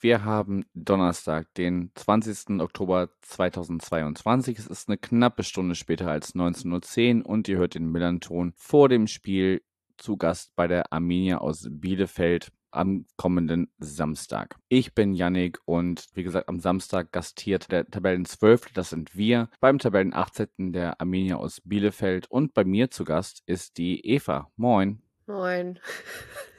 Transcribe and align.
wir 0.00 0.24
haben 0.24 0.64
Donnerstag, 0.74 1.52
den 1.54 1.90
20. 1.94 2.60
Oktober 2.60 3.10
2022. 3.22 4.58
Es 4.58 4.66
ist 4.66 4.88
eine 4.88 4.98
knappe 4.98 5.42
Stunde 5.42 5.74
später 5.74 6.10
als 6.10 6.34
19.10 6.34 7.20
Uhr 7.20 7.26
und 7.26 7.48
ihr 7.48 7.58
hört 7.58 7.74
den 7.74 7.90
Millanton 7.90 8.52
vor 8.56 8.88
dem 8.88 9.06
Spiel 9.06 9.62
zu 9.96 10.16
Gast 10.16 10.54
bei 10.54 10.68
der 10.68 10.92
Arminia 10.92 11.38
aus 11.38 11.66
Bielefeld 11.68 12.52
am 12.70 13.06
kommenden 13.16 13.72
Samstag. 13.78 14.56
Ich 14.68 14.94
bin 14.94 15.14
Yannick 15.14 15.58
und 15.64 16.06
wie 16.14 16.22
gesagt, 16.22 16.48
am 16.48 16.60
Samstag 16.60 17.12
gastiert 17.12 17.72
der 17.72 17.86
Tabellen 17.86 18.24
12, 18.24 18.72
das 18.74 18.90
sind 18.90 19.16
wir, 19.16 19.48
beim 19.60 19.78
Tabellen 19.78 20.14
18. 20.14 20.72
der 20.72 21.00
Arminia 21.00 21.36
aus 21.36 21.60
Bielefeld 21.64 22.30
und 22.30 22.54
bei 22.54 22.64
mir 22.64 22.90
zu 22.90 23.04
Gast 23.04 23.42
ist 23.46 23.78
die 23.78 24.04
Eva. 24.06 24.50
Moin. 24.56 25.02
Moin. 25.28 25.78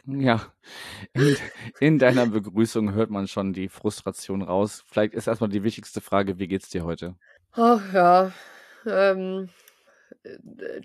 Ja, 0.06 0.54
in, 1.14 1.36
in, 1.80 1.98
deiner 1.98 2.28
Begrüßung 2.28 2.94
hört 2.94 3.10
man 3.10 3.28
schon 3.28 3.52
die 3.52 3.68
Frustration 3.68 4.44
raus. 4.44 4.84
Vielleicht 4.86 5.16
ist 5.16 5.26
erstmal 5.26 5.50
die 5.50 5.64
wichtigste 5.64 6.02
Frage, 6.02 6.38
wie 6.38 6.48
geht's 6.48 6.70
dir 6.70 6.84
heute? 6.84 7.16
Ach 7.54 7.82
ja, 7.92 8.32
ähm, 8.86 9.50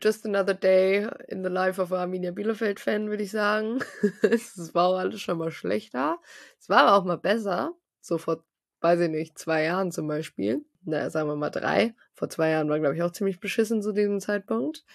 just 0.02 0.24
another 0.24 0.54
day 0.54 1.06
in 1.28 1.44
the 1.44 1.50
life 1.50 1.80
of 1.80 1.92
a 1.92 2.00
Arminia 2.00 2.30
Bielefeld-Fan, 2.30 3.10
würde 3.10 3.22
ich 3.22 3.30
sagen. 3.30 3.80
es 4.22 4.74
war 4.74 4.86
auch 4.86 4.98
alles 4.98 5.20
schon 5.20 5.36
mal 5.36 5.50
schlechter. 5.50 6.18
Es 6.58 6.70
war 6.70 6.84
aber 6.84 6.96
auch 6.96 7.04
mal 7.04 7.18
besser. 7.18 7.74
So 8.00 8.16
vor, 8.16 8.42
weiß 8.80 8.98
ich 9.00 9.10
nicht, 9.10 9.38
zwei 9.38 9.64
Jahren 9.64 9.92
zum 9.92 10.08
Beispiel. 10.08 10.64
Naja, 10.84 11.10
sagen 11.10 11.28
wir 11.28 11.36
mal 11.36 11.50
drei. 11.50 11.94
Vor 12.14 12.30
zwei 12.30 12.48
Jahren 12.48 12.70
war, 12.70 12.80
glaube 12.80 12.96
ich, 12.96 13.02
auch 13.02 13.12
ziemlich 13.12 13.40
beschissen 13.40 13.82
zu 13.82 13.92
diesem 13.92 14.20
Zeitpunkt. 14.20 14.86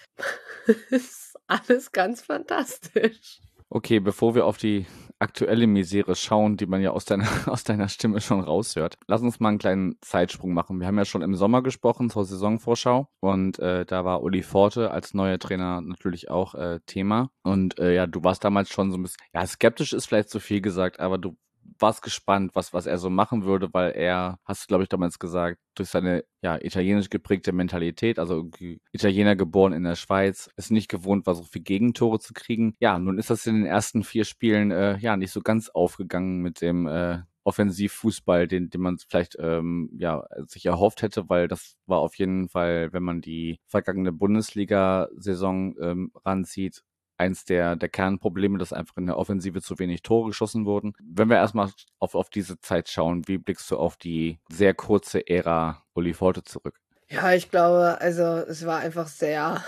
alles 1.50 1.92
ganz 1.92 2.22
fantastisch. 2.22 3.40
Okay, 3.68 4.00
bevor 4.00 4.34
wir 4.34 4.46
auf 4.46 4.58
die 4.58 4.86
aktuelle 5.20 5.66
Misere 5.66 6.16
schauen, 6.16 6.56
die 6.56 6.66
man 6.66 6.80
ja 6.80 6.90
aus 6.90 7.04
deiner, 7.04 7.28
aus 7.46 7.62
deiner 7.62 7.88
Stimme 7.88 8.20
schon 8.20 8.40
raushört, 8.40 8.96
lass 9.06 9.22
uns 9.22 9.38
mal 9.38 9.50
einen 9.50 9.58
kleinen 9.58 9.96
Zeitsprung 10.00 10.54
machen. 10.54 10.80
Wir 10.80 10.86
haben 10.86 10.98
ja 10.98 11.04
schon 11.04 11.22
im 11.22 11.36
Sommer 11.36 11.62
gesprochen 11.62 12.10
zur 12.10 12.24
Saisonvorschau 12.24 13.08
und 13.20 13.58
äh, 13.58 13.84
da 13.84 14.04
war 14.04 14.22
Uli 14.22 14.42
Forte 14.42 14.90
als 14.90 15.14
neuer 15.14 15.38
Trainer 15.38 15.80
natürlich 15.82 16.30
auch 16.30 16.54
äh, 16.54 16.80
Thema. 16.86 17.30
Und 17.42 17.78
äh, 17.78 17.94
ja, 17.94 18.06
du 18.06 18.24
warst 18.24 18.44
damals 18.44 18.70
schon 18.70 18.90
so 18.90 18.98
ein 18.98 19.02
bisschen, 19.02 19.22
ja, 19.34 19.46
skeptisch 19.46 19.92
ist 19.92 20.06
vielleicht 20.06 20.30
zu 20.30 20.40
viel 20.40 20.60
gesagt, 20.60 20.98
aber 20.98 21.18
du 21.18 21.36
warst 21.80 22.02
gespannt, 22.02 22.52
was, 22.54 22.72
was 22.72 22.86
er 22.86 22.98
so 22.98 23.10
machen 23.10 23.44
würde, 23.44 23.68
weil 23.72 23.92
er, 23.92 24.38
hast 24.44 24.64
du, 24.64 24.66
glaube 24.68 24.82
ich, 24.82 24.88
damals 24.88 25.18
gesagt, 25.18 25.58
durch 25.74 25.88
seine 25.88 26.24
ja, 26.42 26.56
italienisch 26.60 27.10
geprägte 27.10 27.52
Mentalität, 27.52 28.18
also 28.18 28.48
Italiener 28.92 29.36
geboren 29.36 29.72
in 29.72 29.84
der 29.84 29.96
Schweiz, 29.96 30.50
ist 30.56 30.70
nicht 30.70 30.88
gewohnt 30.88 31.26
war, 31.26 31.34
so 31.34 31.44
viel 31.44 31.62
Gegentore 31.62 32.18
zu 32.18 32.34
kriegen. 32.34 32.74
Ja, 32.80 32.98
nun 32.98 33.18
ist 33.18 33.30
das 33.30 33.46
in 33.46 33.56
den 33.56 33.66
ersten 33.66 34.04
vier 34.04 34.24
Spielen 34.24 34.70
äh, 34.70 34.98
ja 34.98 35.16
nicht 35.16 35.32
so 35.32 35.40
ganz 35.40 35.68
aufgegangen 35.68 36.40
mit 36.40 36.60
dem 36.60 36.86
äh, 36.86 37.20
Offensivfußball, 37.44 38.46
den, 38.46 38.70
den 38.70 38.80
man 38.80 38.98
vielleicht 38.98 39.36
ähm, 39.40 39.90
ja, 39.98 40.24
sich 40.46 40.66
erhofft 40.66 41.02
hätte, 41.02 41.28
weil 41.28 41.48
das 41.48 41.76
war 41.86 41.98
auf 41.98 42.16
jeden 42.16 42.48
Fall, 42.48 42.92
wenn 42.92 43.02
man 43.02 43.20
die 43.22 43.60
vergangene 43.66 44.12
Bundesliga-Saison 44.12 45.74
ähm, 45.80 46.12
ranzieht, 46.24 46.82
eins 47.20 47.44
der, 47.44 47.76
der 47.76 47.88
Kernprobleme, 47.88 48.58
dass 48.58 48.72
einfach 48.72 48.96
in 48.96 49.06
der 49.06 49.18
Offensive 49.18 49.62
zu 49.62 49.78
wenig 49.78 50.02
Tore 50.02 50.28
geschossen 50.28 50.66
wurden. 50.66 50.94
Wenn 51.00 51.28
wir 51.28 51.36
erstmal 51.36 51.70
auf, 51.98 52.14
auf 52.14 52.30
diese 52.30 52.58
Zeit 52.60 52.88
schauen, 52.88 53.28
wie 53.28 53.38
blickst 53.38 53.70
du 53.70 53.76
auf 53.76 53.96
die 53.96 54.40
sehr 54.50 54.74
kurze 54.74 55.26
Ära 55.28 55.84
Uli 55.94 56.14
Forte 56.14 56.42
zurück? 56.42 56.80
Ja, 57.08 57.32
ich 57.32 57.50
glaube, 57.50 58.00
also 58.00 58.22
es 58.22 58.64
war 58.66 58.78
einfach 58.78 59.06
sehr 59.06 59.62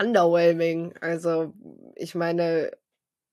underwhelming. 0.00 0.94
Also 1.00 1.52
ich 1.96 2.14
meine, 2.14 2.70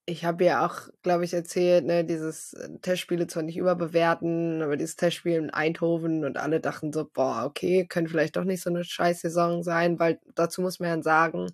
ich 0.06 0.24
habe 0.24 0.44
ja 0.44 0.66
auch, 0.66 0.88
glaube 1.02 1.24
ich, 1.24 1.32
erzählt, 1.32 1.84
ne, 1.84 2.04
dieses 2.04 2.56
Testspiele 2.82 3.26
zwar 3.26 3.42
nicht 3.42 3.56
überbewerten, 3.56 4.62
aber 4.62 4.76
dieses 4.76 4.96
Testspiel 4.96 5.34
in 5.34 5.50
Eindhoven 5.50 6.24
und 6.24 6.36
alle 6.36 6.60
dachten 6.60 6.92
so, 6.92 7.08
boah, 7.10 7.44
okay, 7.46 7.86
könnte 7.86 8.10
vielleicht 8.10 8.36
doch 8.36 8.44
nicht 8.44 8.62
so 8.62 8.70
eine 8.70 8.84
scheiß 8.84 9.20
Saison 9.20 9.62
sein, 9.62 9.98
weil 9.98 10.20
dazu 10.34 10.60
muss 10.60 10.80
man 10.80 10.88
ja 10.88 11.02
sagen, 11.02 11.50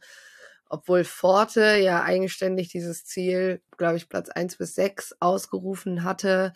obwohl 0.71 1.05
Forte 1.05 1.77
ja 1.77 2.03
eigenständig 2.03 2.69
dieses 2.69 3.05
Ziel, 3.05 3.61
glaube 3.77 3.97
ich, 3.97 4.09
Platz 4.09 4.31
eins 4.31 4.57
bis 4.57 4.75
sechs 4.75 5.15
ausgerufen 5.21 6.05
hatte, 6.05 6.53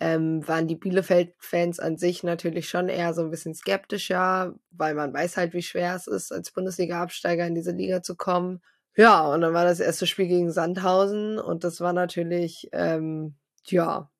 ähm, 0.00 0.46
waren 0.46 0.66
die 0.66 0.74
Bielefeld-Fans 0.74 1.78
an 1.78 1.96
sich 1.96 2.24
natürlich 2.24 2.68
schon 2.68 2.88
eher 2.88 3.14
so 3.14 3.22
ein 3.22 3.30
bisschen 3.30 3.54
skeptischer, 3.54 4.54
weil 4.72 4.94
man 4.94 5.14
weiß 5.14 5.36
halt, 5.36 5.54
wie 5.54 5.62
schwer 5.62 5.94
es 5.94 6.08
ist, 6.08 6.32
als 6.32 6.50
Bundesliga-Absteiger 6.50 7.46
in 7.46 7.54
diese 7.54 7.70
Liga 7.70 8.02
zu 8.02 8.16
kommen. 8.16 8.60
Ja, 8.96 9.26
und 9.28 9.40
dann 9.40 9.54
war 9.54 9.64
das 9.64 9.80
erste 9.80 10.06
Spiel 10.06 10.26
gegen 10.26 10.50
Sandhausen 10.50 11.38
und 11.38 11.62
das 11.64 11.80
war 11.80 11.92
natürlich, 11.92 12.68
ähm, 12.72 13.36
ja, 13.66 14.10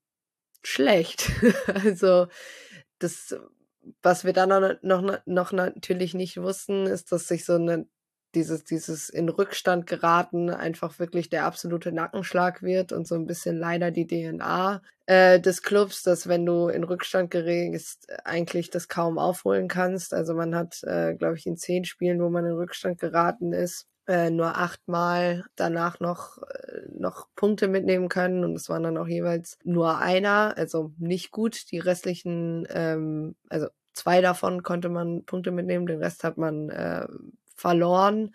schlecht. 0.62 1.30
also, 1.84 2.28
das, 3.00 3.36
was 4.02 4.24
wir 4.24 4.32
dann 4.32 4.48
noch, 4.82 5.02
noch, 5.02 5.20
noch 5.26 5.52
natürlich 5.52 6.14
nicht 6.14 6.40
wussten, 6.40 6.86
ist, 6.86 7.12
dass 7.12 7.28
sich 7.28 7.44
so 7.44 7.54
eine 7.54 7.86
dieses, 8.34 8.64
dieses 8.64 9.08
in 9.08 9.28
Rückstand 9.28 9.86
geraten 9.86 10.50
einfach 10.50 10.98
wirklich 10.98 11.28
der 11.30 11.44
absolute 11.44 11.92
Nackenschlag 11.92 12.62
wird 12.62 12.92
und 12.92 13.06
so 13.06 13.14
ein 13.14 13.26
bisschen 13.26 13.58
leider 13.58 13.90
die 13.90 14.06
DNA 14.06 14.82
äh, 15.06 15.40
des 15.40 15.62
Clubs, 15.62 16.02
dass 16.02 16.28
wenn 16.28 16.46
du 16.46 16.68
in 16.68 16.84
Rückstand 16.84 17.30
gerätst, 17.30 18.08
eigentlich 18.24 18.70
das 18.70 18.88
kaum 18.88 19.18
aufholen 19.18 19.68
kannst. 19.68 20.14
Also 20.14 20.34
man 20.34 20.54
hat, 20.54 20.82
äh, 20.84 21.14
glaube 21.14 21.36
ich, 21.36 21.46
in 21.46 21.56
zehn 21.56 21.84
Spielen, 21.84 22.20
wo 22.20 22.30
man 22.30 22.46
in 22.46 22.52
Rückstand 22.52 22.98
geraten 22.98 23.52
ist, 23.52 23.86
äh, 24.06 24.30
nur 24.30 24.56
achtmal 24.58 25.44
danach 25.56 26.00
noch, 26.00 26.38
äh, 26.42 26.82
noch 26.92 27.28
Punkte 27.36 27.68
mitnehmen 27.68 28.08
können 28.08 28.44
und 28.44 28.54
es 28.54 28.68
waren 28.68 28.82
dann 28.82 28.98
auch 28.98 29.08
jeweils 29.08 29.58
nur 29.64 29.98
einer, 29.98 30.54
also 30.56 30.92
nicht 30.98 31.30
gut. 31.30 31.70
Die 31.70 31.78
restlichen, 31.78 32.66
ähm, 32.70 33.34
also 33.48 33.68
zwei 33.94 34.20
davon 34.20 34.62
konnte 34.62 34.88
man 34.88 35.24
Punkte 35.24 35.50
mitnehmen, 35.52 35.86
den 35.86 36.02
Rest 36.02 36.24
hat 36.24 36.36
man 36.36 36.68
äh, 36.70 37.06
verloren. 37.54 38.34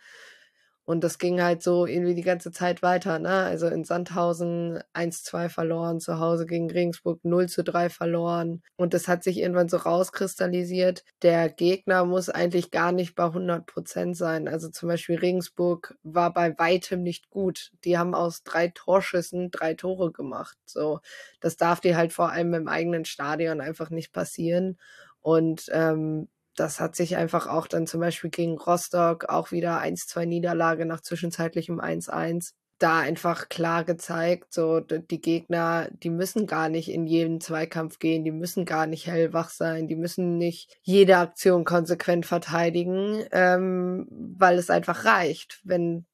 Und 0.90 1.04
das 1.04 1.20
ging 1.20 1.40
halt 1.40 1.62
so 1.62 1.86
irgendwie 1.86 2.16
die 2.16 2.24
ganze 2.24 2.52
Zeit 2.52 2.82
weiter, 2.82 3.20
ne? 3.20 3.30
Also 3.30 3.68
in 3.68 3.84
Sandhausen 3.84 4.80
1-2 4.92 5.48
verloren, 5.48 6.00
zu 6.00 6.18
Hause 6.18 6.48
gegen 6.48 6.72
Regensburg 6.72 7.20
0 7.24 7.48
zu 7.48 7.64
3 7.64 7.92
verloren. 7.92 8.64
Und 8.76 8.96
das 8.96 9.08
hat 9.08 9.24
sich 9.24 9.38
irgendwann 9.38 9.70
so 9.70 9.78
rauskristallisiert. 9.78 11.04
Der 11.22 11.48
Gegner 11.50 12.06
muss 12.06 12.30
eigentlich 12.30 12.72
gar 12.72 12.92
nicht 12.92 13.14
bei 13.14 13.26
100 13.26 13.68
Prozent 13.68 14.18
sein. 14.18 14.48
Also 14.48 14.70
zum 14.70 14.90
Beispiel 14.90 15.20
Regensburg 15.20 15.96
war 16.02 16.34
bei 16.34 16.58
weitem 16.58 17.04
nicht 17.04 17.30
gut. 17.30 17.70
Die 17.84 18.00
haben 18.00 18.16
aus 18.16 18.42
drei 18.42 18.70
Torschüssen 18.70 19.52
drei 19.52 19.76
Tore 19.76 20.12
gemacht. 20.12 20.58
So, 20.66 21.02
das 21.40 21.56
darf 21.56 21.82
dir 21.82 21.98
halt 21.98 22.14
vor 22.14 22.32
allem 22.32 22.56
im 22.56 22.68
eigenen 22.68 23.06
Stadion 23.06 23.62
einfach 23.62 23.92
nicht 23.92 24.12
passieren. 24.12 24.80
Und 25.22 25.66
ähm, 25.72 26.30
das 26.60 26.80
hat 26.80 26.96
sich 26.96 27.16
einfach 27.16 27.48
auch 27.48 27.68
dann 27.68 27.88
zum 27.88 28.00
Beispiel 28.02 28.30
gegen 28.30 28.58
Rostock 28.58 29.26
auch 29.26 29.52
wieder 29.52 29.82
1-2 29.82 30.26
Niederlage 30.26 30.86
nach 30.86 31.02
zwischenzeitlichem 31.02 31.80
1-1 31.80 32.52
da 32.80 33.00
einfach 33.00 33.50
klar 33.50 33.84
gezeigt, 33.84 34.54
so 34.54 34.80
die 34.80 35.22
Gegner, 35.22 35.90
die 35.92 36.10
müssen 36.10 36.48
gar 36.48 36.70
nicht 36.70 36.90
in 36.90 37.06
jeden 37.06 37.42
Zweikampf 37.42 38.00
gehen, 38.00 38.24
die 38.24 38.32
müssen 38.32 38.64
gar 38.64 38.88
nicht 38.88 39.06
hellwach 39.06 39.50
sein, 39.50 39.88
die 39.88 39.98
müssen 39.98 40.38
nicht 40.38 40.78
jede 40.82 41.18
Aktion 41.18 41.66
konsequent 41.66 42.26
verteidigen, 42.26 43.26
ähm, 43.32 44.08
weil 44.10 44.58
es 44.58 44.70
einfach 44.70 45.04
reicht, 45.04 45.60
wenn 45.66 46.06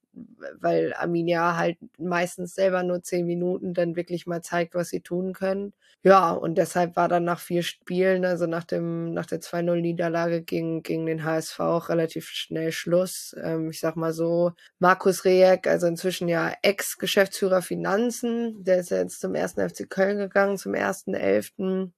weil 0.60 0.94
Arminia 0.94 1.58
halt 1.58 1.78
meistens 1.98 2.56
selber 2.56 2.84
nur 2.84 3.02
zehn 3.04 3.26
Minuten 3.26 3.74
dann 3.74 3.96
wirklich 3.96 4.28
mal 4.28 4.42
zeigt, 4.42 4.76
was 4.76 4.90
sie 4.90 5.02
tun 5.02 5.34
können. 5.34 5.74
Ja, 6.04 6.32
und 6.32 6.56
deshalb 6.58 6.96
war 6.96 7.08
dann 7.10 7.24
nach 7.24 7.40
vier 7.40 7.64
Spielen, 7.64 8.26
also 8.26 8.46
nach 8.46 8.64
dem, 8.64 9.14
nach 9.14 9.26
der 9.26 9.42
2-0-Niederlage 9.42 10.44
gegen, 10.44 10.84
gegen 10.84 11.06
den 11.08 11.24
HSV 11.24 11.60
auch 11.62 11.90
relativ 11.90 12.28
schnell 12.28 12.72
Schluss. 12.72 13.36
Ähm, 13.42 13.72
ich 13.72 13.80
sag 13.80 13.96
mal 13.96 14.14
so, 14.14 14.52
Markus 14.78 15.26
Rejek, 15.26 15.66
also 15.68 15.88
inzwischen 15.88 16.28
ja 16.28 16.54
Ex-Geschäftsführer 16.62 17.62
Finanzen, 17.64 18.64
der 18.64 18.80
ist 18.80 18.92
ja 18.92 18.98
jetzt 18.98 19.20
zum 19.20 19.34
ersten 19.34 19.68
FC 19.68 19.90
Köln 19.90 20.20
gegangen, 20.20 20.58
zum 20.58 20.76
ersten 20.76 21.16
Elften 21.16 21.94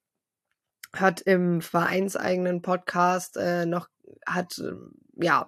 hat 0.96 1.22
im 1.22 1.62
vereinseigenen 1.62 2.62
Podcast 2.62 3.36
äh, 3.38 3.66
noch 3.66 3.90
hat 4.26 4.62
ja 5.20 5.48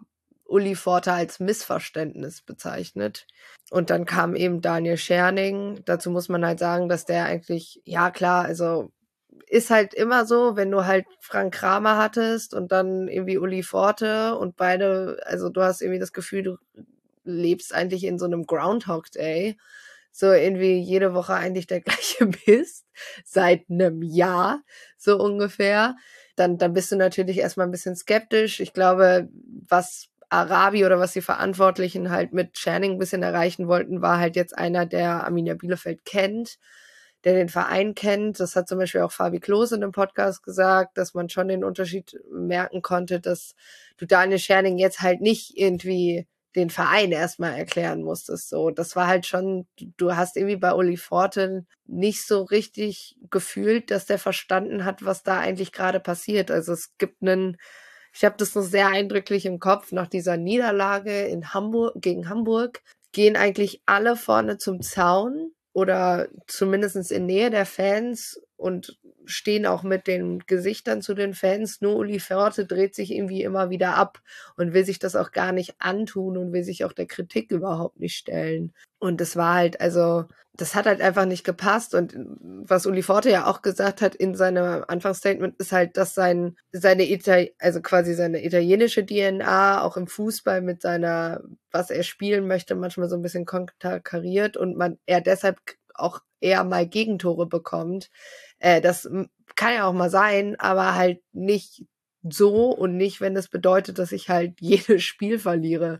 Uli 0.49 0.75
Forte 0.75 1.13
als 1.13 1.39
Missverständnis 1.39 2.41
bezeichnet. 2.41 3.27
Und 3.69 3.89
dann 3.89 4.05
kam 4.05 4.35
eben 4.35 4.61
Daniel 4.61 4.97
Scherning. 4.97 5.81
Dazu 5.85 6.09
muss 6.09 6.29
man 6.29 6.45
halt 6.45 6.59
sagen, 6.59 6.89
dass 6.89 7.05
der 7.05 7.25
eigentlich, 7.25 7.81
ja 7.85 8.11
klar, 8.11 8.45
also 8.45 8.91
ist 9.47 9.69
halt 9.69 9.93
immer 9.93 10.25
so, 10.25 10.55
wenn 10.55 10.71
du 10.71 10.85
halt 10.85 11.05
Frank 11.21 11.53
Kramer 11.53 11.97
hattest 11.97 12.53
und 12.53 12.71
dann 12.71 13.07
irgendwie 13.07 13.37
Uli 13.37 13.63
Forte 13.63 14.35
und 14.35 14.55
beide, 14.55 15.19
also 15.25 15.49
du 15.49 15.61
hast 15.61 15.81
irgendwie 15.81 15.99
das 15.99 16.13
Gefühl, 16.13 16.43
du 16.43 16.57
lebst 17.23 17.73
eigentlich 17.73 18.03
in 18.03 18.19
so 18.19 18.25
einem 18.25 18.45
Groundhog 18.45 19.09
Day, 19.11 19.57
so 20.11 20.31
irgendwie 20.31 20.79
jede 20.79 21.13
Woche 21.13 21.33
eigentlich 21.33 21.67
der 21.67 21.81
gleiche 21.81 22.25
Mist 22.45 22.85
seit 23.25 23.69
einem 23.69 24.03
Jahr, 24.03 24.61
so 24.97 25.17
ungefähr. 25.17 25.95
Dann, 26.35 26.57
dann 26.57 26.73
bist 26.73 26.91
du 26.91 26.95
natürlich 26.95 27.39
erstmal 27.39 27.67
ein 27.67 27.71
bisschen 27.71 27.95
skeptisch. 27.95 28.59
Ich 28.59 28.73
glaube, 28.73 29.29
was 29.67 30.09
Arabi 30.29 30.85
oder 30.85 30.99
was 30.99 31.13
die 31.13 31.21
Verantwortlichen 31.21 32.11
halt 32.11 32.33
mit 32.33 32.53
Channing 32.53 32.93
ein 32.93 32.99
bisschen 32.99 33.23
erreichen 33.23 33.67
wollten, 33.67 34.01
war 34.01 34.19
halt 34.19 34.35
jetzt 34.35 34.57
einer, 34.57 34.85
der 34.85 35.23
Arminia 35.25 35.55
Bielefeld 35.55 36.05
kennt, 36.05 36.57
der 37.23 37.33
den 37.33 37.49
Verein 37.49 37.95
kennt. 37.95 38.39
Das 38.39 38.55
hat 38.55 38.67
zum 38.67 38.77
Beispiel 38.77 39.01
auch 39.01 39.11
Fabi 39.11 39.39
Klose 39.39 39.75
in 39.75 39.81
dem 39.81 39.91
Podcast 39.91 40.43
gesagt, 40.43 40.97
dass 40.97 41.13
man 41.13 41.29
schon 41.29 41.47
den 41.47 41.63
Unterschied 41.63 42.19
merken 42.31 42.81
konnte, 42.81 43.19
dass 43.19 43.55
du 43.97 44.05
Daniel 44.05 44.39
Scherning 44.39 44.77
jetzt 44.77 45.01
halt 45.01 45.21
nicht 45.21 45.57
irgendwie 45.57 46.27
den 46.55 46.69
Verein 46.69 47.11
erstmal 47.11 47.53
erklären 47.53 48.01
musstest. 48.03 48.49
So, 48.49 48.71
das 48.71 48.95
war 48.95 49.07
halt 49.07 49.27
schon, 49.27 49.67
du 49.97 50.15
hast 50.15 50.35
irgendwie 50.35 50.55
bei 50.55 50.73
Uli 50.73 50.97
Forte 50.97 51.65
nicht 51.85 52.25
so 52.25 52.43
richtig 52.43 53.17
gefühlt, 53.29 53.91
dass 53.91 54.05
der 54.05 54.19
verstanden 54.19 54.83
hat, 54.85 55.05
was 55.05 55.23
da 55.23 55.39
eigentlich 55.39 55.71
gerade 55.71 55.99
passiert. 55.99 56.49
Also 56.49 56.73
es 56.73 56.97
gibt 56.97 57.21
einen, 57.21 57.57
ich 58.19 58.25
habe 58.25 58.35
das 58.37 58.53
noch 58.53 58.63
sehr 58.63 58.87
eindrücklich 58.87 59.45
im 59.45 59.61
Kopf, 59.61 59.93
nach 59.93 60.07
dieser 60.07 60.35
Niederlage 60.35 61.21
in 61.21 61.53
Hamburg 61.53 61.93
gegen 62.01 62.27
Hamburg 62.27 62.81
gehen 63.13 63.37
eigentlich 63.37 63.81
alle 63.85 64.17
vorne 64.17 64.57
zum 64.57 64.81
Zaun 64.81 65.53
oder 65.71 66.27
zumindest 66.45 67.13
in 67.13 67.27
Nähe 67.27 67.49
der 67.49 67.65
Fans 67.65 68.41
und 68.57 68.99
stehen 69.23 69.65
auch 69.65 69.83
mit 69.83 70.05
den 70.05 70.39
Gesichtern 70.39 71.01
zu 71.01 71.13
den 71.13 71.33
Fans. 71.33 71.79
Nur 71.79 71.95
Uli 71.95 72.19
Förte 72.19 72.65
dreht 72.65 72.93
sich 72.93 73.11
irgendwie 73.11 73.41
immer 73.41 73.69
wieder 73.69 73.95
ab 73.95 74.19
und 74.57 74.73
will 74.73 74.83
sich 74.83 74.99
das 74.99 75.15
auch 75.15 75.31
gar 75.31 75.53
nicht 75.53 75.75
antun 75.79 76.35
und 76.35 76.51
will 76.51 76.65
sich 76.65 76.83
auch 76.83 76.91
der 76.91 77.07
Kritik 77.07 77.51
überhaupt 77.51 78.01
nicht 78.01 78.17
stellen. 78.17 78.73
Und 78.99 79.21
das 79.21 79.35
war 79.35 79.55
halt, 79.55 79.81
also, 79.81 80.25
das 80.53 80.75
hat 80.75 80.85
halt 80.85 81.01
einfach 81.01 81.25
nicht 81.25 81.45
gepasst. 81.45 81.95
Und 81.95 82.13
was 82.41 82.85
Uli 82.85 83.01
Forte 83.01 83.29
ja 83.29 83.47
auch 83.47 83.61
gesagt 83.61 84.01
hat 84.01 84.15
in 84.15 84.35
seinem 84.35 84.83
Anfangsstatement, 84.87 85.55
ist 85.57 85.71
halt, 85.71 85.95
dass 85.97 86.13
sein, 86.13 86.57
seine 86.71 87.09
Itali 87.09 87.55
also 87.59 87.81
quasi 87.81 88.13
seine 88.13 88.43
italienische 88.45 89.05
DNA 89.05 89.81
auch 89.81 89.95
im 89.95 90.07
Fußball 90.07 90.61
mit 90.61 90.81
seiner, 90.81 91.41
was 91.71 91.89
er 91.91 92.03
spielen 92.03 92.47
möchte, 92.47 92.75
manchmal 92.75 93.09
so 93.09 93.15
ein 93.15 93.21
bisschen 93.21 93.45
konterkariert 93.45 94.57
und 94.57 94.75
man, 94.77 94.97
er 95.05 95.21
deshalb 95.21 95.57
auch 95.93 96.19
eher 96.41 96.63
mal 96.63 96.87
Gegentore 96.87 97.47
bekommt. 97.47 98.09
Äh, 98.59 98.81
das 98.81 99.09
kann 99.55 99.73
ja 99.73 99.85
auch 99.87 99.93
mal 99.93 100.09
sein, 100.09 100.55
aber 100.59 100.95
halt 100.95 101.21
nicht 101.31 101.85
so 102.23 102.71
und 102.71 102.97
nicht, 102.97 103.21
wenn 103.21 103.33
das 103.35 103.47
bedeutet, 103.47 103.99
dass 103.99 104.11
ich 104.11 104.29
halt 104.29 104.55
jedes 104.59 105.03
Spiel 105.03 105.39
verliere. 105.39 105.99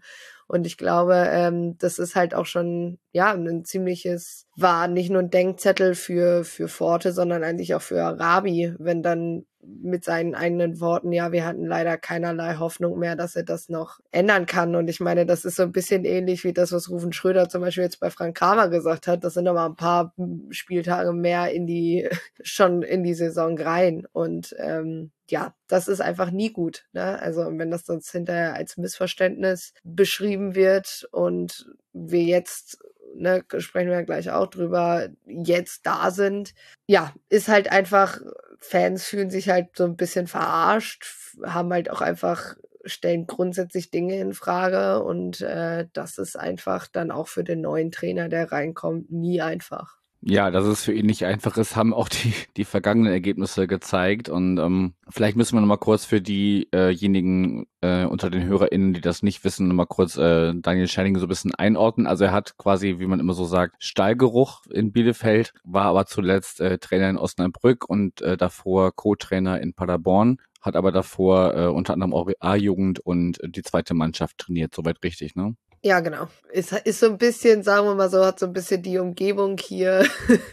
Und 0.49 0.65
ich 0.65 0.77
glaube, 0.79 1.13
ähm, 1.29 1.77
das 1.77 1.99
ist 1.99 2.15
halt 2.15 2.33
auch 2.33 2.47
schon, 2.47 2.97
ja, 3.13 3.31
ein 3.33 3.65
ziemliches, 3.65 4.47
war 4.61 4.87
nicht 4.87 5.09
nur 5.09 5.21
ein 5.21 5.29
Denkzettel 5.29 5.95
für, 5.95 6.43
für 6.43 6.67
Forte, 6.67 7.11
sondern 7.11 7.43
eigentlich 7.43 7.75
auch 7.75 7.81
für 7.81 8.03
Arabi, 8.03 8.73
wenn 8.77 9.03
dann 9.03 9.45
mit 9.61 10.03
seinen 10.03 10.35
eigenen 10.35 10.79
Worten, 10.79 11.11
ja, 11.11 11.31
wir 11.31 11.45
hatten 11.45 11.65
leider 11.65 11.97
keinerlei 11.97 12.55
Hoffnung 12.55 12.97
mehr, 12.97 13.15
dass 13.15 13.35
er 13.35 13.43
das 13.43 13.69
noch 13.69 13.99
ändern 14.11 14.45
kann. 14.45 14.75
Und 14.75 14.89
ich 14.89 14.99
meine, 14.99 15.25
das 15.25 15.45
ist 15.45 15.57
so 15.57 15.63
ein 15.63 15.71
bisschen 15.71 16.05
ähnlich 16.05 16.43
wie 16.43 16.53
das, 16.53 16.71
was 16.71 16.89
Rufen 16.89 17.11
Schröder 17.11 17.49
zum 17.49 17.61
Beispiel 17.61 17.83
jetzt 17.83 17.99
bei 17.99 18.09
Frank 18.09 18.37
Kramer 18.37 18.69
gesagt 18.69 19.07
hat. 19.07 19.23
Das 19.23 19.33
sind 19.33 19.45
mal 19.45 19.65
ein 19.65 19.75
paar 19.75 20.13
Spieltage 20.49 21.11
mehr 21.13 21.51
in 21.51 21.67
die, 21.67 22.09
schon 22.41 22.81
in 22.81 23.03
die 23.03 23.13
Saison 23.13 23.57
rein. 23.57 24.07
Und 24.11 24.55
ähm, 24.59 25.11
ja, 25.29 25.53
das 25.67 25.87
ist 25.87 26.01
einfach 26.01 26.31
nie 26.31 26.51
gut. 26.51 26.85
Ne? 26.93 27.21
Also 27.21 27.45
wenn 27.51 27.71
das 27.71 27.85
sonst 27.85 28.11
hinterher 28.11 28.55
als 28.55 28.77
Missverständnis 28.77 29.73
beschrieben 29.83 30.55
wird 30.55 31.07
und 31.11 31.69
wir 31.93 32.23
jetzt 32.23 32.79
ne, 33.15 33.43
sprechen 33.57 33.89
wir 33.89 34.03
gleich 34.03 34.31
auch 34.31 34.47
drüber, 34.47 35.09
jetzt 35.25 35.85
da 35.85 36.11
sind. 36.11 36.53
Ja, 36.87 37.13
ist 37.29 37.47
halt 37.47 37.71
einfach, 37.71 38.19
Fans 38.59 39.05
fühlen 39.05 39.29
sich 39.29 39.49
halt 39.49 39.75
so 39.75 39.85
ein 39.85 39.97
bisschen 39.97 40.27
verarscht, 40.27 41.05
haben 41.43 41.71
halt 41.73 41.89
auch 41.89 42.01
einfach, 42.01 42.55
stellen 42.85 43.27
grundsätzlich 43.27 43.91
Dinge 43.91 44.19
in 44.19 44.33
Frage 44.33 45.03
und 45.03 45.41
äh, 45.41 45.87
das 45.93 46.17
ist 46.17 46.37
einfach 46.37 46.87
dann 46.87 47.11
auch 47.11 47.27
für 47.27 47.43
den 47.43 47.61
neuen 47.61 47.91
Trainer, 47.91 48.29
der 48.29 48.51
reinkommt, 48.51 49.11
nie 49.11 49.41
einfach. 49.41 49.99
Ja, 50.21 50.51
dass 50.51 50.65
es 50.65 50.83
für 50.83 50.91
ihn 50.91 51.05
nicht 51.05 51.23
einfach 51.25 51.55
ist, 51.55 51.77
haben 51.77 51.93
auch 51.93 52.09
die, 52.09 52.33
die 52.57 52.65
vergangenen 52.65 53.13
Ergebnisse 53.13 53.67
gezeigt. 53.67 54.27
Und 54.27 54.57
ähm, 54.57 54.93
vielleicht 55.09 55.37
müssen 55.37 55.55
wir 55.55 55.61
nochmal 55.61 55.77
kurz 55.77 56.03
für 56.03 56.19
diejenigen 56.19 57.67
äh, 57.79 58.03
unter 58.03 58.29
den 58.29 58.43
HörerInnen, 58.43 58.93
die 58.93 58.99
das 58.99 59.23
nicht 59.23 59.45
wissen, 59.45 59.69
nochmal 59.69 59.85
kurz 59.85 60.17
äh, 60.17 60.53
Daniel 60.55 60.89
Schenning 60.89 61.17
so 61.17 61.25
ein 61.25 61.29
bisschen 61.29 61.55
einordnen. 61.55 62.05
Also 62.05 62.25
er 62.25 62.33
hat 62.33 62.57
quasi, 62.57 62.99
wie 62.99 63.07
man 63.07 63.21
immer 63.21 63.33
so 63.33 63.45
sagt, 63.45 63.81
Stallgeruch 63.81 64.65
in 64.67 64.91
Bielefeld, 64.91 65.53
war 65.63 65.85
aber 65.85 66.05
zuletzt 66.05 66.59
äh, 66.59 66.79
Trainer 66.79 67.09
in 67.09 67.17
Osnabrück 67.17 67.87
und 67.87 68.21
äh, 68.21 68.35
davor 68.35 68.93
Co-Trainer 68.93 69.61
in 69.61 69.73
Paderborn 69.73 70.37
hat 70.61 70.75
aber 70.75 70.91
davor 70.91 71.55
äh, 71.55 71.67
unter 71.67 71.93
anderem 71.93 72.13
auch 72.13 72.29
A-Jugend 72.41 72.99
und 72.99 73.39
die 73.41 73.61
zweite 73.61 73.93
Mannschaft 73.93 74.39
trainiert, 74.39 74.75
soweit 74.75 75.01
richtig, 75.05 75.35
ne? 75.35 75.55
Ja, 75.81 76.01
genau. 76.01 76.27
Ist, 76.51 76.73
ist 76.73 76.99
so 76.99 77.05
ein 77.05 77.17
bisschen, 77.17 77.63
sagen 77.63 77.87
wir 77.87 77.95
mal 77.95 78.09
so, 78.09 78.25
hat 78.25 78.39
so 78.39 78.47
ein 78.47 78.53
bisschen 78.53 78.83
die 78.83 78.97
Umgebung 78.97 79.57
hier 79.57 80.05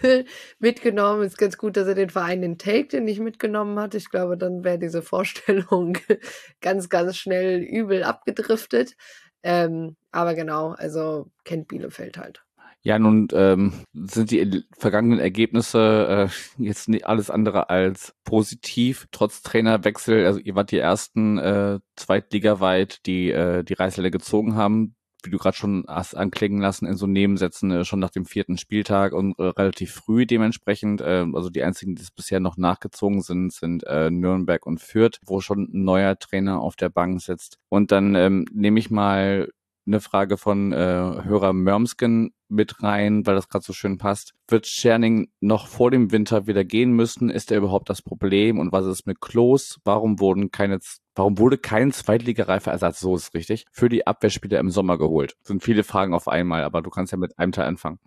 mitgenommen. 0.60 1.22
Ist 1.24 1.38
ganz 1.38 1.58
gut, 1.58 1.76
dass 1.76 1.88
er 1.88 1.96
den 1.96 2.10
Verein 2.10 2.58
Take, 2.58 2.88
den 2.88 3.04
nicht 3.04 3.18
mitgenommen 3.18 3.78
hat. 3.80 3.96
Ich 3.96 4.08
glaube, 4.08 4.36
dann 4.38 4.62
wäre 4.62 4.78
diese 4.78 5.02
Vorstellung 5.02 5.98
ganz, 6.60 6.88
ganz 6.88 7.16
schnell 7.16 7.60
übel 7.60 8.04
abgedriftet. 8.04 8.96
Ähm, 9.42 9.96
aber 10.12 10.34
genau, 10.34 10.70
also 10.70 11.30
kennt 11.44 11.66
Bielefeld 11.66 12.18
halt. 12.18 12.42
Ja, 12.82 13.00
nun 13.00 13.26
ähm, 13.32 13.72
sind 13.94 14.30
die 14.30 14.62
vergangenen 14.78 15.18
Ergebnisse 15.18 16.28
äh, 16.30 16.62
jetzt 16.62 16.88
nicht 16.88 17.04
alles 17.04 17.30
andere 17.30 17.68
als 17.68 18.14
positiv, 18.22 19.08
trotz 19.10 19.42
Trainerwechsel. 19.42 20.24
Also 20.24 20.38
ihr 20.38 20.54
wart 20.54 20.70
die 20.70 20.78
ersten 20.78 21.36
äh, 21.38 21.80
zweitligaweit, 21.96 23.04
die 23.06 23.32
äh, 23.32 23.64
die 23.64 23.74
Reißleine 23.74 24.12
gezogen 24.12 24.54
haben 24.54 24.94
wie 25.26 25.30
du 25.30 25.38
gerade 25.38 25.56
schon 25.56 25.84
hast 25.88 26.14
anklingen 26.14 26.60
lassen, 26.60 26.86
in 26.86 26.96
so 26.96 27.06
Nebensätzen 27.06 27.70
äh, 27.70 27.84
schon 27.84 28.00
nach 28.00 28.10
dem 28.10 28.24
vierten 28.24 28.58
Spieltag 28.58 29.12
und 29.12 29.38
äh, 29.38 29.44
relativ 29.44 29.92
früh 29.92 30.26
dementsprechend. 30.26 31.00
Äh, 31.00 31.26
also 31.32 31.50
die 31.50 31.62
einzigen, 31.62 31.94
die 31.94 32.02
es 32.02 32.10
bisher 32.10 32.40
noch 32.40 32.56
nachgezogen 32.56 33.22
sind, 33.22 33.52
sind 33.52 33.84
äh, 33.84 34.10
Nürnberg 34.10 34.66
und 34.66 34.80
Fürth, 34.80 35.18
wo 35.26 35.40
schon 35.40 35.68
ein 35.72 35.84
neuer 35.84 36.18
Trainer 36.18 36.60
auf 36.60 36.76
der 36.76 36.88
Bank 36.88 37.20
sitzt. 37.20 37.58
Und 37.68 37.92
dann 37.92 38.14
ähm, 38.14 38.46
nehme 38.52 38.78
ich 38.78 38.90
mal 38.90 39.50
eine 39.86 40.00
Frage 40.00 40.36
von 40.36 40.72
äh, 40.72 40.76
Hörer 40.76 41.52
Mörmsken 41.52 42.32
mit 42.48 42.82
rein, 42.82 43.26
weil 43.26 43.34
das 43.34 43.48
gerade 43.48 43.64
so 43.64 43.72
schön 43.72 43.98
passt. 43.98 44.34
Wird 44.48 44.66
Scherning 44.66 45.28
noch 45.40 45.66
vor 45.66 45.90
dem 45.90 46.12
Winter 46.12 46.46
wieder 46.46 46.64
gehen 46.64 46.92
müssen? 46.92 47.30
Ist 47.30 47.50
er 47.50 47.58
überhaupt 47.58 47.90
das 47.90 48.02
Problem? 48.02 48.58
Und 48.58 48.72
was 48.72 48.86
ist 48.86 49.06
mit 49.06 49.20
Klos? 49.20 49.78
Warum 49.84 50.20
wurden 50.20 50.50
keine, 50.50 50.78
warum 51.14 51.38
wurde 51.38 51.58
kein 51.58 51.92
zweitligareifer 51.92 52.70
Ersatz, 52.70 53.00
so 53.00 53.16
ist 53.16 53.34
richtig, 53.34 53.66
für 53.72 53.88
die 53.88 54.06
Abwehrspieler 54.06 54.58
im 54.58 54.70
Sommer 54.70 54.98
geholt? 54.98 55.36
Das 55.40 55.48
sind 55.48 55.62
viele 55.62 55.84
Fragen 55.84 56.14
auf 56.14 56.28
einmal, 56.28 56.62
aber 56.62 56.82
du 56.82 56.90
kannst 56.90 57.12
ja 57.12 57.18
mit 57.18 57.38
einem 57.38 57.52
Teil 57.52 57.66
anfangen. 57.66 57.98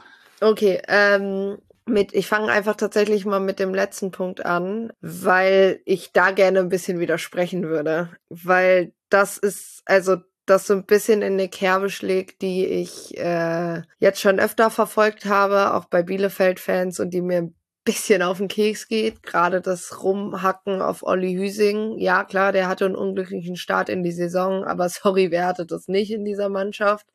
Okay, 0.41 0.81
ähm, 0.87 1.57
mit, 1.85 2.13
ich 2.13 2.27
fange 2.27 2.51
einfach 2.51 2.75
tatsächlich 2.75 3.25
mal 3.25 3.39
mit 3.39 3.59
dem 3.59 3.73
letzten 3.73 4.11
Punkt 4.11 4.45
an, 4.45 4.93
weil 5.01 5.81
ich 5.85 6.11
da 6.13 6.31
gerne 6.31 6.59
ein 6.59 6.69
bisschen 6.69 6.99
widersprechen 6.99 7.63
würde. 7.63 8.09
Weil 8.29 8.93
das 9.09 9.37
ist, 9.37 9.81
also 9.85 10.17
das 10.49 10.67
so 10.67 10.73
ein 10.73 10.85
bisschen 10.85 11.21
in 11.21 11.33
eine 11.33 11.49
Kerbe 11.49 11.89
schlägt, 11.89 12.41
die 12.41 12.65
ich 12.65 13.17
äh, 13.17 13.81
jetzt 13.99 14.19
schon 14.21 14.39
öfter 14.39 14.69
verfolgt 14.69 15.25
habe, 15.25 15.73
auch 15.73 15.85
bei 15.85 16.03
Bielefeld-Fans 16.03 16.99
und 16.99 17.11
die 17.13 17.21
mir 17.21 17.37
ein 17.37 17.55
bisschen 17.83 18.21
auf 18.21 18.37
den 18.37 18.47
Keks 18.47 18.87
geht. 18.87 19.23
Gerade 19.23 19.61
das 19.61 20.03
Rumhacken 20.03 20.81
auf 20.81 21.03
Olli 21.03 21.33
Hüsing. 21.33 21.97
Ja, 21.97 22.23
klar, 22.23 22.51
der 22.51 22.67
hatte 22.67 22.85
einen 22.85 22.95
unglücklichen 22.95 23.55
Start 23.55 23.89
in 23.89 24.03
die 24.03 24.11
Saison, 24.11 24.63
aber 24.63 24.89
sorry, 24.89 25.31
wer 25.31 25.47
hatte 25.47 25.65
das 25.65 25.87
nicht 25.87 26.11
in 26.11 26.25
dieser 26.25 26.49
Mannschaft? 26.49 27.07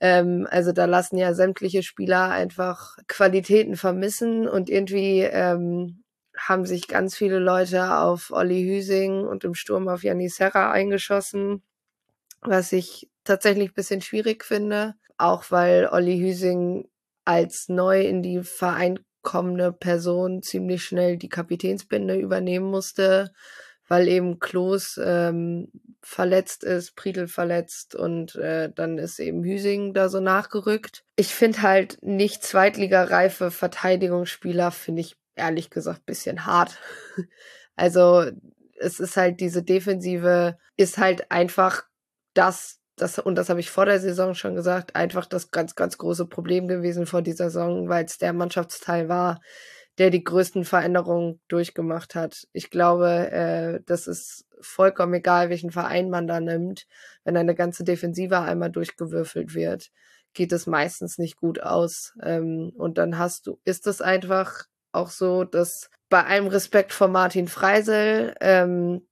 Ähm, 0.00 0.46
also 0.50 0.72
da 0.72 0.84
lassen 0.84 1.16
ja 1.16 1.34
sämtliche 1.34 1.82
Spieler 1.82 2.30
einfach 2.30 2.96
Qualitäten 3.08 3.76
vermissen 3.76 4.46
und 4.48 4.68
irgendwie 4.70 5.20
ähm, 5.20 6.02
haben 6.36 6.66
sich 6.66 6.86
ganz 6.88 7.16
viele 7.16 7.38
Leute 7.38 7.96
auf 7.96 8.30
Olli 8.30 8.62
Hüsing 8.64 9.24
und 9.24 9.44
im 9.44 9.54
Sturm 9.54 9.88
auf 9.88 10.02
Janis 10.02 10.36
Serra 10.36 10.70
eingeschossen 10.70 11.62
was 12.40 12.72
ich 12.72 13.08
tatsächlich 13.24 13.70
ein 13.70 13.74
bisschen 13.74 14.00
schwierig 14.00 14.44
finde, 14.44 14.94
auch 15.18 15.50
weil 15.50 15.88
Olli 15.90 16.18
Hüsing 16.18 16.88
als 17.24 17.68
neu 17.68 18.02
in 18.02 18.22
die 18.22 18.42
Verein 18.42 19.00
kommende 19.22 19.72
Person 19.72 20.42
ziemlich 20.42 20.84
schnell 20.84 21.16
die 21.16 21.28
Kapitänsbinde 21.28 22.14
übernehmen 22.14 22.66
musste, 22.70 23.32
weil 23.88 24.06
eben 24.06 24.38
Klos 24.38 25.00
ähm, 25.02 25.68
verletzt 26.00 26.62
ist, 26.62 26.94
Priedel 26.94 27.26
verletzt 27.26 27.96
und 27.96 28.36
äh, 28.36 28.70
dann 28.72 28.98
ist 28.98 29.18
eben 29.18 29.42
Hüsing 29.42 29.94
da 29.94 30.08
so 30.08 30.20
nachgerückt. 30.20 31.04
Ich 31.16 31.34
finde 31.34 31.62
halt 31.62 31.98
nicht 32.02 32.44
Zweitligareife 32.44 33.50
Verteidigungsspieler, 33.50 34.70
finde 34.70 35.00
ich 35.00 35.16
ehrlich 35.34 35.70
gesagt 35.70 36.06
bisschen 36.06 36.46
hart. 36.46 36.78
also 37.76 38.24
es 38.78 39.00
ist 39.00 39.16
halt 39.16 39.40
diese 39.40 39.64
Defensive 39.64 40.58
ist 40.76 40.98
halt 40.98 41.30
einfach 41.32 41.84
das 42.36 42.80
das, 42.96 43.18
und 43.18 43.34
das 43.36 43.50
habe 43.50 43.60
ich 43.60 43.70
vor 43.70 43.84
der 43.84 44.00
Saison 44.00 44.34
schon 44.34 44.54
gesagt, 44.54 44.96
einfach 44.96 45.26
das 45.26 45.50
ganz, 45.50 45.74
ganz 45.74 45.98
große 45.98 46.26
Problem 46.26 46.66
gewesen 46.66 47.06
vor 47.06 47.22
dieser 47.22 47.50
Saison, 47.50 47.88
weil 47.88 48.06
es 48.06 48.18
der 48.18 48.32
Mannschaftsteil 48.32 49.08
war, 49.08 49.40
der 49.98 50.10
die 50.10 50.24
größten 50.24 50.64
Veränderungen 50.64 51.40
durchgemacht 51.48 52.14
hat. 52.14 52.46
Ich 52.52 52.70
glaube, 52.70 53.30
äh, 53.30 53.80
das 53.86 54.06
ist 54.06 54.46
vollkommen 54.60 55.14
egal, 55.14 55.50
welchen 55.50 55.70
Verein 55.70 56.08
man 56.10 56.26
da 56.26 56.40
nimmt. 56.40 56.86
Wenn 57.24 57.36
eine 57.36 57.54
ganze 57.54 57.84
Defensive 57.84 58.40
einmal 58.40 58.70
durchgewürfelt 58.70 59.54
wird, 59.54 59.90
geht 60.32 60.52
es 60.52 60.66
meistens 60.66 61.18
nicht 61.18 61.36
gut 61.36 61.62
aus. 61.62 62.14
Ähm, 62.22 62.72
und 62.76 62.98
dann 62.98 63.18
hast 63.18 63.46
du, 63.46 63.60
ist 63.64 63.86
es 63.86 64.00
einfach 64.00 64.64
auch 64.92 65.10
so, 65.10 65.44
dass 65.44 65.90
bei 66.08 66.24
allem 66.24 66.46
Respekt 66.46 66.92
vor 66.92 67.08
Martin 67.08 67.48
Freisel, 67.48 68.34
ähm, 68.40 69.06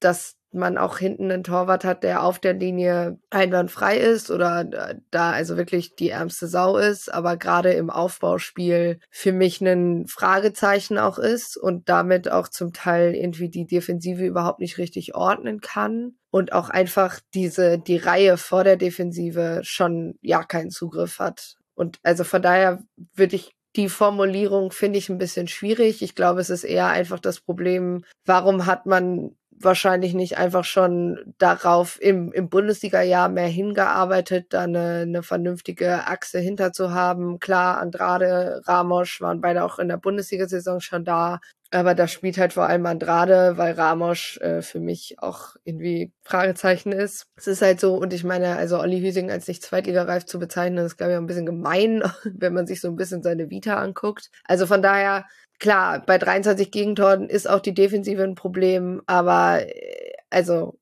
dass 0.00 0.39
man 0.52 0.78
auch 0.78 0.98
hinten 0.98 1.30
einen 1.30 1.44
Torwart 1.44 1.84
hat, 1.84 2.02
der 2.02 2.22
auf 2.24 2.38
der 2.38 2.54
Linie 2.54 3.18
einwandfrei 3.30 3.96
ist 3.96 4.30
oder 4.30 4.64
da 5.10 5.30
also 5.30 5.56
wirklich 5.56 5.94
die 5.94 6.10
ärmste 6.10 6.48
Sau 6.48 6.76
ist, 6.76 7.12
aber 7.12 7.36
gerade 7.36 7.72
im 7.72 7.90
Aufbauspiel 7.90 8.98
für 9.10 9.32
mich 9.32 9.60
ein 9.60 10.06
Fragezeichen 10.06 10.98
auch 10.98 11.18
ist 11.18 11.56
und 11.56 11.88
damit 11.88 12.30
auch 12.30 12.48
zum 12.48 12.72
Teil 12.72 13.14
irgendwie 13.14 13.48
die 13.48 13.66
Defensive 13.66 14.24
überhaupt 14.24 14.60
nicht 14.60 14.78
richtig 14.78 15.14
ordnen 15.14 15.60
kann 15.60 16.14
und 16.30 16.52
auch 16.52 16.70
einfach 16.70 17.20
diese, 17.34 17.78
die 17.78 17.98
Reihe 17.98 18.36
vor 18.36 18.64
der 18.64 18.76
Defensive 18.76 19.60
schon 19.62 20.14
ja 20.20 20.42
keinen 20.42 20.70
Zugriff 20.70 21.18
hat. 21.18 21.56
Und 21.74 21.98
also 22.02 22.24
von 22.24 22.42
daher 22.42 22.82
würde 23.14 23.36
ich 23.36 23.52
die 23.76 23.88
Formulierung 23.88 24.72
finde 24.72 24.98
ich 24.98 25.08
ein 25.08 25.18
bisschen 25.18 25.46
schwierig. 25.46 26.02
Ich 26.02 26.14
glaube, 26.14 26.40
es 26.40 26.50
ist 26.50 26.64
eher 26.64 26.88
einfach 26.88 27.20
das 27.20 27.40
Problem, 27.40 28.04
warum 28.24 28.66
hat 28.66 28.86
man 28.86 29.36
wahrscheinlich 29.62 30.14
nicht 30.14 30.38
einfach 30.38 30.64
schon 30.64 31.34
darauf 31.38 32.00
im, 32.00 32.32
im 32.32 32.48
Bundesliga-Jahr 32.48 33.28
mehr 33.28 33.46
hingearbeitet, 33.46 34.46
da 34.50 34.62
eine, 34.62 35.00
eine 35.02 35.22
vernünftige 35.22 36.06
Achse 36.06 36.38
hinter 36.38 36.72
zu 36.72 36.92
haben. 36.92 37.38
Klar, 37.38 37.78
Andrade, 37.78 38.62
Ramos 38.64 39.20
waren 39.20 39.40
beide 39.40 39.64
auch 39.64 39.78
in 39.78 39.88
der 39.88 39.98
Bundesliga-Saison 39.98 40.80
schon 40.80 41.04
da. 41.04 41.40
Aber 41.72 41.94
da 41.94 42.08
spielt 42.08 42.36
halt 42.36 42.52
vor 42.52 42.66
allem 42.66 42.84
Andrade, 42.86 43.56
weil 43.56 43.74
Ramos 43.74 44.38
äh, 44.38 44.60
für 44.60 44.80
mich 44.80 45.16
auch 45.18 45.54
irgendwie 45.62 46.12
Fragezeichen 46.22 46.90
ist. 46.90 47.26
Es 47.36 47.46
ist 47.46 47.62
halt 47.62 47.78
so, 47.78 47.94
und 47.94 48.12
ich 48.12 48.24
meine, 48.24 48.56
also 48.56 48.80
Olli 48.80 49.00
Hüsing 49.00 49.30
als 49.30 49.46
nicht 49.46 49.62
zweitligareif 49.62 50.26
zu 50.26 50.40
bezeichnen, 50.40 50.84
ist, 50.84 50.96
glaube 50.96 51.12
ich, 51.12 51.18
ein 51.18 51.26
bisschen 51.26 51.46
gemein, 51.46 52.02
wenn 52.24 52.54
man 52.54 52.66
sich 52.66 52.80
so 52.80 52.88
ein 52.88 52.96
bisschen 52.96 53.22
seine 53.22 53.50
Vita 53.50 53.76
anguckt. 53.76 54.30
Also 54.44 54.66
von 54.66 54.82
daher, 54.82 55.26
klar, 55.60 56.02
bei 56.04 56.18
23 56.18 56.72
Gegentoren 56.72 57.28
ist 57.28 57.48
auch 57.48 57.60
die 57.60 57.74
Defensive 57.74 58.24
ein 58.24 58.34
Problem, 58.34 59.02
aber 59.06 59.60
äh, 59.64 60.12
also 60.28 60.76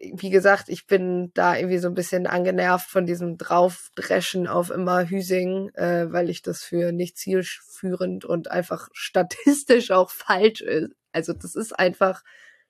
wie 0.00 0.30
gesagt, 0.30 0.68
ich 0.68 0.86
bin 0.86 1.30
da 1.34 1.56
irgendwie 1.56 1.78
so 1.78 1.88
ein 1.88 1.94
bisschen 1.94 2.26
angenervt 2.26 2.88
von 2.88 3.04
diesem 3.04 3.36
Draufdreschen 3.36 4.46
auf 4.46 4.70
immer 4.70 5.04
Hüsing, 5.08 5.70
äh, 5.74 6.10
weil 6.10 6.30
ich 6.30 6.42
das 6.42 6.62
für 6.62 6.92
nicht 6.92 7.18
zielführend 7.18 8.24
und 8.24 8.50
einfach 8.50 8.88
statistisch 8.92 9.90
auch 9.90 10.10
falsch 10.10 10.62
ist. 10.62 10.92
Also 11.12 11.32
das 11.32 11.54
ist 11.54 11.78
einfach 11.78 12.22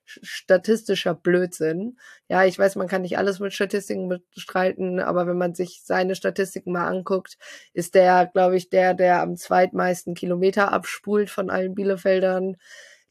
statistischer 0.05 1.13
Blödsinn. 1.13 1.97
Ja, 2.27 2.43
ich 2.43 2.59
weiß, 2.59 2.75
man 2.75 2.87
kann 2.87 3.03
nicht 3.03 3.17
alles 3.17 3.39
mit 3.39 3.53
Statistiken 3.53 4.09
bestreiten, 4.33 4.99
aber 4.99 5.25
wenn 5.27 5.37
man 5.37 5.53
sich 5.55 5.83
seine 5.85 6.15
Statistiken 6.15 6.73
mal 6.73 6.87
anguckt, 6.87 7.37
ist 7.73 7.95
der, 7.95 8.29
glaube 8.33 8.57
ich, 8.57 8.69
der, 8.69 8.93
der 8.93 9.21
am 9.21 9.37
zweitmeisten 9.37 10.15
Kilometer 10.15 10.73
abspult 10.73 11.29
von 11.29 11.49
allen 11.49 11.75
Bielefeldern, 11.75 12.57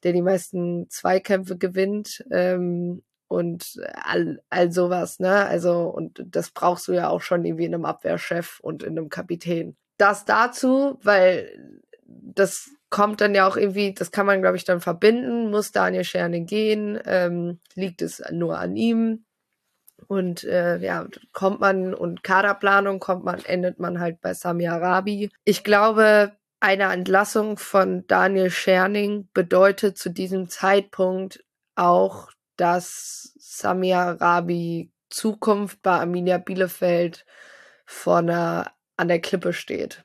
der 0.02 0.12
die 0.12 0.22
meisten 0.22 0.90
Zweikämpfe 0.90 1.56
gewinnt. 1.56 2.24
Ähm, 2.30 3.02
und 3.30 3.80
all, 3.94 4.42
all 4.50 4.72
sowas, 4.72 5.20
ne? 5.20 5.46
Also, 5.46 5.84
und 5.84 6.20
das 6.26 6.50
brauchst 6.50 6.88
du 6.88 6.92
ja 6.92 7.08
auch 7.08 7.22
schon 7.22 7.44
irgendwie 7.44 7.64
in 7.64 7.74
einem 7.74 7.84
Abwehrchef 7.84 8.58
und 8.60 8.82
in 8.82 8.98
einem 8.98 9.08
Kapitän. 9.08 9.76
Das 9.98 10.24
dazu, 10.24 10.98
weil 11.04 11.78
das 12.04 12.70
kommt 12.90 13.20
dann 13.20 13.36
ja 13.36 13.46
auch 13.46 13.56
irgendwie, 13.56 13.94
das 13.94 14.10
kann 14.10 14.26
man, 14.26 14.40
glaube 14.40 14.56
ich, 14.56 14.64
dann 14.64 14.80
verbinden, 14.80 15.48
muss 15.48 15.70
Daniel 15.70 16.02
Scherning 16.02 16.46
gehen, 16.46 16.98
ähm, 17.06 17.60
liegt 17.76 18.02
es 18.02 18.20
nur 18.32 18.58
an 18.58 18.74
ihm. 18.74 19.24
Und 20.08 20.42
äh, 20.42 20.78
ja, 20.78 21.06
kommt 21.32 21.60
man 21.60 21.94
und 21.94 22.24
Kaderplanung 22.24 22.98
kommt 22.98 23.24
man, 23.24 23.44
endet 23.44 23.78
man 23.78 24.00
halt 24.00 24.20
bei 24.20 24.34
Sami 24.34 24.66
Arabi. 24.66 25.30
Ich 25.44 25.62
glaube, 25.62 26.32
eine 26.58 26.92
Entlassung 26.92 27.58
von 27.58 28.08
Daniel 28.08 28.50
Scherning 28.50 29.28
bedeutet 29.34 29.98
zu 29.98 30.10
diesem 30.10 30.48
Zeitpunkt 30.48 31.44
auch, 31.76 32.32
dass 32.60 33.32
Sami 33.38 33.94
Arabi 33.94 34.92
Zukunft 35.08 35.82
bei 35.82 35.92
Arminia 35.92 36.38
Bielefeld 36.38 37.26
vorne 37.86 38.70
an 38.96 39.08
der 39.08 39.20
Klippe 39.20 39.52
steht. 39.52 40.04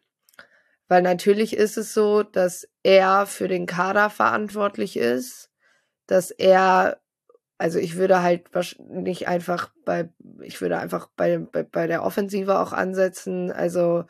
Weil 0.87 1.01
natürlich 1.01 1.55
ist 1.55 1.77
es 1.77 1.93
so, 1.93 2.23
dass 2.23 2.67
er 2.83 3.25
für 3.25 3.47
den 3.47 3.65
Kader 3.65 4.09
verantwortlich 4.09 4.97
ist, 4.97 5.49
dass 6.07 6.31
er, 6.31 7.01
also 7.57 7.79
ich 7.79 7.95
würde 7.95 8.21
halt 8.21 8.49
nicht 8.79 9.27
einfach 9.27 9.71
bei, 9.83 10.09
ich 10.41 10.61
würde 10.61 10.77
einfach 10.77 11.09
bei, 11.15 11.39
bei, 11.39 11.63
bei 11.63 11.87
der 11.87 12.03
Offensive 12.03 12.59
auch 12.59 12.71
ansetzen. 12.71 13.51
Also 13.51 14.05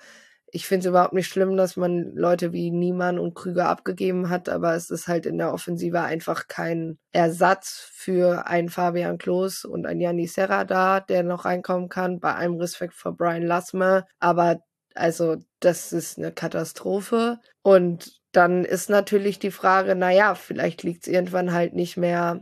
ich 0.55 0.67
finde 0.67 0.87
es 0.87 0.89
überhaupt 0.89 1.11
nicht 1.11 1.27
schlimm, 1.27 1.57
dass 1.57 1.75
man 1.75 2.15
Leute 2.15 2.53
wie 2.53 2.71
Niemann 2.71 3.19
und 3.19 3.33
Krüger 3.33 3.67
abgegeben 3.67 4.29
hat, 4.29 4.47
aber 4.47 4.73
es 4.73 4.89
ist 4.89 5.09
halt 5.09 5.25
in 5.25 5.37
der 5.37 5.51
Offensive 5.53 5.99
einfach 5.99 6.47
kein 6.47 6.97
Ersatz 7.11 7.89
für 7.91 8.47
einen 8.47 8.69
Fabian 8.69 9.17
Klos 9.17 9.65
und 9.65 9.85
einen 9.85 9.99
Yanni 9.99 10.27
Serra 10.27 10.63
da, 10.63 11.01
der 11.01 11.23
noch 11.23 11.43
reinkommen 11.43 11.89
kann, 11.89 12.21
bei 12.21 12.35
allem 12.35 12.55
Respekt 12.55 12.93
vor 12.93 13.17
Brian 13.17 13.43
Lassmer. 13.43 14.05
Aber 14.19 14.61
also 14.93 15.35
das 15.59 15.91
ist 15.91 16.17
eine 16.17 16.31
Katastrophe. 16.31 17.39
Und 17.61 18.21
dann 18.31 18.63
ist 18.63 18.89
natürlich 18.89 19.39
die 19.39 19.51
Frage, 19.51 19.93
naja, 19.93 20.35
vielleicht 20.35 20.83
liegt 20.83 21.05
es 21.05 21.11
irgendwann 21.11 21.51
halt 21.51 21.73
nicht 21.73 21.97
mehr 21.97 22.39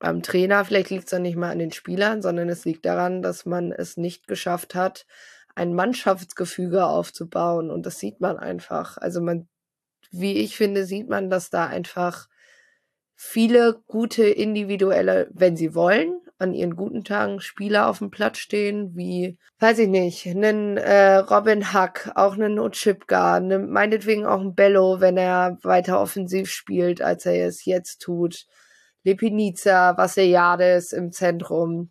am 0.00 0.24
Trainer, 0.24 0.64
vielleicht 0.64 0.90
liegt 0.90 1.04
es 1.04 1.10
dann 1.10 1.22
nicht 1.22 1.36
mehr 1.36 1.50
an 1.50 1.60
den 1.60 1.70
Spielern, 1.70 2.20
sondern 2.20 2.48
es 2.48 2.64
liegt 2.64 2.84
daran, 2.84 3.22
dass 3.22 3.46
man 3.46 3.70
es 3.70 3.96
nicht 3.96 4.26
geschafft 4.26 4.74
hat, 4.74 5.06
ein 5.54 5.74
Mannschaftsgefüge 5.74 6.86
aufzubauen. 6.86 7.70
Und 7.70 7.86
das 7.86 7.98
sieht 7.98 8.20
man 8.20 8.38
einfach. 8.38 8.98
Also 8.98 9.20
man, 9.20 9.48
wie 10.10 10.38
ich 10.38 10.56
finde, 10.56 10.84
sieht 10.84 11.08
man, 11.08 11.30
dass 11.30 11.50
da 11.50 11.66
einfach 11.66 12.28
viele 13.16 13.82
gute 13.86 14.26
individuelle, 14.26 15.28
wenn 15.32 15.56
sie 15.56 15.74
wollen, 15.74 16.20
an 16.38 16.52
ihren 16.52 16.74
guten 16.74 17.04
Tagen 17.04 17.40
Spieler 17.40 17.88
auf 17.88 17.98
dem 17.98 18.10
Platz 18.10 18.38
stehen, 18.38 18.94
wie, 18.96 19.38
weiß 19.60 19.78
ich 19.78 19.88
nicht, 19.88 20.26
einen 20.26 20.76
äh, 20.76 21.16
Robin 21.16 21.72
Huck, 21.72 22.10
auch 22.16 22.34
einen 22.34 22.58
Ochipka, 22.58 23.40
ne, 23.40 23.58
meinetwegen 23.60 24.26
auch 24.26 24.40
ein 24.40 24.54
Bello, 24.54 25.00
wenn 25.00 25.16
er 25.16 25.58
weiter 25.62 26.00
offensiv 26.00 26.50
spielt, 26.50 27.00
als 27.00 27.24
er 27.24 27.46
es 27.46 27.64
jetzt 27.64 28.02
tut. 28.02 28.46
Lepinica, 29.04 29.96
Vassiliades 29.96 30.92
im 30.92 31.12
Zentrum. 31.12 31.90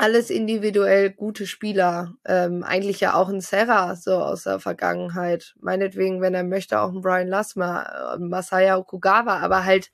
Alles 0.00 0.30
individuell 0.30 1.10
gute 1.10 1.44
Spieler. 1.44 2.14
Ähm, 2.24 2.62
eigentlich 2.62 3.00
ja 3.00 3.14
auch 3.14 3.28
ein 3.28 3.40
Serra, 3.40 3.96
so 3.96 4.14
aus 4.14 4.44
der 4.44 4.60
Vergangenheit. 4.60 5.56
Meinetwegen, 5.60 6.20
wenn 6.20 6.34
er 6.34 6.44
möchte, 6.44 6.80
auch 6.80 6.92
ein 6.92 7.00
Brian 7.00 7.26
Lassmer, 7.26 8.14
äh, 8.14 8.18
Masaya 8.20 8.76
Okugawa, 8.76 9.38
aber 9.38 9.64
halt 9.64 9.90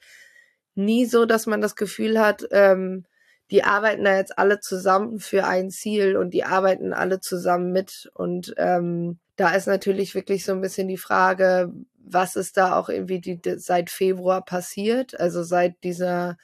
nie 0.75 1.07
so, 1.07 1.25
dass 1.25 1.47
man 1.47 1.63
das 1.63 1.75
Gefühl 1.75 2.21
hat, 2.21 2.47
ähm, 2.51 3.07
die 3.51 3.65
arbeiten 3.65 4.05
da 4.05 4.15
jetzt 4.15 4.39
alle 4.39 4.61
zusammen 4.61 5.21
für 5.21 5.47
ein 5.47 5.71
Ziel 5.71 6.19
und 6.19 6.35
die 6.35 6.45
arbeiten 6.45 6.93
alle 6.93 7.21
zusammen 7.21 7.73
mit. 7.73 8.11
Und 8.13 8.53
ähm, 8.59 9.19
da 9.37 9.55
ist 9.55 9.67
natürlich 9.67 10.15
wirklich 10.15 10.45
so 10.45 10.53
ein 10.53 10.61
bisschen 10.61 10.87
die 10.87 10.99
Frage, 10.99 11.73
was 11.97 12.37
ist 12.37 12.59
da 12.59 12.77
auch 12.77 12.91
irgendwie 12.91 13.23
die, 13.23 13.41
seit 13.57 13.89
Februar 13.89 14.45
passiert? 14.45 15.19
Also 15.19 15.43
seit 15.43 15.83
dieser 15.83 16.37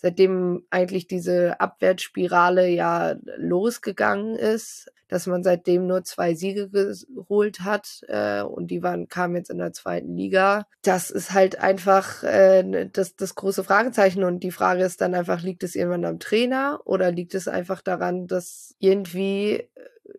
seitdem 0.00 0.64
eigentlich 0.70 1.06
diese 1.06 1.60
Abwärtsspirale 1.60 2.68
ja 2.68 3.16
losgegangen 3.36 4.34
ist, 4.36 4.90
dass 5.08 5.26
man 5.26 5.42
seitdem 5.42 5.86
nur 5.86 6.04
zwei 6.04 6.34
Siege 6.34 6.70
geholt 6.70 7.60
hat 7.60 8.02
äh, 8.08 8.42
und 8.42 8.68
die 8.70 8.82
waren 8.82 9.08
kamen 9.08 9.36
jetzt 9.36 9.50
in 9.50 9.58
der 9.58 9.72
zweiten 9.72 10.16
Liga. 10.16 10.66
Das 10.82 11.10
ist 11.10 11.32
halt 11.32 11.58
einfach 11.58 12.22
äh, 12.22 12.88
das, 12.92 13.16
das 13.16 13.34
große 13.34 13.64
Fragezeichen 13.64 14.24
und 14.24 14.40
die 14.40 14.52
Frage 14.52 14.84
ist 14.84 15.00
dann 15.00 15.14
einfach, 15.14 15.42
liegt 15.42 15.64
es 15.64 15.74
irgendwann 15.74 16.04
am 16.04 16.20
Trainer 16.20 16.80
oder 16.84 17.10
liegt 17.10 17.34
es 17.34 17.48
einfach 17.48 17.82
daran, 17.82 18.28
dass 18.28 18.76
irgendwie 18.78 19.54
äh, 19.54 19.68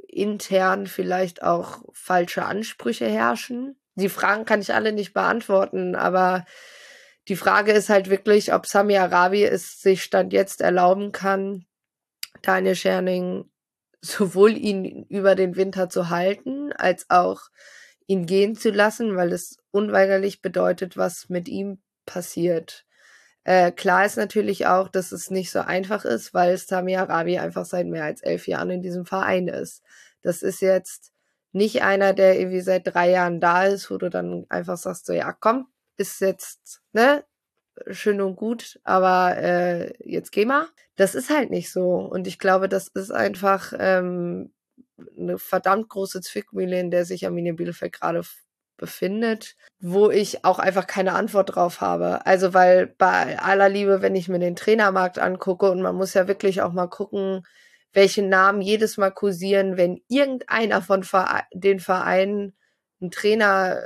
intern 0.09 0.87
vielleicht 0.87 1.41
auch 1.41 1.83
falsche 1.93 2.45
Ansprüche 2.45 3.07
herrschen? 3.07 3.77
Die 3.95 4.09
Fragen 4.09 4.45
kann 4.45 4.61
ich 4.61 4.73
alle 4.73 4.91
nicht 4.91 5.13
beantworten, 5.13 5.95
aber 5.95 6.45
die 7.27 7.35
Frage 7.35 7.71
ist 7.71 7.89
halt 7.89 8.09
wirklich, 8.09 8.53
ob 8.53 8.65
Sami 8.65 8.97
Arabi 8.97 9.43
es 9.43 9.81
sich 9.81 10.03
Stand 10.03 10.33
jetzt 10.33 10.61
erlauben 10.61 11.11
kann, 11.11 11.65
Daniel 12.41 12.75
Scherning 12.75 13.49
sowohl 14.01 14.57
ihn 14.57 15.05
über 15.09 15.35
den 15.35 15.55
Winter 15.55 15.89
zu 15.89 16.09
halten, 16.09 16.73
als 16.73 17.09
auch 17.09 17.41
ihn 18.07 18.25
gehen 18.25 18.55
zu 18.55 18.71
lassen, 18.71 19.15
weil 19.15 19.31
es 19.31 19.57
unweigerlich 19.69 20.41
bedeutet, 20.41 20.97
was 20.97 21.29
mit 21.29 21.47
ihm 21.47 21.81
passiert. 22.05 22.85
Äh, 23.43 23.71
klar 23.71 24.05
ist 24.05 24.17
natürlich 24.17 24.67
auch, 24.67 24.87
dass 24.87 25.11
es 25.11 25.31
nicht 25.31 25.51
so 25.51 25.59
einfach 25.59 26.05
ist, 26.05 26.33
weil 26.33 26.57
Sami 26.57 26.95
Arabi 26.95 27.39
einfach 27.39 27.65
seit 27.65 27.87
mehr 27.87 28.03
als 28.03 28.21
elf 28.21 28.47
Jahren 28.47 28.69
in 28.71 28.81
diesem 28.81 29.05
Verein 29.05 29.47
ist. 29.47 29.83
Das 30.21 30.41
ist 30.41 30.61
jetzt 30.61 31.11
nicht 31.51 31.81
einer, 31.83 32.13
der 32.13 32.39
irgendwie 32.39 32.61
seit 32.61 32.87
drei 32.87 33.11
Jahren 33.11 33.39
da 33.39 33.65
ist, 33.65 33.89
wo 33.91 33.97
du 33.97 34.09
dann 34.09 34.45
einfach 34.49 34.77
sagst, 34.77 35.05
so 35.05 35.13
ja, 35.13 35.31
komm, 35.33 35.67
ist 35.97 36.21
jetzt, 36.21 36.81
ne, 36.93 37.23
schön 37.89 38.21
und 38.21 38.35
gut, 38.35 38.79
aber 38.83 39.37
äh, 39.37 39.93
jetzt 39.99 40.31
geh 40.31 40.45
mal. 40.45 40.67
Das 40.95 41.15
ist 41.15 41.29
halt 41.29 41.49
nicht 41.49 41.71
so. 41.71 41.95
Und 41.97 42.27
ich 42.27 42.39
glaube, 42.39 42.69
das 42.69 42.87
ist 42.87 43.11
einfach 43.11 43.73
ähm, 43.77 44.53
eine 45.17 45.37
verdammt 45.37 45.89
große 45.89 46.21
Zwickmühle, 46.21 46.79
in 46.79 46.91
der 46.91 47.05
sich 47.05 47.25
Arminia 47.25 47.53
Bielefeld 47.53 47.93
gerade 47.93 48.21
befindet, 48.77 49.55
wo 49.79 50.09
ich 50.09 50.43
auch 50.43 50.59
einfach 50.59 50.87
keine 50.87 51.13
Antwort 51.13 51.55
drauf 51.55 51.81
habe. 51.81 52.25
Also 52.25 52.53
weil 52.53 52.87
bei 52.87 53.39
aller 53.39 53.69
Liebe, 53.69 54.01
wenn 54.01 54.15
ich 54.15 54.27
mir 54.27 54.39
den 54.39 54.55
Trainermarkt 54.55 55.19
angucke 55.19 55.69
und 55.71 55.81
man 55.81 55.95
muss 55.95 56.15
ja 56.15 56.27
wirklich 56.27 56.61
auch 56.61 56.73
mal 56.73 56.87
gucken, 56.87 57.43
welche 57.93 58.23
Namen 58.23 58.61
jedes 58.61 58.97
Mal 58.97 59.11
kursieren, 59.11 59.77
wenn 59.77 60.01
irgendeiner 60.07 60.81
von 60.81 61.03
Vere 61.03 61.43
den 61.53 61.79
Vereinen 61.79 62.55
einen 63.01 63.11
Trainer 63.11 63.81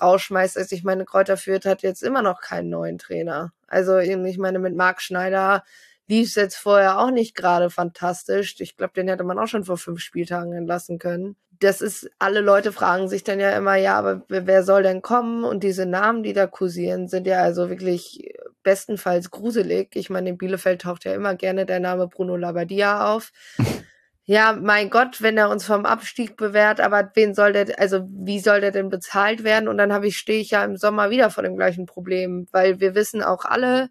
rausschmeißt. 0.00 0.56
Also 0.56 0.74
ich 0.74 0.84
meine, 0.84 1.04
Kräuter 1.04 1.36
Fürth 1.36 1.66
hat 1.66 1.82
jetzt 1.82 2.02
immer 2.02 2.22
noch 2.22 2.40
keinen 2.40 2.70
neuen 2.70 2.98
Trainer. 2.98 3.52
Also 3.66 3.98
ich 3.98 4.38
meine, 4.38 4.58
mit 4.58 4.74
Marc 4.74 5.02
Schneider 5.02 5.64
lief 6.08 6.28
es 6.28 6.34
jetzt 6.34 6.56
vorher 6.56 6.98
auch 6.98 7.10
nicht 7.10 7.36
gerade 7.36 7.70
fantastisch. 7.70 8.56
Ich 8.60 8.76
glaube, 8.76 8.94
den 8.94 9.08
hätte 9.08 9.24
man 9.24 9.38
auch 9.38 9.46
schon 9.46 9.64
vor 9.64 9.76
fünf 9.76 10.00
Spieltagen 10.00 10.52
entlassen 10.52 10.98
können. 10.98 11.36
Das 11.60 11.80
ist, 11.80 12.08
alle 12.18 12.40
Leute 12.40 12.72
fragen 12.72 13.08
sich 13.08 13.24
dann 13.24 13.40
ja 13.40 13.50
immer, 13.50 13.74
ja, 13.74 13.98
aber 13.98 14.22
wer 14.28 14.62
soll 14.62 14.84
denn 14.84 15.02
kommen? 15.02 15.44
Und 15.44 15.64
diese 15.64 15.86
Namen, 15.86 16.22
die 16.22 16.32
da 16.32 16.46
kursieren, 16.46 17.08
sind 17.08 17.26
ja 17.26 17.42
also 17.42 17.68
wirklich 17.68 18.32
bestenfalls 18.62 19.30
gruselig. 19.30 19.90
Ich 19.94 20.08
meine, 20.08 20.30
in 20.30 20.38
Bielefeld 20.38 20.82
taucht 20.82 21.04
ja 21.04 21.14
immer 21.14 21.34
gerne 21.34 21.66
der 21.66 21.80
Name 21.80 22.06
Bruno 22.06 22.36
Labbadia 22.36 23.12
auf. 23.14 23.32
ja, 24.30 24.52
mein 24.52 24.90
Gott, 24.90 25.22
wenn 25.22 25.38
er 25.38 25.48
uns 25.48 25.64
vom 25.64 25.86
Abstieg 25.86 26.36
bewährt, 26.36 26.82
aber 26.82 27.10
wen 27.14 27.34
soll 27.34 27.54
der, 27.54 27.78
also 27.78 28.06
wie 28.10 28.40
soll 28.40 28.60
der 28.60 28.72
denn 28.72 28.90
bezahlt 28.90 29.42
werden? 29.42 29.68
Und 29.68 29.78
dann 29.78 29.90
habe 29.90 30.06
ich, 30.06 30.18
stehe 30.18 30.42
ich 30.42 30.50
ja 30.50 30.62
im 30.64 30.76
Sommer 30.76 31.08
wieder 31.08 31.30
vor 31.30 31.42
dem 31.44 31.56
gleichen 31.56 31.86
Problem, 31.86 32.46
weil 32.52 32.78
wir 32.78 32.94
wissen 32.94 33.22
auch 33.22 33.46
alle, 33.46 33.88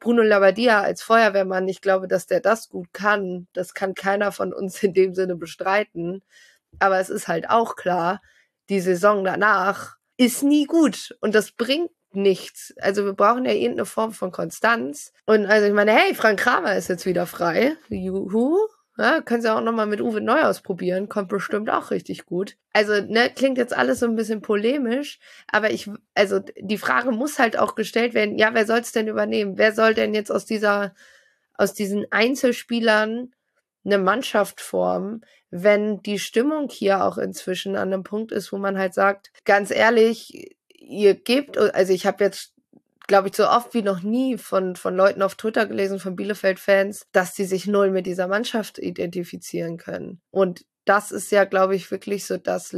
Bruno 0.00 0.22
Labbadia 0.22 0.80
als 0.82 1.02
Feuerwehrmann, 1.02 1.68
ich 1.68 1.82
glaube, 1.82 2.08
dass 2.08 2.26
der 2.26 2.40
das 2.40 2.68
gut 2.68 2.92
kann. 2.92 3.46
Das 3.52 3.74
kann 3.74 3.94
keiner 3.94 4.32
von 4.32 4.52
uns 4.52 4.82
in 4.82 4.92
dem 4.92 5.14
Sinne 5.14 5.36
bestreiten. 5.36 6.24
Aber 6.80 6.98
es 6.98 7.08
ist 7.08 7.28
halt 7.28 7.48
auch 7.48 7.76
klar, 7.76 8.20
die 8.68 8.80
Saison 8.80 9.22
danach 9.22 9.98
ist 10.16 10.42
nie 10.42 10.64
gut 10.64 11.16
und 11.20 11.32
das 11.36 11.52
bringt 11.52 11.92
nichts. 12.10 12.74
Also 12.80 13.04
wir 13.04 13.12
brauchen 13.12 13.44
ja 13.44 13.52
irgendeine 13.52 13.86
Form 13.86 14.10
von 14.10 14.32
Konstanz. 14.32 15.12
Und 15.26 15.46
also 15.46 15.68
ich 15.68 15.72
meine, 15.72 15.92
hey, 15.92 16.12
Frank 16.12 16.40
Kramer 16.40 16.74
ist 16.74 16.88
jetzt 16.88 17.06
wieder 17.06 17.26
frei. 17.26 17.76
Juhu. 17.88 18.58
Ja, 18.98 19.20
können 19.20 19.42
Sie 19.42 19.52
auch 19.52 19.60
nochmal 19.60 19.86
mit 19.86 20.00
Uwe 20.00 20.22
neu 20.22 20.40
ausprobieren, 20.42 21.10
kommt 21.10 21.28
bestimmt 21.28 21.68
auch 21.68 21.90
richtig 21.90 22.24
gut. 22.24 22.56
Also, 22.72 22.94
ne, 23.02 23.30
klingt 23.34 23.58
jetzt 23.58 23.76
alles 23.76 24.00
so 24.00 24.06
ein 24.06 24.16
bisschen 24.16 24.40
polemisch, 24.40 25.18
aber 25.48 25.70
ich, 25.70 25.90
also 26.14 26.40
die 26.58 26.78
Frage 26.78 27.10
muss 27.10 27.38
halt 27.38 27.58
auch 27.58 27.74
gestellt 27.74 28.14
werden, 28.14 28.38
ja, 28.38 28.54
wer 28.54 28.64
soll 28.64 28.78
es 28.78 28.92
denn 28.92 29.08
übernehmen? 29.08 29.58
Wer 29.58 29.72
soll 29.72 29.92
denn 29.92 30.14
jetzt 30.14 30.32
aus 30.32 30.46
dieser, 30.46 30.94
aus 31.54 31.74
diesen 31.74 32.06
Einzelspielern 32.10 33.34
eine 33.84 33.98
Mannschaft 33.98 34.62
formen, 34.62 35.24
wenn 35.50 36.02
die 36.02 36.18
Stimmung 36.18 36.68
hier 36.70 37.04
auch 37.04 37.18
inzwischen 37.18 37.76
an 37.76 37.92
einem 37.92 38.02
Punkt 38.02 38.32
ist, 38.32 38.50
wo 38.50 38.56
man 38.58 38.78
halt 38.78 38.94
sagt, 38.94 39.30
ganz 39.44 39.70
ehrlich, 39.70 40.56
ihr 40.74 41.14
gebt, 41.14 41.58
also 41.58 41.92
ich 41.92 42.06
habe 42.06 42.24
jetzt 42.24 42.55
glaube 43.06 43.28
ich, 43.28 43.36
so 43.36 43.48
oft 43.48 43.74
wie 43.74 43.82
noch 43.82 44.02
nie 44.02 44.38
von, 44.38 44.76
von 44.76 44.96
Leuten 44.96 45.22
auf 45.22 45.34
Twitter 45.34 45.66
gelesen, 45.66 45.98
von 45.98 46.16
Bielefeld-Fans, 46.16 47.06
dass 47.12 47.34
sie 47.34 47.44
sich 47.44 47.66
null 47.66 47.90
mit 47.90 48.06
dieser 48.06 48.28
Mannschaft 48.28 48.78
identifizieren 48.78 49.76
können. 49.76 50.20
Und 50.30 50.64
das 50.84 51.10
ist 51.10 51.30
ja, 51.32 51.44
glaube 51.44 51.76
ich, 51.76 51.90
wirklich 51.90 52.26
so 52.26 52.36
das 52.36 52.74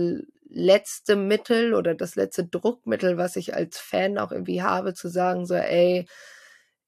letzte 0.49 1.17
Mittel 1.17 1.75
oder 1.75 1.95
das 1.95 2.17
letzte 2.17 2.47
Druckmittel, 2.47 3.17
was 3.19 3.37
ich 3.37 3.55
als 3.55 3.79
Fan 3.79 4.19
auch 4.19 4.33
irgendwie 4.33 4.63
habe, 4.63 4.95
zu 4.95 5.09
sagen, 5.09 5.47
so, 5.47 5.55
ey, 5.55 6.07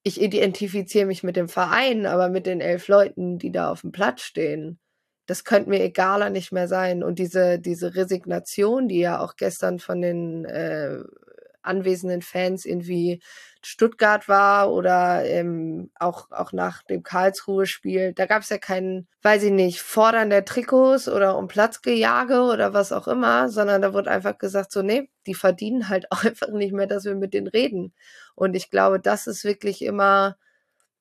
ich 0.02 0.20
identifiziere 0.20 1.06
mich 1.06 1.22
mit 1.22 1.36
dem 1.36 1.48
Verein, 1.48 2.06
aber 2.06 2.30
mit 2.30 2.46
den 2.46 2.60
elf 2.60 2.88
Leuten, 2.88 3.38
die 3.38 3.52
da 3.52 3.70
auf 3.70 3.82
dem 3.82 3.92
Platz 3.92 4.22
stehen. 4.22 4.78
Das 5.26 5.44
könnte 5.44 5.68
mir 5.68 5.82
egaler 5.82 6.30
nicht 6.30 6.52
mehr 6.52 6.68
sein. 6.68 7.02
Und 7.02 7.18
diese, 7.18 7.58
diese 7.58 7.94
Resignation, 7.94 8.88
die 8.88 8.98
ja 8.98 9.20
auch 9.20 9.36
gestern 9.36 9.78
von 9.78 10.00
den 10.00 10.46
äh, 10.46 11.00
anwesenden 11.62 12.22
Fans 12.22 12.64
irgendwie 12.64 13.20
Stuttgart 13.62 14.28
war 14.28 14.72
oder 14.72 15.24
ähm, 15.24 15.90
auch, 15.98 16.30
auch 16.30 16.52
nach 16.52 16.82
dem 16.84 17.02
Karlsruhe-Spiel. 17.02 18.14
Da 18.14 18.26
gab 18.26 18.42
es 18.42 18.48
ja 18.48 18.58
keinen, 18.58 19.06
weiß 19.22 19.42
ich 19.44 19.52
nicht, 19.52 19.80
Fordern 19.80 20.30
der 20.30 20.44
Trikots 20.44 21.08
oder 21.08 21.36
um 21.36 21.48
Platzgejage 21.48 22.42
oder 22.42 22.72
was 22.72 22.92
auch 22.92 23.06
immer, 23.06 23.48
sondern 23.48 23.82
da 23.82 23.92
wurde 23.92 24.10
einfach 24.10 24.38
gesagt, 24.38 24.72
so, 24.72 24.82
nee, 24.82 25.10
die 25.26 25.34
verdienen 25.34 25.88
halt 25.88 26.10
auch 26.10 26.24
einfach 26.24 26.48
nicht 26.48 26.72
mehr, 26.72 26.86
dass 26.86 27.04
wir 27.04 27.14
mit 27.14 27.34
denen 27.34 27.48
reden. 27.48 27.92
Und 28.34 28.54
ich 28.54 28.70
glaube, 28.70 29.00
das 29.00 29.26
ist 29.26 29.44
wirklich 29.44 29.82
immer, 29.82 30.36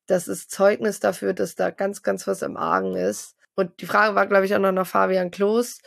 das 0.08 0.28
ist 0.28 0.52
Zeugnis 0.52 1.00
dafür, 1.00 1.34
dass 1.34 1.56
da 1.56 1.70
ganz, 1.72 2.04
ganz 2.04 2.28
was 2.28 2.42
im 2.42 2.58
Argen 2.58 2.96
ist. 2.96 3.36
Und 3.56 3.82
die 3.82 3.86
Frage 3.86 4.16
war, 4.16 4.28
glaube 4.28 4.46
ich, 4.46 4.56
auch 4.56 4.60
noch 4.60 4.72
nach 4.72 4.88
Fabian 4.88 5.32
Klos. 5.32 5.80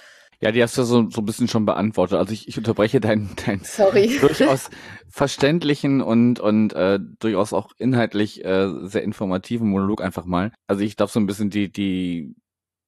Ja, 0.43 0.51
die 0.51 0.61
hast 0.61 0.77
du 0.77 0.83
so, 0.83 1.09
so 1.09 1.21
ein 1.21 1.25
bisschen 1.25 1.47
schon 1.47 1.67
beantwortet. 1.67 2.19
Also 2.19 2.33
ich, 2.33 2.49
ich 2.49 2.59
unterbreche 2.59 3.01
deinen 3.01 3.31
dein 3.47 3.63
durchaus 4.21 4.71
verständlichen 5.09 6.01
und, 6.01 6.41
und 6.41 6.73
äh, 6.73 6.99
durchaus 7.21 7.53
auch 7.53 7.71
inhaltlich 7.79 8.45
äh, 8.45 8.69
sehr 8.83 9.05
informativen 9.05 9.69
Monolog 9.69 10.03
einfach 10.03 10.25
mal. 10.25 10.53
Also 10.67 10.83
ich 10.83 10.97
glaube 10.97 11.13
so 11.13 11.21
ein 11.21 11.27
bisschen 11.27 11.51
die, 11.51 11.71
die, 11.71 12.35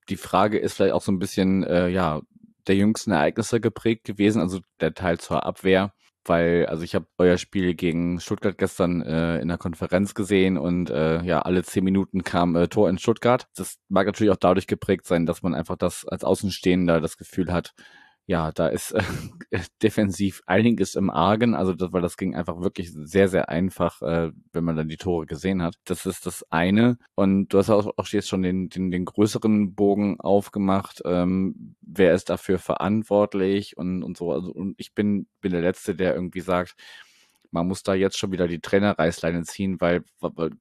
die 0.09 0.17
Frage 0.17 0.59
ist 0.59 0.75
vielleicht 0.75 0.95
auch 0.95 1.03
so 1.03 1.13
ein 1.13 1.21
bisschen, 1.21 1.63
äh, 1.63 1.89
ja, 1.89 2.23
der 2.67 2.75
jüngsten 2.75 3.13
Ereignisse 3.13 3.61
geprägt 3.61 4.05
gewesen, 4.05 4.41
also 4.41 4.59
der 4.81 4.95
Teil 4.95 5.21
zur 5.21 5.47
Abwehr 5.47 5.94
weil, 6.25 6.67
also 6.67 6.83
ich 6.83 6.95
habe 6.95 7.07
euer 7.19 7.39
Spiel 7.39 7.75
gegen 7.75 8.21
Stuttgart 8.21 8.59
gestern 8.59 9.03
äh, 9.03 9.41
in 9.41 9.49
der 9.49 9.59
Konferenz 9.59 10.15
gesehen 10.15 10.59
und 10.59 10.91
äh, 10.91 11.23
ja, 11.23 11.43
alle 11.43 11.63
zehn 11.63 11.85
Minuten 11.85 12.25
kam 12.25 12.57
äh, 12.57 12.69
Tor 12.69 12.89
in 12.89 12.99
Stuttgart. 12.99 13.49
Das 13.57 13.79
mag 13.89 14.07
natürlich 14.07 14.33
auch 14.33 14.37
dadurch 14.37 14.67
geprägt 14.67 15.07
sein, 15.07 15.27
dass 15.27 15.43
man 15.43 15.55
einfach 15.55 15.77
das 15.77 16.07
als 16.07 16.25
Außenstehender 16.25 17.01
das 17.01 17.17
Gefühl 17.17 17.53
hat, 17.53 17.75
ja, 18.27 18.53
da 18.53 18.69
ist 18.69 18.93
äh, 18.93 19.03
defensiv 19.83 20.43
einiges 20.47 20.95
im 20.95 21.11
Argen, 21.11 21.55
also 21.55 21.75
das, 21.75 21.93
weil 21.93 22.01
das 22.01 22.17
ging 22.17 22.35
einfach 22.35 22.61
wirklich 22.61 22.91
sehr, 22.93 23.29
sehr 23.29 23.49
einfach, 23.51 24.01
äh, 24.03 24.33
wenn 24.53 24.65
man 24.65 24.77
dann 24.77 24.89
die 24.89 24.97
Tore 24.97 25.27
gesehen 25.27 25.63
hat. 25.63 25.75
Das 25.85 26.07
ist 26.07 26.25
das 26.25 26.45
eine. 26.51 26.97
Und 27.15 27.49
du 27.49 27.59
hast 27.59 27.71
auch, 27.71 27.93
auch 27.97 28.09
jetzt 28.09 28.29
schon 28.29 28.43
den, 28.43 28.69
den, 28.71 28.91
den 28.91 29.05
größeren 29.05 29.75
Bogen 29.75 30.21
aufgemacht. 30.21 31.03
Ähm, 31.05 31.77
wer 31.97 32.15
ist 32.15 32.31
dafür 32.31 32.59
verantwortlich 32.59 33.77
und, 33.77 34.03
und 34.03 34.17
so. 34.17 34.33
Also, 34.33 34.53
und 34.53 34.75
ich 34.79 34.95
bin, 34.95 35.27
bin 35.41 35.53
der 35.53 35.63
Letzte, 35.63 35.95
der 35.95 36.15
irgendwie 36.15 36.41
sagt, 36.41 36.77
man 37.55 37.69
muss 37.69 37.85
da 37.85 37.95
jetzt 37.95 38.19
schon 38.19 38.33
wieder 38.33 38.49
die 38.49 38.61
Trainerreißleine 38.61 39.45
ziehen, 39.45 39.81
weil, 39.81 40.03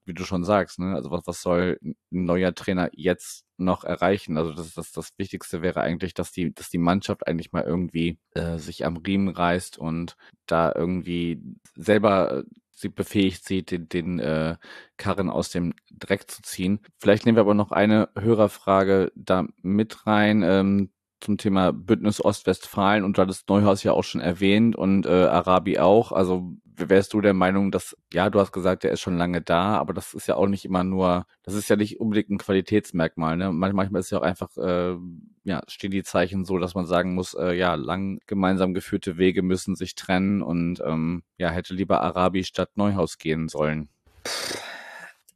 wie 0.05 0.13
du 0.13 0.23
schon 0.25 0.43
sagst, 0.43 0.77
ne, 0.77 0.93
also 0.93 1.09
was, 1.09 1.25
was 1.25 1.41
soll 1.41 1.79
ein 1.81 1.95
neuer 2.11 2.53
Trainer 2.53 2.89
jetzt 2.93 3.45
noch 3.57 3.83
erreichen? 3.83 4.37
Also 4.37 4.53
das, 4.53 4.75
das, 4.75 4.91
das 4.91 5.09
Wichtigste 5.17 5.63
wäre 5.63 5.81
eigentlich, 5.81 6.13
dass 6.13 6.31
die, 6.31 6.53
dass 6.53 6.69
die 6.69 6.77
Mannschaft 6.77 7.25
eigentlich 7.27 7.51
mal 7.51 7.63
irgendwie 7.63 8.19
äh, 8.35 8.59
sich 8.59 8.85
am 8.85 8.97
Riemen 8.97 9.29
reißt 9.29 9.79
und 9.79 10.17
da 10.45 10.71
irgendwie 10.75 11.41
selber 11.75 12.43
sie 12.69 12.89
befähigt 12.89 13.43
sieht, 13.45 13.71
den, 13.71 13.89
den 13.89 14.19
äh, 14.19 14.57
Karren 14.97 15.29
aus 15.31 15.49
dem 15.49 15.73
Dreck 15.91 16.29
zu 16.29 16.43
ziehen. 16.43 16.79
Vielleicht 16.99 17.25
nehmen 17.25 17.37
wir 17.37 17.41
aber 17.41 17.55
noch 17.55 17.71
eine 17.71 18.09
Hörerfrage 18.15 19.11
da 19.15 19.47
mit 19.63 20.05
rein. 20.05 20.43
Ähm, 20.43 20.91
zum 21.23 21.37
Thema 21.37 21.71
Bündnis 21.71 22.23
Ostwestfalen 22.23 23.03
und 23.03 23.17
du 23.17 23.21
hattest 23.21 23.49
Neuhaus 23.49 23.83
ja 23.83 23.93
auch 23.93 24.03
schon 24.03 24.21
erwähnt 24.21 24.75
und 24.75 25.05
äh, 25.05 25.25
Arabi 25.25 25.79
auch. 25.79 26.11
Also 26.11 26.53
wärst 26.75 27.13
du 27.13 27.21
der 27.21 27.33
Meinung, 27.33 27.71
dass, 27.71 27.95
ja, 28.11 28.29
du 28.29 28.39
hast 28.39 28.51
gesagt, 28.51 28.83
der 28.83 28.91
ist 28.91 29.01
schon 29.01 29.17
lange 29.17 29.41
da, 29.41 29.77
aber 29.77 29.93
das 29.93 30.13
ist 30.13 30.27
ja 30.27 30.35
auch 30.35 30.47
nicht 30.47 30.65
immer 30.65 30.83
nur, 30.83 31.25
das 31.43 31.53
ist 31.53 31.69
ja 31.69 31.75
nicht 31.75 31.99
unbedingt 31.99 32.29
ein 32.29 32.37
Qualitätsmerkmal. 32.37 33.37
Ne? 33.37 33.51
Manchmal 33.51 33.99
ist 33.99 34.11
ja 34.11 34.19
auch 34.19 34.23
einfach, 34.23 34.55
äh, 34.57 34.95
ja, 35.43 35.61
stehen 35.67 35.91
die 35.91 36.03
Zeichen 36.03 36.45
so, 36.45 36.57
dass 36.57 36.75
man 36.75 36.85
sagen 36.85 37.13
muss, 37.15 37.33
äh, 37.35 37.53
ja, 37.53 37.75
lang 37.75 38.19
gemeinsam 38.27 38.73
geführte 38.73 39.17
Wege 39.17 39.43
müssen 39.43 39.75
sich 39.75 39.95
trennen 39.95 40.41
und 40.41 40.81
ähm, 40.85 41.23
ja, 41.37 41.49
hätte 41.49 41.73
lieber 41.73 42.01
Arabi 42.01 42.43
statt 42.43 42.71
Neuhaus 42.75 43.17
gehen 43.17 43.49
sollen. 43.49 43.89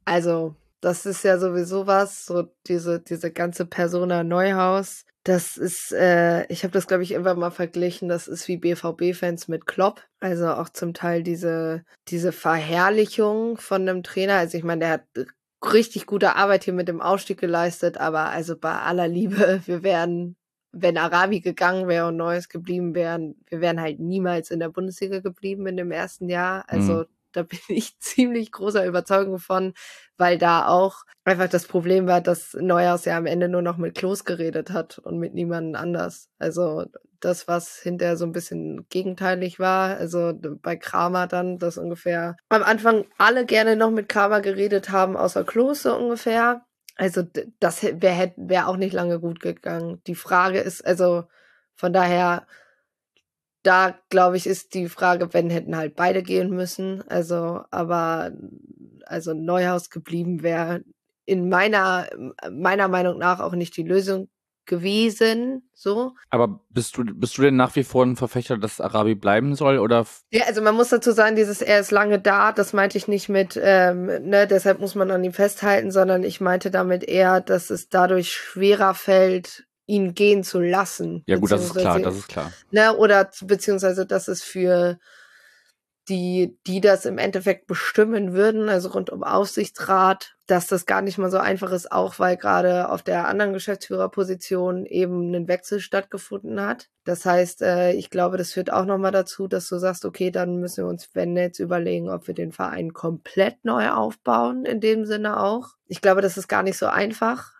Also, 0.04 0.54
das 0.80 1.06
ist 1.06 1.24
ja 1.24 1.38
sowieso 1.38 1.86
was, 1.86 2.24
so 2.24 2.48
diese, 2.66 3.00
diese 3.00 3.32
ganze 3.32 3.66
Persona 3.66 4.24
Neuhaus 4.24 5.04
das 5.28 5.58
ist, 5.58 5.92
äh, 5.92 6.46
ich 6.46 6.62
habe 6.62 6.72
das, 6.72 6.86
glaube 6.86 7.02
ich, 7.02 7.10
irgendwann 7.10 7.38
mal 7.38 7.50
verglichen, 7.50 8.08
das 8.08 8.28
ist 8.28 8.48
wie 8.48 8.56
BVB-Fans 8.56 9.46
mit 9.48 9.66
Klopp. 9.66 10.02
Also 10.20 10.48
auch 10.48 10.70
zum 10.70 10.94
Teil 10.94 11.22
diese, 11.22 11.84
diese 12.08 12.32
Verherrlichung 12.32 13.58
von 13.58 13.82
einem 13.82 14.02
Trainer. 14.02 14.36
Also 14.36 14.56
ich 14.56 14.64
meine, 14.64 14.80
der 14.80 14.90
hat 14.90 15.04
richtig 15.62 16.06
gute 16.06 16.36
Arbeit 16.36 16.64
hier 16.64 16.72
mit 16.72 16.88
dem 16.88 17.02
Ausstieg 17.02 17.38
geleistet, 17.38 17.98
aber 17.98 18.30
also 18.30 18.56
bei 18.56 18.72
aller 18.72 19.06
Liebe, 19.06 19.60
wir 19.66 19.82
wären, 19.82 20.36
wenn 20.72 20.96
Arabi 20.96 21.40
gegangen 21.40 21.88
wäre 21.88 22.08
und 22.08 22.16
Neues 22.16 22.48
geblieben 22.48 22.94
wären, 22.94 23.34
wir 23.48 23.60
wären 23.60 23.82
halt 23.82 24.00
niemals 24.00 24.50
in 24.50 24.60
der 24.60 24.70
Bundesliga 24.70 25.20
geblieben 25.20 25.66
in 25.66 25.76
dem 25.76 25.90
ersten 25.90 26.30
Jahr. 26.30 26.64
Also 26.68 26.94
mhm. 26.94 27.06
da 27.32 27.42
bin 27.42 27.60
ich 27.68 27.98
ziemlich 28.00 28.50
großer 28.50 28.86
Überzeugung 28.86 29.38
von, 29.38 29.74
weil 30.18 30.36
da 30.38 30.66
auch 30.66 31.04
einfach 31.24 31.48
das 31.48 31.66
Problem 31.66 32.06
war, 32.06 32.20
dass 32.20 32.54
Neuhaus 32.54 33.04
ja 33.04 33.16
am 33.16 33.26
Ende 33.26 33.48
nur 33.48 33.62
noch 33.62 33.76
mit 33.76 33.96
Klos 33.96 34.24
geredet 34.24 34.70
hat 34.70 34.98
und 34.98 35.18
mit 35.18 35.34
niemandem 35.34 35.80
anders. 35.80 36.28
Also 36.38 36.84
das, 37.20 37.48
was 37.48 37.76
hinterher 37.76 38.16
so 38.16 38.24
ein 38.24 38.32
bisschen 38.32 38.86
gegenteilig 38.90 39.58
war, 39.58 39.96
also 39.96 40.32
bei 40.34 40.76
Kramer 40.76 41.26
dann, 41.26 41.58
dass 41.58 41.78
ungefähr 41.78 42.36
am 42.48 42.62
Anfang 42.62 43.04
alle 43.18 43.44
gerne 43.46 43.76
noch 43.76 43.90
mit 43.90 44.08
Kramer 44.08 44.40
geredet 44.40 44.90
haben, 44.90 45.16
außer 45.16 45.44
Klos 45.44 45.82
so 45.82 45.96
ungefähr. 45.96 46.64
Also 46.96 47.22
das 47.60 47.82
wäre 47.82 48.32
wär 48.36 48.68
auch 48.68 48.76
nicht 48.76 48.92
lange 48.92 49.20
gut 49.20 49.40
gegangen. 49.40 50.00
Die 50.06 50.16
Frage 50.16 50.58
ist, 50.58 50.84
also 50.84 51.24
von 51.74 51.92
daher, 51.92 52.46
da 53.68 53.98
glaube 54.08 54.38
ich, 54.38 54.46
ist 54.46 54.72
die 54.72 54.88
Frage, 54.88 55.34
wenn 55.34 55.50
hätten 55.50 55.76
halt 55.76 55.94
beide 55.94 56.22
gehen 56.22 56.50
müssen. 56.50 57.02
Also, 57.08 57.60
aber 57.70 58.32
also 59.04 59.34
Neuhaus 59.34 59.90
geblieben 59.90 60.42
wäre 60.42 60.82
in 61.26 61.50
meiner 61.50 62.08
meiner 62.50 62.88
Meinung 62.88 63.18
nach 63.18 63.40
auch 63.40 63.52
nicht 63.52 63.76
die 63.76 63.82
Lösung 63.82 64.28
gewesen, 64.68 65.68
so. 65.74 66.12
Aber 66.30 66.60
bist 66.70 66.96
du, 66.96 67.04
bist 67.04 67.36
du 67.38 67.42
denn 67.42 67.56
nach 67.56 67.74
wie 67.74 67.84
vor 67.84 68.04
ein 68.04 68.16
Verfechter, 68.16 68.58
dass 68.58 68.80
Arabi 68.80 69.14
bleiben 69.14 69.54
soll, 69.54 69.78
oder? 69.78 70.06
Ja, 70.30 70.44
also 70.44 70.60
man 70.62 70.76
muss 70.76 70.90
dazu 70.90 71.10
sagen, 71.12 71.36
dieses, 71.36 71.62
er 71.62 71.80
ist 71.80 71.90
lange 71.90 72.20
da, 72.20 72.52
das 72.52 72.74
meinte 72.74 72.98
ich 72.98 73.08
nicht 73.08 73.28
mit, 73.28 73.58
ähm, 73.60 74.04
ne, 74.06 74.46
deshalb 74.46 74.78
muss 74.78 74.94
man 74.94 75.10
an 75.10 75.24
ihm 75.24 75.32
festhalten, 75.32 75.90
sondern 75.90 76.22
ich 76.22 76.40
meinte 76.40 76.70
damit 76.70 77.02
eher, 77.02 77.40
dass 77.40 77.70
es 77.70 77.88
dadurch 77.88 78.30
schwerer 78.30 78.94
fällt, 78.94 79.67
ihn 79.88 80.14
gehen 80.14 80.44
zu 80.44 80.60
lassen. 80.60 81.24
Ja 81.26 81.38
gut, 81.38 81.50
das 81.50 81.64
ist 81.64 81.74
klar, 81.74 81.98
das 81.98 82.16
ist 82.16 82.28
klar. 82.28 82.52
Ne, 82.70 82.94
oder 82.96 83.30
beziehungsweise, 83.42 84.06
dass 84.06 84.28
es 84.28 84.42
für 84.42 84.98
die, 86.08 86.58
die 86.66 86.80
das 86.80 87.04
im 87.04 87.18
Endeffekt 87.18 87.66
bestimmen 87.66 88.32
würden, 88.32 88.68
also 88.68 88.90
rund 88.90 89.10
um 89.10 89.22
Aufsichtsrat, 89.22 90.34
dass 90.46 90.66
das 90.66 90.86
gar 90.86 91.02
nicht 91.02 91.18
mal 91.18 91.30
so 91.30 91.38
einfach 91.38 91.72
ist, 91.72 91.90
auch 91.92 92.18
weil 92.18 92.36
gerade 92.36 92.90
auf 92.90 93.02
der 93.02 93.28
anderen 93.28 93.52
Geschäftsführerposition 93.52 94.86
eben 94.86 95.34
ein 95.34 95.48
Wechsel 95.48 95.80
stattgefunden 95.80 96.60
hat. 96.60 96.88
Das 97.04 97.26
heißt, 97.26 97.62
äh, 97.62 97.92
ich 97.92 98.10
glaube, 98.10 98.36
das 98.36 98.52
führt 98.52 98.72
auch 98.72 98.84
nochmal 98.84 99.12
dazu, 99.12 99.48
dass 99.48 99.68
du 99.68 99.78
sagst, 99.78 100.04
okay, 100.04 100.30
dann 100.30 100.56
müssen 100.56 100.84
wir 100.84 100.90
uns, 100.90 101.10
wenn 101.14 101.36
jetzt 101.36 101.58
überlegen, 101.58 102.08
ob 102.10 102.26
wir 102.26 102.34
den 102.34 102.52
Verein 102.52 102.92
komplett 102.92 103.64
neu 103.64 103.90
aufbauen, 103.90 104.64
in 104.64 104.80
dem 104.80 105.04
Sinne 105.04 105.40
auch. 105.40 105.70
Ich 105.86 106.00
glaube, 106.00 106.22
das 106.22 106.38
ist 106.38 106.48
gar 106.48 106.62
nicht 106.62 106.78
so 106.78 106.86
einfach. 106.86 107.52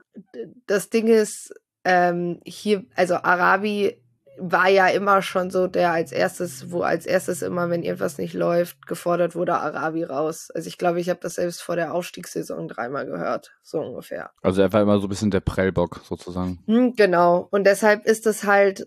Das 0.67 0.89
Ding 0.89 1.07
ist, 1.07 1.55
ähm, 1.89 2.39
hier, 2.45 2.85
also 2.95 3.15
Arabi 3.15 3.99
war 4.39 4.69
ja 4.69 4.89
immer 4.89 5.23
schon 5.23 5.51
so, 5.51 5.67
der 5.67 5.91
als 5.91 6.13
erstes, 6.13 6.71
wo 6.71 6.83
als 6.83 7.07
erstes 7.07 7.41
immer, 7.41 7.71
wenn 7.71 7.83
irgendwas 7.83 8.19
nicht 8.19 8.35
läuft, 8.35 8.87
gefordert 8.87 9.35
wurde, 9.35 9.55
Arabi 9.55 10.05
raus. 10.05 10.51
Also 10.55 10.69
ich 10.69 10.77
glaube, 10.77 11.01
ich 11.01 11.09
habe 11.09 11.19
das 11.21 11.37
selbst 11.37 11.63
vor 11.63 11.77
der 11.77 11.95
Aufstiegssaison 11.95 12.69
dreimal 12.69 13.07
gehört, 13.07 13.57
so 13.63 13.81
ungefähr. 13.81 14.31
Also 14.43 14.61
er 14.61 14.73
war 14.75 14.83
immer 14.83 14.99
so 14.99 15.07
ein 15.07 15.09
bisschen 15.09 15.31
der 15.31 15.41
Prellbock 15.41 16.03
sozusagen. 16.05 16.63
Hm, 16.67 16.95
genau. 16.95 17.49
Und 17.51 17.65
deshalb 17.65 18.05
ist 18.05 18.27
das 18.27 18.45
halt, 18.45 18.87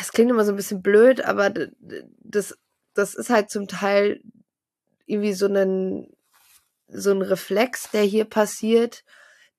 es 0.00 0.10
klingt 0.10 0.32
immer 0.32 0.44
so 0.44 0.52
ein 0.52 0.56
bisschen 0.56 0.82
blöd, 0.82 1.24
aber 1.24 1.52
das, 2.18 2.58
das 2.94 3.14
ist 3.14 3.30
halt 3.30 3.48
zum 3.48 3.68
Teil 3.68 4.20
irgendwie 5.06 5.34
so 5.34 5.46
ein, 5.46 6.08
so 6.88 7.12
ein 7.12 7.22
Reflex, 7.22 7.92
der 7.92 8.02
hier 8.02 8.24
passiert, 8.24 9.04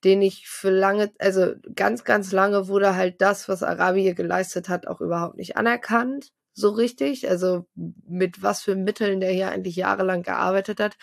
den 0.03 0.21
ich 0.21 0.47
für 0.47 0.69
lange, 0.69 1.11
also 1.19 1.53
ganz, 1.75 2.03
ganz 2.03 2.31
lange 2.31 2.67
wurde 2.67 2.95
halt 2.95 3.21
das, 3.21 3.49
was 3.49 3.63
Arabien 3.63 4.15
geleistet 4.15 4.69
hat, 4.69 4.87
auch 4.87 5.01
überhaupt 5.01 5.37
nicht 5.37 5.57
anerkannt. 5.57 6.29
So 6.53 6.69
richtig. 6.69 7.29
Also 7.29 7.65
mit 7.75 8.41
was 8.43 8.61
für 8.61 8.75
Mitteln 8.75 9.19
der 9.21 9.31
hier 9.31 9.49
eigentlich 9.51 9.75
jahrelang 9.75 10.23
gearbeitet 10.23 10.79
hat. 10.79 10.97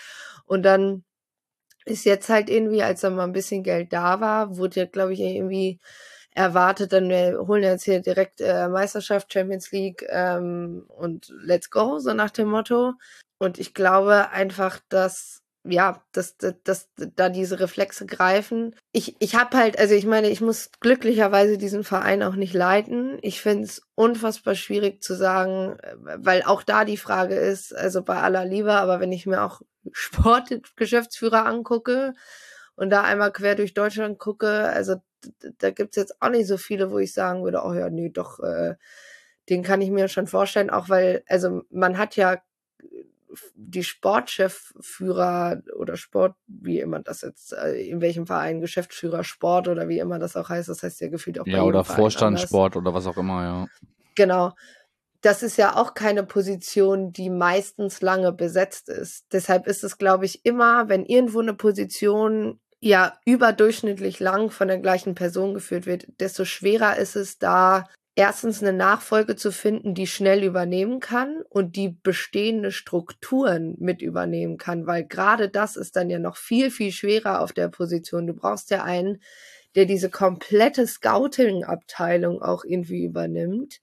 Und 0.46 0.62
dann 0.64 1.04
ist 1.86 2.04
jetzt 2.04 2.28
halt 2.28 2.50
irgendwie, 2.50 2.82
als 2.82 3.00
da 3.02 3.10
mal 3.10 3.24
ein 3.24 3.32
bisschen 3.32 3.62
Geld 3.62 3.92
da 3.92 4.20
war, 4.20 4.56
wurde 4.56 4.80
ja, 4.80 4.86
glaube 4.86 5.12
ich, 5.14 5.20
irgendwie 5.20 5.80
erwartet, 6.36 6.92
dann 6.92 7.08
wir 7.08 7.38
holen 7.46 7.62
jetzt 7.62 7.84
hier 7.84 8.00
direkt 8.00 8.40
äh, 8.40 8.68
Meisterschaft, 8.68 9.32
Champions 9.32 9.72
League 9.72 10.04
ähm, 10.10 10.84
und 10.88 11.32
let's 11.42 11.70
go, 11.70 11.98
so 11.98 12.12
nach 12.12 12.30
dem 12.30 12.48
Motto. 12.48 12.92
Und 13.38 13.58
ich 13.58 13.74
glaube 13.74 14.30
einfach, 14.30 14.80
dass 14.88 15.42
ja, 15.68 16.02
dass, 16.12 16.36
dass, 16.36 16.54
dass 16.64 16.88
da 16.96 17.28
diese 17.28 17.60
Reflexe 17.60 18.06
greifen. 18.06 18.74
Ich, 18.92 19.16
ich 19.18 19.34
habe 19.34 19.56
halt, 19.56 19.78
also 19.78 19.94
ich 19.94 20.06
meine, 20.06 20.28
ich 20.30 20.40
muss 20.40 20.70
glücklicherweise 20.80 21.58
diesen 21.58 21.84
Verein 21.84 22.22
auch 22.22 22.34
nicht 22.34 22.54
leiten. 22.54 23.18
Ich 23.22 23.40
finde 23.40 23.64
es 23.64 23.82
unfassbar 23.94 24.54
schwierig 24.54 25.02
zu 25.02 25.14
sagen, 25.14 25.76
weil 26.02 26.42
auch 26.42 26.62
da 26.62 26.84
die 26.84 26.96
Frage 26.96 27.36
ist, 27.36 27.74
also 27.74 28.02
bei 28.02 28.16
aller 28.16 28.44
Liebe, 28.44 28.72
aber 28.72 29.00
wenn 29.00 29.12
ich 29.12 29.26
mir 29.26 29.42
auch 29.42 29.62
Sportgeschäftsführer 29.92 31.46
angucke 31.46 32.14
und 32.74 32.90
da 32.90 33.02
einmal 33.02 33.32
quer 33.32 33.54
durch 33.54 33.74
Deutschland 33.74 34.18
gucke, 34.18 34.68
also 34.68 34.96
da 35.58 35.70
gibt's 35.70 35.96
jetzt 35.96 36.20
auch 36.20 36.30
nicht 36.30 36.46
so 36.46 36.56
viele, 36.56 36.90
wo 36.90 36.98
ich 36.98 37.12
sagen 37.12 37.42
würde, 37.44 37.62
oh 37.64 37.72
ja, 37.72 37.90
nee, 37.90 38.10
doch, 38.10 38.40
äh, 38.40 38.74
den 39.48 39.62
kann 39.62 39.80
ich 39.80 39.90
mir 39.90 40.08
schon 40.08 40.26
vorstellen, 40.26 40.70
auch 40.70 40.88
weil, 40.88 41.22
also 41.28 41.62
man 41.70 41.98
hat 41.98 42.16
ja 42.16 42.40
die 43.54 43.82
Sportchefführer 43.82 45.62
oder 45.76 45.96
Sport, 45.96 46.34
wie 46.46 46.80
immer 46.80 47.00
das 47.00 47.22
jetzt, 47.22 47.52
äh, 47.52 47.80
in 47.82 48.00
welchem 48.00 48.26
Verein, 48.26 48.60
Geschäftsführer 48.60 49.24
Sport 49.24 49.68
oder 49.68 49.88
wie 49.88 49.98
immer 49.98 50.18
das 50.18 50.36
auch 50.36 50.48
heißt, 50.48 50.68
das 50.68 50.82
heißt 50.82 51.00
ja 51.00 51.08
gefühlt 51.08 51.38
auch 51.40 51.46
Ja, 51.46 51.62
oder 51.62 51.84
Vorstand 51.84 52.40
Sport 52.40 52.76
oder 52.76 52.94
was 52.94 53.06
auch 53.06 53.16
immer, 53.16 53.42
ja. 53.42 53.66
Genau. 54.14 54.52
Das 55.22 55.42
ist 55.42 55.56
ja 55.56 55.76
auch 55.76 55.94
keine 55.94 56.24
Position, 56.24 57.12
die 57.12 57.30
meistens 57.30 58.00
lange 58.00 58.32
besetzt 58.32 58.88
ist. 58.88 59.26
Deshalb 59.32 59.66
ist 59.66 59.82
es, 59.82 59.98
glaube 59.98 60.24
ich, 60.24 60.44
immer, 60.44 60.88
wenn 60.88 61.04
irgendwo 61.04 61.40
eine 61.40 61.54
Position 61.54 62.60
ja 62.80 63.18
überdurchschnittlich 63.24 64.20
lang 64.20 64.50
von 64.50 64.68
der 64.68 64.78
gleichen 64.78 65.14
Person 65.14 65.54
geführt 65.54 65.86
wird, 65.86 66.06
desto 66.20 66.44
schwerer 66.44 66.96
ist 66.96 67.16
es 67.16 67.38
da 67.38 67.88
erstens 68.16 68.62
eine 68.62 68.72
Nachfolge 68.72 69.36
zu 69.36 69.52
finden, 69.52 69.94
die 69.94 70.06
schnell 70.06 70.42
übernehmen 70.42 71.00
kann 71.00 71.42
und 71.50 71.76
die 71.76 71.90
bestehende 72.02 72.72
Strukturen 72.72 73.76
mit 73.78 74.02
übernehmen 74.02 74.56
kann, 74.56 74.86
weil 74.86 75.04
gerade 75.04 75.50
das 75.50 75.76
ist 75.76 75.96
dann 75.96 76.08
ja 76.10 76.18
noch 76.18 76.36
viel, 76.36 76.70
viel 76.70 76.90
schwerer 76.92 77.42
auf 77.42 77.52
der 77.52 77.68
Position. 77.68 78.26
Du 78.26 78.32
brauchst 78.32 78.70
ja 78.70 78.82
einen, 78.82 79.20
der 79.74 79.84
diese 79.84 80.08
komplette 80.08 80.86
Scouting-Abteilung 80.86 82.42
auch 82.42 82.64
irgendwie 82.64 83.04
übernimmt, 83.04 83.82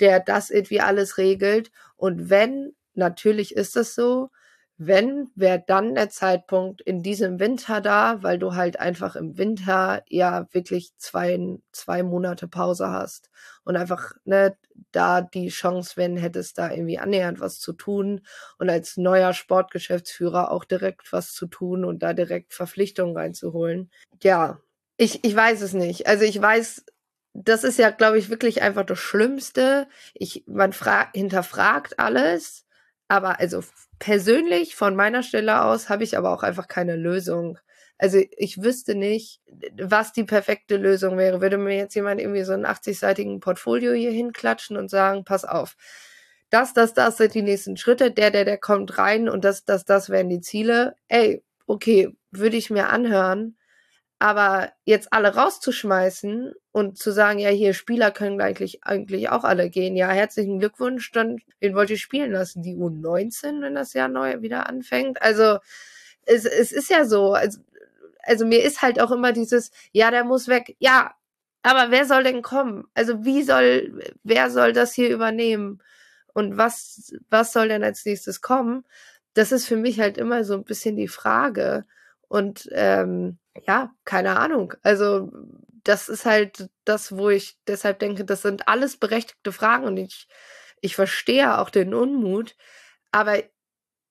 der 0.00 0.18
das 0.18 0.50
irgendwie 0.50 0.80
alles 0.80 1.16
regelt. 1.16 1.70
Und 1.96 2.28
wenn, 2.30 2.72
natürlich 2.94 3.54
ist 3.54 3.76
es 3.76 3.94
so, 3.94 4.30
wenn, 4.78 5.28
wäre 5.34 5.62
dann 5.66 5.96
der 5.96 6.08
Zeitpunkt 6.08 6.80
in 6.80 7.02
diesem 7.02 7.40
Winter 7.40 7.80
da, 7.80 8.22
weil 8.22 8.38
du 8.38 8.54
halt 8.54 8.78
einfach 8.78 9.16
im 9.16 9.36
Winter 9.36 10.04
ja 10.08 10.46
wirklich 10.52 10.92
zwei, 10.98 11.58
zwei 11.72 12.04
Monate 12.04 12.46
Pause 12.46 12.88
hast 12.88 13.28
und 13.64 13.76
einfach, 13.76 14.12
ne, 14.24 14.56
da 14.92 15.20
die 15.20 15.48
Chance, 15.48 15.96
wenn 15.96 16.16
hättest 16.16 16.58
da 16.58 16.70
irgendwie 16.70 17.00
annähernd 17.00 17.40
was 17.40 17.58
zu 17.58 17.72
tun 17.72 18.20
und 18.58 18.70
als 18.70 18.96
neuer 18.96 19.32
Sportgeschäftsführer 19.32 20.52
auch 20.52 20.64
direkt 20.64 21.12
was 21.12 21.32
zu 21.32 21.48
tun 21.48 21.84
und 21.84 22.04
da 22.04 22.12
direkt 22.12 22.54
Verpflichtungen 22.54 23.16
reinzuholen. 23.16 23.90
Ja, 24.22 24.60
ich, 24.96 25.24
ich 25.24 25.34
weiß 25.34 25.60
es 25.62 25.72
nicht. 25.72 26.06
Also 26.06 26.24
ich 26.24 26.40
weiß, 26.40 26.84
das 27.34 27.64
ist 27.64 27.80
ja, 27.80 27.90
glaube 27.90 28.18
ich, 28.18 28.30
wirklich 28.30 28.62
einfach 28.62 28.86
das 28.86 29.00
Schlimmste. 29.00 29.88
Ich, 30.14 30.44
man 30.46 30.72
fragt, 30.72 31.16
hinterfragt 31.16 31.98
alles 31.98 32.64
aber 33.08 33.40
also 33.40 33.62
persönlich 33.98 34.76
von 34.76 34.94
meiner 34.94 35.22
Stelle 35.22 35.64
aus 35.64 35.88
habe 35.88 36.04
ich 36.04 36.16
aber 36.16 36.32
auch 36.32 36.42
einfach 36.42 36.68
keine 36.68 36.96
Lösung. 36.96 37.58
Also 37.98 38.22
ich 38.36 38.62
wüsste 38.62 38.94
nicht, 38.94 39.40
was 39.76 40.12
die 40.12 40.24
perfekte 40.24 40.76
Lösung 40.76 41.18
wäre. 41.18 41.40
Würde 41.40 41.58
mir 41.58 41.76
jetzt 41.76 41.94
jemand 41.94 42.20
irgendwie 42.20 42.44
so 42.44 42.52
einen 42.52 42.66
80-seitigen 42.66 43.40
Portfolio 43.40 43.92
hier 43.92 44.12
hinklatschen 44.12 44.76
und 44.76 44.88
sagen, 44.88 45.24
pass 45.24 45.44
auf, 45.44 45.76
das, 46.50 46.72
das, 46.72 46.94
das 46.94 47.16
sind 47.16 47.34
die 47.34 47.42
nächsten 47.42 47.76
Schritte, 47.76 48.10
der, 48.10 48.30
der, 48.30 48.44
der 48.44 48.58
kommt 48.58 48.98
rein 48.98 49.28
und 49.28 49.44
das, 49.44 49.64
das, 49.64 49.84
das 49.84 50.08
wären 50.10 50.28
die 50.28 50.40
Ziele. 50.40 50.94
Ey, 51.08 51.42
okay, 51.66 52.16
würde 52.30 52.56
ich 52.56 52.70
mir 52.70 52.88
anhören. 52.88 53.57
Aber 54.20 54.72
jetzt 54.84 55.12
alle 55.12 55.34
rauszuschmeißen 55.34 56.52
und 56.72 56.98
zu 56.98 57.12
sagen, 57.12 57.38
ja, 57.38 57.50
hier 57.50 57.72
Spieler 57.72 58.10
können 58.10 58.40
eigentlich, 58.40 58.84
eigentlich 58.84 59.30
auch 59.30 59.44
alle 59.44 59.70
gehen. 59.70 59.94
Ja, 59.96 60.08
herzlichen 60.08 60.58
Glückwunsch, 60.58 61.12
dann, 61.12 61.38
wen 61.60 61.74
wollt 61.74 61.90
ihr 61.90 61.98
spielen 61.98 62.32
lassen? 62.32 62.62
Die 62.62 62.74
U19, 62.74 63.62
wenn 63.62 63.76
das 63.76 63.92
Jahr 63.92 64.08
neu 64.08 64.42
wieder 64.42 64.68
anfängt? 64.68 65.22
Also, 65.22 65.58
es, 66.26 66.44
es 66.44 66.72
ist 66.72 66.90
ja 66.90 67.04
so. 67.04 67.32
Also, 67.32 67.60
also 68.22 68.46
mir 68.46 68.62
ist 68.62 68.82
halt 68.82 69.00
auch 69.00 69.10
immer 69.10 69.32
dieses, 69.32 69.70
ja, 69.92 70.10
der 70.10 70.24
muss 70.24 70.48
weg. 70.48 70.76
Ja, 70.80 71.14
aber 71.62 71.90
wer 71.90 72.04
soll 72.06 72.24
denn 72.24 72.42
kommen? 72.42 72.86
Also 72.94 73.24
wie 73.24 73.42
soll, 73.42 74.02
wer 74.22 74.50
soll 74.50 74.72
das 74.72 74.94
hier 74.94 75.10
übernehmen? 75.10 75.82
Und 76.34 76.56
was, 76.56 77.12
was 77.30 77.52
soll 77.52 77.68
denn 77.68 77.84
als 77.84 78.04
nächstes 78.04 78.40
kommen? 78.40 78.84
Das 79.34 79.52
ist 79.52 79.66
für 79.66 79.76
mich 79.76 80.00
halt 80.00 80.18
immer 80.18 80.44
so 80.44 80.54
ein 80.54 80.64
bisschen 80.64 80.96
die 80.96 81.08
Frage. 81.08 81.84
Und 82.28 82.68
ähm, 82.72 83.38
ja, 83.66 83.92
keine 84.04 84.38
Ahnung. 84.38 84.74
Also 84.82 85.30
das 85.84 86.08
ist 86.08 86.26
halt 86.26 86.68
das, 86.84 87.16
wo 87.16 87.30
ich 87.30 87.56
deshalb 87.66 87.98
denke, 88.00 88.24
das 88.24 88.42
sind 88.42 88.68
alles 88.68 88.96
berechtigte 88.98 89.52
Fragen 89.52 89.84
und 89.84 89.96
ich, 89.96 90.28
ich 90.80 90.94
verstehe 90.94 91.58
auch 91.58 91.70
den 91.70 91.94
Unmut. 91.94 92.56
Aber 93.10 93.38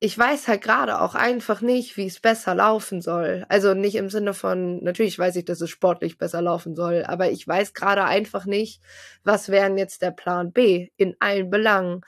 ich 0.00 0.16
weiß 0.16 0.46
halt 0.48 0.62
gerade 0.62 1.00
auch 1.00 1.14
einfach 1.14 1.60
nicht, 1.60 1.96
wie 1.96 2.06
es 2.06 2.20
besser 2.20 2.54
laufen 2.54 3.00
soll. 3.02 3.44
Also 3.48 3.74
nicht 3.74 3.96
im 3.96 4.10
Sinne 4.10 4.32
von, 4.34 4.82
natürlich 4.84 5.18
weiß 5.18 5.36
ich, 5.36 5.44
dass 5.44 5.60
es 5.60 5.70
sportlich 5.70 6.18
besser 6.18 6.40
laufen 6.42 6.76
soll, 6.76 7.04
aber 7.06 7.30
ich 7.30 7.46
weiß 7.46 7.74
gerade 7.74 8.04
einfach 8.04 8.44
nicht, 8.46 8.80
was 9.24 9.48
wären 9.48 9.76
jetzt 9.76 10.02
der 10.02 10.12
Plan 10.12 10.52
B 10.52 10.90
in 10.96 11.16
allen 11.20 11.50
Belangen. 11.50 12.02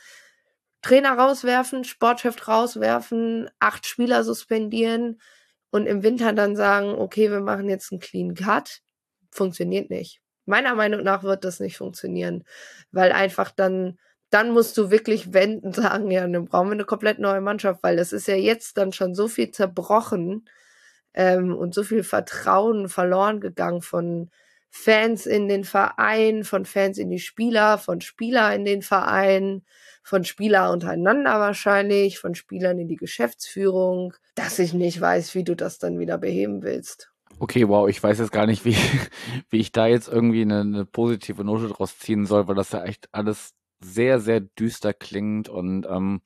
Trainer 0.82 1.12
rauswerfen, 1.18 1.84
Sportchef 1.84 2.48
rauswerfen, 2.48 3.50
acht 3.58 3.86
Spieler 3.86 4.24
suspendieren 4.24 5.20
und 5.70 5.86
im 5.86 6.02
Winter 6.02 6.32
dann 6.32 6.56
sagen, 6.56 6.90
okay, 6.90 7.30
wir 7.30 7.40
machen 7.40 7.68
jetzt 7.68 7.92
einen 7.92 8.00
Clean 8.00 8.34
Cut. 8.34 8.80
Funktioniert 9.30 9.90
nicht. 9.90 10.20
Meiner 10.46 10.74
Meinung 10.74 11.02
nach 11.02 11.22
wird 11.22 11.44
das 11.44 11.60
nicht 11.60 11.76
funktionieren, 11.76 12.44
weil 12.90 13.12
einfach 13.12 13.50
dann 13.50 13.98
dann 14.30 14.50
musst 14.52 14.78
du 14.78 14.90
wirklich 14.90 15.32
wenden, 15.34 15.72
sagen, 15.74 16.10
ja, 16.10 16.26
dann 16.26 16.46
brauchen 16.46 16.68
wir 16.68 16.74
eine 16.74 16.84
komplett 16.84 17.18
neue 17.18 17.40
Mannschaft, 17.40 17.82
weil 17.82 17.96
das 17.96 18.12
ist 18.12 18.28
ja 18.28 18.36
jetzt 18.36 18.78
dann 18.78 18.92
schon 18.92 19.14
so 19.14 19.28
viel 19.28 19.50
zerbrochen 19.50 20.48
ähm, 21.14 21.56
und 21.56 21.74
so 21.74 21.82
viel 21.82 22.04
Vertrauen 22.04 22.88
verloren 22.88 23.40
gegangen 23.40 23.82
von 23.82 24.30
Fans 24.70 25.26
in 25.26 25.48
den 25.48 25.64
Verein, 25.64 26.44
von 26.44 26.64
Fans 26.64 26.96
in 26.96 27.10
die 27.10 27.18
Spieler, 27.18 27.76
von 27.76 28.00
Spieler 28.00 28.54
in 28.54 28.64
den 28.64 28.82
Verein, 28.82 29.62
von 30.02 30.24
Spieler 30.24 30.70
untereinander 30.70 31.40
wahrscheinlich, 31.40 32.18
von 32.18 32.34
Spielern 32.34 32.78
in 32.78 32.88
die 32.88 32.96
Geschäftsführung, 32.96 34.14
dass 34.36 34.58
ich 34.58 34.72
nicht 34.72 35.00
weiß, 35.00 35.34
wie 35.34 35.44
du 35.44 35.56
das 35.56 35.78
dann 35.78 35.98
wieder 35.98 36.18
beheben 36.18 36.62
willst. 36.62 37.10
Okay, 37.40 37.68
wow, 37.68 37.88
ich 37.88 38.02
weiß 38.02 38.18
jetzt 38.18 38.32
gar 38.32 38.46
nicht, 38.46 38.64
wie, 38.64 38.76
wie 39.50 39.58
ich 39.58 39.72
da 39.72 39.86
jetzt 39.86 40.08
irgendwie 40.08 40.42
eine, 40.42 40.60
eine 40.60 40.86
positive 40.86 41.44
Note 41.44 41.68
draus 41.68 41.98
ziehen 41.98 42.24
soll, 42.24 42.46
weil 42.48 42.54
das 42.54 42.72
ja 42.72 42.84
echt 42.84 43.08
alles 43.12 43.54
sehr, 43.80 44.20
sehr 44.20 44.40
düster 44.40 44.92
klingt 44.92 45.48
und 45.48 45.86
ähm, 45.86 46.20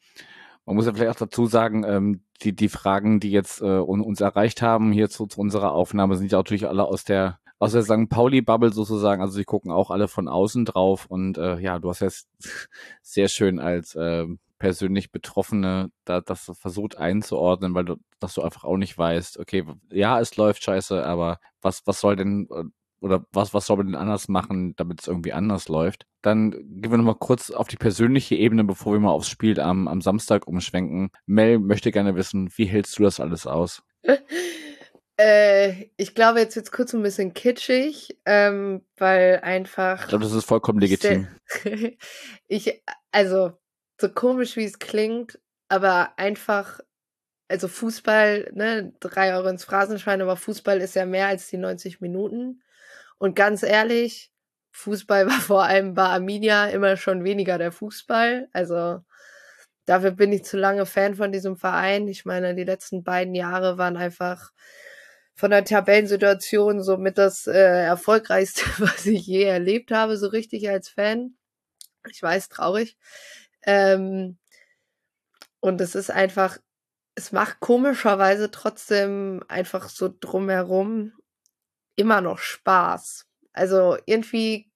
man 0.67 0.77
muss 0.77 0.87
ja 0.87 0.93
vielleicht 0.93 1.11
auch 1.11 1.27
dazu 1.27 1.47
sagen, 1.47 1.85
ähm, 1.85 2.25
die, 2.43 2.55
die 2.55 2.69
Fragen, 2.69 3.21
die 3.21 3.31
jetzt 3.31 3.61
äh, 3.61 3.79
uns 3.79 4.21
erreicht 4.21 4.63
haben 4.63 4.93
hier 4.93 5.09
zu, 5.09 5.27
zu 5.27 5.41
unserer 5.41 5.73
Aufnahme, 5.73 6.17
sind 6.17 6.33
ja 6.33 6.39
natürlich 6.39 6.67
alle 6.67 6.85
aus 6.85 7.05
der 7.05 7.39
aus 7.59 7.73
der 7.73 7.83
St. 7.83 8.09
Pauli-Bubble 8.09 8.73
sozusagen. 8.73 9.23
Also 9.23 9.39
die 9.39 9.45
gucken 9.45 9.71
auch 9.71 9.91
alle 9.91 10.09
von 10.09 10.29
außen 10.29 10.65
drauf 10.65 11.07
und 11.07 11.39
äh, 11.39 11.59
ja, 11.59 11.79
du 11.79 11.89
hast 11.89 12.01
jetzt 12.01 12.29
sehr 13.03 13.29
schön 13.29 13.59
als 13.59 13.95
äh, 13.95 14.27
persönlich 14.59 15.13
Betroffene 15.13 15.91
da, 16.05 16.21
das 16.21 16.51
versucht 16.59 16.97
einzuordnen, 16.97 17.75
weil 17.75 17.85
du, 17.85 17.97
dass 18.21 18.35
du 18.35 18.43
einfach 18.43 18.65
auch 18.65 18.77
nicht 18.77 18.97
weißt, 18.97 19.39
okay, 19.39 19.65
ja, 19.91 20.21
es 20.21 20.37
läuft 20.37 20.65
scheiße, 20.65 21.05
aber 21.05 21.39
was, 21.61 21.87
was 21.87 22.01
soll 22.01 22.17
denn 22.17 22.49
äh, 22.51 22.65
oder 23.05 23.27
was, 23.33 23.53
was 23.53 23.67
soll 23.67 23.77
man 23.77 23.89
denn 23.89 23.97
anders 23.97 24.29
machen, 24.29 24.75
damit 24.77 25.03
es 25.03 25.07
irgendwie 25.07 25.35
anders 25.35 25.69
läuft. 25.69 26.07
Dann 26.23 26.53
gehen 26.53 26.91
wir 26.91 26.97
nochmal 26.97 27.17
kurz 27.17 27.51
auf 27.51 27.69
die 27.69 27.77
persönliche 27.77 28.35
Ebene, 28.35 28.65
bevor 28.65 28.95
wir 28.95 29.01
mal 29.01 29.11
aufs 29.11 29.29
Spiel 29.29 29.61
am, 29.61 29.89
am 29.89 30.01
Samstag 30.01 30.49
umschwenken. 30.49 31.11
Mel 31.27 31.59
möchte 31.59 31.93
gerne 31.93 32.15
wissen, 32.15 32.49
wie 32.57 32.65
hältst 32.65 32.99
du 32.99 33.03
das 33.03 33.21
alles 33.21 33.47
aus? 33.47 33.83
äh, 35.17 35.91
ich 35.97 36.15
glaube, 36.15 36.41
jetzt 36.41 36.57
wird 36.57 36.67
es 36.67 36.73
kurz 36.73 36.93
ein 36.93 37.03
bisschen 37.03 37.35
kitschig, 37.35 38.19
ähm, 38.25 38.85
weil 38.97 39.41
einfach. 39.43 40.03
Ich 40.03 40.09
glaube, 40.09 40.25
das 40.25 40.33
ist 40.33 40.45
vollkommen 40.45 40.81
legitim. 40.81 41.29
ich, 42.49 42.83
also, 43.13 43.53
so 44.01 44.09
komisch 44.09 44.57
wie 44.57 44.65
es 44.65 44.79
klingt, 44.79 45.39
aber 45.69 46.19
einfach 46.19 46.81
also 47.49 47.69
Fußball, 47.69 48.51
ne, 48.55 48.93
drei 49.01 49.35
Euro 49.35 49.49
ins 49.49 49.65
Phrasenschwein, 49.65 50.23
aber 50.23 50.37
Fußball 50.37 50.81
ist 50.81 50.95
ja 50.95 51.07
mehr 51.07 51.29
als 51.29 51.49
die 51.49 51.59
90 51.59 52.01
Minuten. 52.01 52.63
Und 53.19 53.37
ganz 53.37 53.63
ehrlich, 53.63 54.33
Fußball 54.73 55.27
war 55.27 55.41
vor 55.41 55.65
allem 55.65 55.95
bei 55.95 56.05
Arminia 56.05 56.67
immer 56.67 56.97
schon 56.97 57.25
weniger 57.25 57.59
der 57.59 57.73
Fußball. 57.73 58.49
Also 58.53 59.01
dafür 59.87 60.13
bin 60.13 60.33
ich 60.33 60.45
zu 60.45 60.57
lange 60.57 60.87
Fan 60.87 61.15
von 61.15 61.33
diesem 61.33 61.57
Verein. 61.57 62.09
Ich 62.09 62.25
meine, 62.25 62.55
die 62.55 62.65
letzten 62.65 63.05
beiden 63.05 63.35
Jahre 63.35 63.79
waren 63.79 63.97
einfach 63.97 64.51
von 65.35 65.51
der 65.51 65.65
Tabellensituation 65.65 66.83
somit 66.83 67.19
das 67.19 67.47
äh, 67.47 67.53
erfolgreichste, 67.53 68.63
was 68.79 69.07
ich 69.07 69.27
je 69.27 69.45
erlebt 69.45 69.91
habe, 69.91 70.17
so 70.17 70.29
richtig 70.29 70.69
als 70.69 70.89
Fan. 70.89 71.37
Ich 72.09 72.23
weiß, 72.23 72.49
traurig. 72.49 72.97
Ähm, 73.63 74.39
und 75.61 75.81
es 75.81 75.95
ist 75.95 76.11
einfach, 76.11 76.59
es 77.15 77.33
macht 77.33 77.61
komischerweise 77.61 78.51
trotzdem 78.51 79.43
einfach 79.49 79.89
so 79.89 80.13
drumherum 80.21 81.13
immer 81.97 82.21
noch 82.21 82.39
Spaß. 82.39 83.27
Also 83.53 83.97
irgendwie 84.05 84.71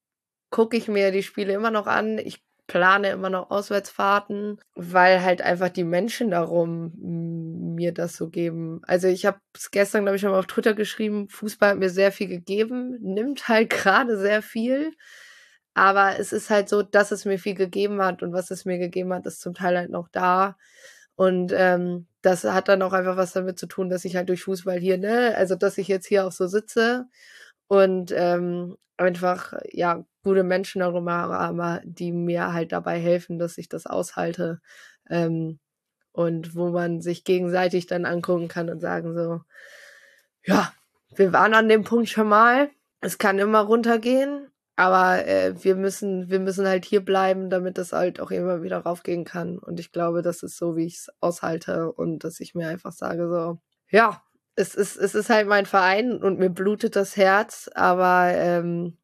gucke 0.51 0.77
ich 0.77 0.89
mir 0.89 1.11
die 1.11 1.23
Spiele 1.23 1.53
immer 1.53 1.71
noch 1.71 1.87
an. 1.87 2.19
Ich 2.19 2.43
plane 2.67 3.11
immer 3.11 3.31
noch 3.31 3.51
Auswärtsfahrten, 3.51 4.61
weil 4.75 5.23
halt 5.23 5.43
einfach 5.43 5.69
die 5.69 5.85
Menschen 5.85 6.31
darum 6.31 6.93
mir 7.79 7.93
das 7.95 8.17
so 8.17 8.29
geben. 8.29 8.81
Also 8.87 9.09
ich 9.09 9.25
habe 9.27 9.39
es 9.55 9.71
gestern, 9.71 10.03
glaube 10.03 10.17
ich, 10.17 10.23
schon 10.23 10.33
mal 10.33 10.39
auf 10.39 10.47
Twitter 10.47 10.75
geschrieben, 10.75 11.29
Fußball 11.29 11.71
hat 11.71 11.79
mir 11.79 11.91
sehr 11.91 12.13
viel 12.13 12.29
gegeben, 12.29 12.99
nimmt 13.01 13.49
halt 13.49 13.71
gerade 13.87 14.19
sehr 14.19 14.43
viel. 14.43 14.93
Aber 15.75 16.19
es 16.19 16.33
ist 16.33 16.51
halt 16.51 16.69
so, 16.69 16.83
dass 16.83 17.13
es 17.13 17.25
mir 17.25 17.39
viel 17.39 17.55
gegeben 17.55 18.03
hat 18.03 18.23
und 18.23 18.33
was 18.33 18.51
es 18.51 18.65
mir 18.65 18.79
gegeben 18.79 19.15
hat, 19.15 19.27
ist 19.27 19.41
zum 19.41 19.55
Teil 19.55 19.77
halt 19.79 19.91
noch 19.91 20.09
da. 20.09 20.57
Und 21.17 21.53
ähm, 21.55 22.09
das 22.23 22.45
hat 22.45 22.69
dann 22.69 22.83
auch 22.83 22.93
einfach 22.93 23.17
was 23.17 23.33
damit 23.33 23.59
zu 23.59 23.67
tun, 23.67 23.89
dass 23.91 24.05
ich 24.05 24.17
halt 24.17 24.29
durch 24.29 24.43
Fußball 24.45 24.79
hier, 24.79 24.99
ne, 24.99 25.35
also 25.37 25.55
dass 25.57 25.79
ich 25.79 25.89
jetzt 25.89 26.07
hier 26.07 26.27
auch 26.27 26.33
so 26.33 26.47
sitze 26.49 27.07
und 27.69 28.13
ähm, 28.17 28.77
einfach, 28.97 29.55
ja, 29.73 30.05
gute 30.25 30.45
Menschen 30.45 30.81
darum 30.81 31.09
habe, 31.11 31.81
die 31.85 32.13
mir 32.13 32.53
halt 32.53 32.73
dabei 32.73 32.99
helfen, 33.01 33.39
dass 33.39 33.59
ich 33.59 33.69
das 33.69 33.87
aushalte. 33.87 34.61
Ähm, 35.11 35.59
und 36.19 36.57
wo 36.57 36.71
man 36.71 37.01
sich 37.01 37.23
gegenseitig 37.23 37.87
dann 37.87 38.05
angucken 38.05 38.49
kann 38.49 38.69
und 38.71 38.81
sagen 38.81 39.15
so, 39.15 39.41
ja, 40.45 40.73
wir 41.15 41.33
waren 41.33 41.55
an 41.55 41.69
dem 41.69 41.85
Punkt 41.85 42.09
schon 42.09 42.29
mal, 42.29 42.71
es 43.01 43.19
kann 43.19 43.39
immer 43.39 43.61
runtergehen, 43.61 44.49
aber 44.75 45.25
äh, 45.29 45.55
wir 45.63 45.77
müssen, 45.77 46.29
wir 46.29 46.41
müssen 46.41 46.67
halt 46.67 46.85
hier 46.85 47.05
bleiben, 47.05 47.51
damit 47.51 47.79
das 47.79 47.93
halt 47.93 48.19
auch 48.19 48.33
immer 48.33 48.65
wieder 48.65 48.79
raufgehen 48.79 49.25
kann. 49.25 49.59
Und 49.59 49.79
ich 49.79 49.93
glaube, 49.93 50.23
das 50.23 50.43
ist 50.43 50.57
so, 50.57 50.75
wie 50.75 50.87
ich 50.87 50.97
es 50.97 51.09
aushalte 51.21 51.93
und 51.93 52.25
dass 52.25 52.41
ich 52.41 52.53
mir 52.57 52.67
einfach 52.67 52.91
sage, 52.91 53.29
so, 53.29 53.59
ja, 53.89 54.21
es 54.57 54.75
ist, 54.75 54.97
es 54.97 55.15
ist 55.15 55.31
halt 55.31 55.47
mein 55.47 55.67
Verein 55.67 56.21
und 56.21 56.41
mir 56.41 56.51
blutet 56.51 56.97
das 56.97 57.17
Herz, 57.17 57.71
aber 57.77 58.33
ähm, 58.35 58.99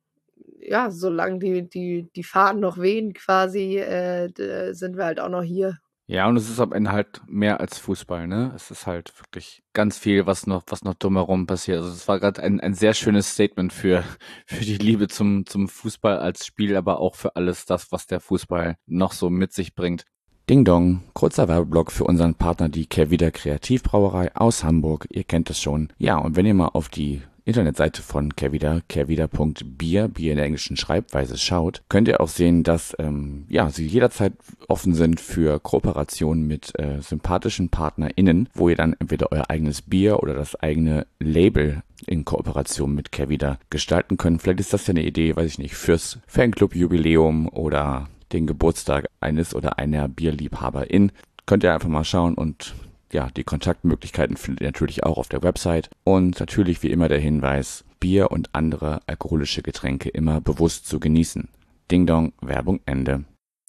ja, 0.59 0.91
solange 0.91 1.39
die, 1.39 1.69
die, 1.69 2.11
die 2.17 2.25
Fahnen 2.25 2.59
noch 2.59 2.79
wehen 2.79 3.13
quasi, 3.13 3.79
äh, 3.79 4.33
sind 4.73 4.97
wir 4.97 5.05
halt 5.05 5.21
auch 5.21 5.29
noch 5.29 5.45
hier 5.45 5.79
ja, 6.07 6.29
und 6.29 6.37
es 6.37 6.51
ist 6.51 6.61
am 6.61 6.73
Ende 6.73 6.93
halt 6.93 7.23
mehr 7.27 7.61
als 7.61 7.79
Fußball, 7.79 8.27
ne? 8.27 8.53
Es 8.55 8.71
ist 8.71 8.87
halt 8.87 9.19
wirklich 9.19 9.63
ganz 9.73 9.97
viel, 9.97 10.27
was 10.27 10.47
noch, 10.47 10.63
was 10.67 10.85
noch 10.85 10.95
drumherum 10.95 11.47
passiert. 11.47 11.79
Also 11.79 11.91
es 11.91 12.07
war 12.09 12.21
gerade 12.21 12.43
ein, 12.43 12.61
ein 12.61 12.75
sehr 12.75 12.93
schönes 12.93 13.33
Statement 13.33 13.73
für, 13.73 14.05
für 14.47 14.65
die 14.65 14.77
Liebe 14.77 15.09
zum, 15.09 15.47
zum 15.47 15.69
Fußball 15.69 16.19
als 16.19 16.45
Spiel, 16.45 16.77
aber 16.77 17.01
auch 17.01 17.15
für 17.15 17.37
alles 17.37 17.65
das, 17.65 17.91
was 17.91 18.07
der 18.07 18.21
Fußball 18.21 18.77
noch 18.87 19.13
so 19.13 19.31
mit 19.31 19.53
sich 19.55 19.75
bringt. 19.75 20.05
Ding 20.51 20.67
Dong, 20.67 21.01
kurzer 21.15 21.49
Werbeblock 21.49 21.91
für 21.91 22.05
unseren 22.05 22.35
Partner, 22.35 22.69
die 22.69 22.85
Kehrwieder 22.85 23.31
Kreativbrauerei 23.31 24.37
aus 24.37 24.63
Hamburg. 24.63 25.07
Ihr 25.09 25.25
kennt 25.25 25.49
es 25.49 25.59
schon. 25.59 25.91
Ja, 25.97 26.19
und 26.19 26.37
wenn 26.37 26.45
ihr 26.45 26.53
mal 26.53 26.69
auf 26.69 26.91
die 26.91 27.23
Internetseite 27.47 28.01
von 28.01 28.35
Kehrwieder, 28.35 28.81
kehrwieder.bier, 28.89 30.09
Bier 30.09 30.31
in 30.33 30.37
der 30.37 30.47
englischen 30.47 30.79
Schreibweise 30.79 31.37
schaut, 31.37 31.83
könnt 31.91 32.09
ihr 32.09 32.21
auch 32.21 32.29
sehen, 32.29 32.63
dass 32.63 32.97
ähm, 32.99 33.45
ja, 33.51 33.69
sie 33.69 33.87
jederzeit 33.87 34.33
offen 34.69 34.95
sind 34.95 35.21
für 35.21 35.61
Kooperationen 35.61 36.47
mit 36.47 36.73
äh, 36.79 37.03
sympathischen 37.03 37.69
PartnerInnen, 37.69 38.49
wo 38.55 38.71
ihr 38.71 38.77
dann 38.77 38.97
entweder 38.99 39.31
euer 39.31 39.51
eigenes 39.51 39.83
Bier 39.83 40.23
oder 40.23 40.33
das 40.33 40.57
eigene 40.57 41.07
Label 41.21 41.83
in 42.07 42.25
Kooperation 42.25 42.95
mit 42.95 43.13
Kehrwieder 43.13 43.59
gestalten 43.69 44.17
könnt. 44.17 44.41
Vielleicht 44.41 44.61
ist 44.61 44.73
das 44.73 44.87
ja 44.87 44.93
eine 44.93 45.05
Idee, 45.05 45.37
weiß 45.37 45.51
ich 45.51 45.59
nicht, 45.59 45.75
fürs 45.75 46.19
Fanclub-Jubiläum 46.27 47.49
oder 47.49 48.09
den 48.33 48.47
Geburtstag 48.47 49.09
eines 49.21 49.55
oder 49.55 49.79
einer 49.79 50.09
Bierliebhaberin. 50.09 51.13
Könnt 51.47 51.63
ihr 51.63 51.75
einfach 51.75 51.89
mal 51.89 52.05
schauen 52.05 52.35
und 52.35 52.75
ja, 53.15 53.31
die 53.35 53.45
Kontaktmöglichkeiten 53.45 54.37
findet 54.37 54.61
ihr 54.61 54.69
natürlich 54.69 55.05
auch 55.05 55.17
auf 55.17 55.29
der 55.29 55.43
Website. 55.43 55.89
Und 56.03 56.39
natürlich 56.41 56.83
wie 56.83 56.91
immer 56.91 57.09
der 57.09 57.21
Hinweis, 57.21 57.85
Bier 58.01 58.31
und 58.31 58.51
andere 58.53 59.01
alkoholische 59.07 59.63
Getränke 59.63 60.11
immer 60.11 60.41
bewusst 60.41 60.87
zu 60.87 61.01
genießen. 61.01 61.49
Ding 61.91 62.07
Dong, 62.07 62.33
Werbung 62.43 62.81
Ende. 62.85 63.25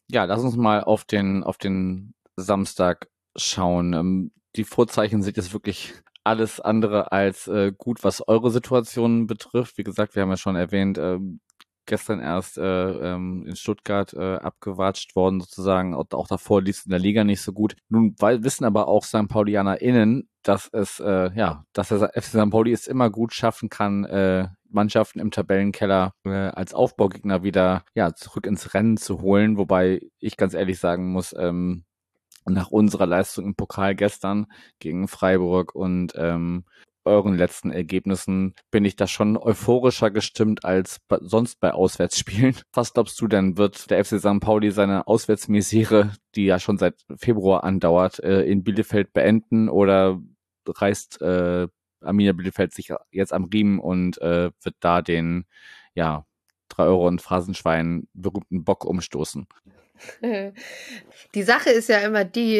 Ja, 0.09 0.25
lass 0.25 0.43
uns 0.43 0.57
mal 0.57 0.83
auf 0.83 1.05
den, 1.05 1.43
auf 1.43 1.57
den 1.57 2.13
Samstag 2.35 3.07
schauen. 3.35 3.93
Ähm, 3.93 4.31
die 4.55 4.63
Vorzeichen 4.63 5.21
sind 5.21 5.37
jetzt 5.37 5.53
wirklich 5.53 5.93
alles 6.23 6.59
andere 6.59 7.11
als 7.11 7.47
äh, 7.47 7.71
gut, 7.77 8.03
was 8.03 8.27
eure 8.27 8.49
Situation 8.49 9.27
betrifft. 9.27 9.77
Wie 9.77 9.83
gesagt, 9.83 10.15
wir 10.15 10.23
haben 10.23 10.29
ja 10.29 10.37
schon 10.37 10.55
erwähnt, 10.55 10.97
äh, 10.97 11.19
gestern 11.85 12.19
erst 12.19 12.57
äh, 12.57 13.13
ähm, 13.13 13.45
in 13.47 13.55
Stuttgart 13.55 14.13
äh, 14.13 14.35
abgewatscht 14.35 15.15
worden 15.15 15.41
sozusagen. 15.41 15.93
Auch, 15.93 16.05
auch 16.11 16.27
davor 16.27 16.61
lief 16.61 16.79
es 16.79 16.85
in 16.85 16.91
der 16.91 16.99
Liga 16.99 17.23
nicht 17.23 17.41
so 17.41 17.53
gut. 17.53 17.75
Nun 17.89 18.15
weil, 18.19 18.43
wissen 18.43 18.65
aber 18.65 18.87
auch 18.87 19.03
St. 19.03 19.27
PaulianerInnen, 19.27 20.29
dass 20.43 20.69
es, 20.71 20.99
äh, 20.99 21.31
ja, 21.35 21.65
dass 21.73 21.89
der 21.89 22.11
FC 22.13 22.25
St. 22.25 22.51
Pauli 22.51 22.71
es 22.71 22.87
immer 22.87 23.09
gut 23.09 23.33
schaffen 23.33 23.69
kann, 23.69 24.05
äh, 24.05 24.47
Mannschaften 24.69 25.19
im 25.19 25.31
Tabellenkeller 25.31 26.13
äh, 26.25 26.29
als 26.29 26.73
Aufbaugegner 26.73 27.43
wieder 27.43 27.83
ja 27.95 28.13
zurück 28.13 28.45
ins 28.45 28.73
Rennen 28.73 28.97
zu 28.97 29.21
holen. 29.21 29.57
Wobei 29.57 30.01
ich 30.19 30.37
ganz 30.37 30.53
ehrlich 30.53 30.79
sagen 30.79 31.11
muss, 31.11 31.33
ähm, 31.37 31.85
nach 32.45 32.69
unserer 32.69 33.07
Leistung 33.07 33.45
im 33.45 33.55
Pokal 33.55 33.95
gestern 33.95 34.45
gegen 34.79 35.07
Freiburg 35.07 35.73
und 35.73 36.13
ähm, 36.15 36.65
euren 37.05 37.35
letzten 37.35 37.71
Ergebnissen 37.71 38.53
bin 38.71 38.85
ich 38.85 38.95
da 38.95 39.07
schon 39.07 39.37
euphorischer 39.37 40.11
gestimmt 40.11 40.65
als 40.65 40.99
sonst 41.21 41.59
bei 41.59 41.71
Auswärtsspielen. 41.71 42.55
Was 42.73 42.93
glaubst 42.93 43.19
du 43.21 43.27
denn, 43.27 43.57
wird 43.57 43.89
der 43.89 44.03
FC 44.03 44.19
St. 44.19 44.39
Pauli 44.39 44.71
seine 44.71 45.07
Auswärtsmisere, 45.07 46.13
die 46.35 46.45
ja 46.45 46.59
schon 46.59 46.77
seit 46.77 47.05
Februar 47.17 47.63
andauert, 47.63 48.19
äh, 48.19 48.43
in 48.43 48.63
Bielefeld 48.63 49.13
beenden 49.13 49.69
oder 49.69 50.19
reißt 50.67 51.21
äh, 51.21 51.67
Arminia 52.01 52.33
Bielefeld 52.33 52.73
sich 52.73 52.93
jetzt 53.11 53.33
am 53.33 53.45
Riemen 53.45 53.79
und 53.79 54.21
äh, 54.21 54.51
wird 54.61 54.75
da 54.79 55.01
den, 55.01 55.45
ja, 55.93 56.25
drei 56.69 56.85
Euro 56.85 57.07
und 57.07 57.21
Phrasenschwein 57.21 58.07
berühmten 58.13 58.63
Bock 58.63 58.85
umstoßen? 58.85 59.47
Die 61.35 61.43
Sache 61.43 61.69
ist 61.69 61.89
ja 61.89 61.99
immer 61.99 62.25
die, 62.25 62.59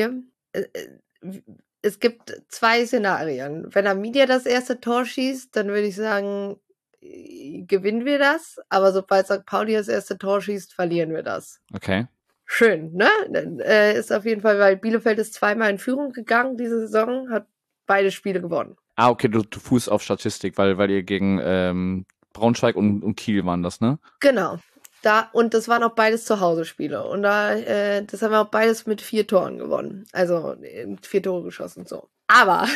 äh, 0.54 0.62
äh, 0.74 1.42
es 1.86 2.00
gibt 2.00 2.42
zwei 2.48 2.86
Szenarien. 2.86 3.68
Wenn 3.72 3.86
Arminia 3.86 4.26
das 4.26 4.48
erste 4.48 4.80
Tor 4.80 5.06
schießt, 5.06 5.56
dann 5.56 5.68
würde 5.68 5.86
ich 5.88 5.96
sagen, 5.96 6.58
äh, 7.00 7.62
gewinnen 7.62 8.06
wir 8.06 8.18
das. 8.18 8.58
Aber 8.70 8.92
sobald 8.92 9.28
St. 9.28 9.46
Pauli 9.46 9.74
das 9.74 9.88
erste 9.88 10.18
Tor 10.18 10.42
schießt, 10.42 10.74
verlieren 10.74 11.14
wir 11.14 11.22
das. 11.22 11.62
Okay. 11.74 12.08
Schön, 12.46 12.94
ne? 12.94 13.10
Äh, 13.64 13.98
ist 13.98 14.12
auf 14.12 14.26
jeden 14.26 14.42
Fall, 14.42 14.60
weil 14.60 14.78
Bielefeld 14.78 15.20
ist 15.20 15.36
zweimal 15.36 15.70
in 15.70 15.78
Führung 15.78 16.12
gegangen 16.12 16.58
diese 16.58 16.80
Saison, 16.82 17.30
hat 17.30 17.48
beide 17.86 18.12
Spiele 18.12 18.42
gewonnen. 18.42 18.76
Ah, 18.96 19.10
okay, 19.10 19.28
du, 19.28 19.44
du 19.44 19.60
fußt 19.60 19.90
auf 19.90 20.02
Statistik, 20.02 20.58
weil, 20.58 20.78
weil 20.78 20.90
ihr 20.90 21.04
gegen 21.04 21.40
ähm, 21.44 22.06
Braunschweig 22.34 22.76
und, 22.76 23.04
und 23.04 23.16
Kiel 23.16 23.46
waren 23.46 23.62
das, 23.62 23.80
ne? 23.80 24.00
Genau. 24.20 24.60
Da, 25.06 25.30
und 25.34 25.54
das 25.54 25.68
waren 25.68 25.84
auch 25.84 25.94
beides 25.94 26.26
Zuhause-Spiele. 26.26 27.08
Und 27.08 27.22
da, 27.22 27.54
äh, 27.54 28.04
das 28.04 28.24
haben 28.24 28.32
wir 28.32 28.42
auch 28.42 28.50
beides 28.50 28.88
mit 28.88 29.02
vier 29.02 29.28
Toren 29.28 29.60
gewonnen. 29.60 30.08
Also 30.14 30.56
vier 31.04 31.22
Tore 31.22 31.44
geschossen, 31.44 31.86
so. 31.86 32.10
Aber 32.26 32.68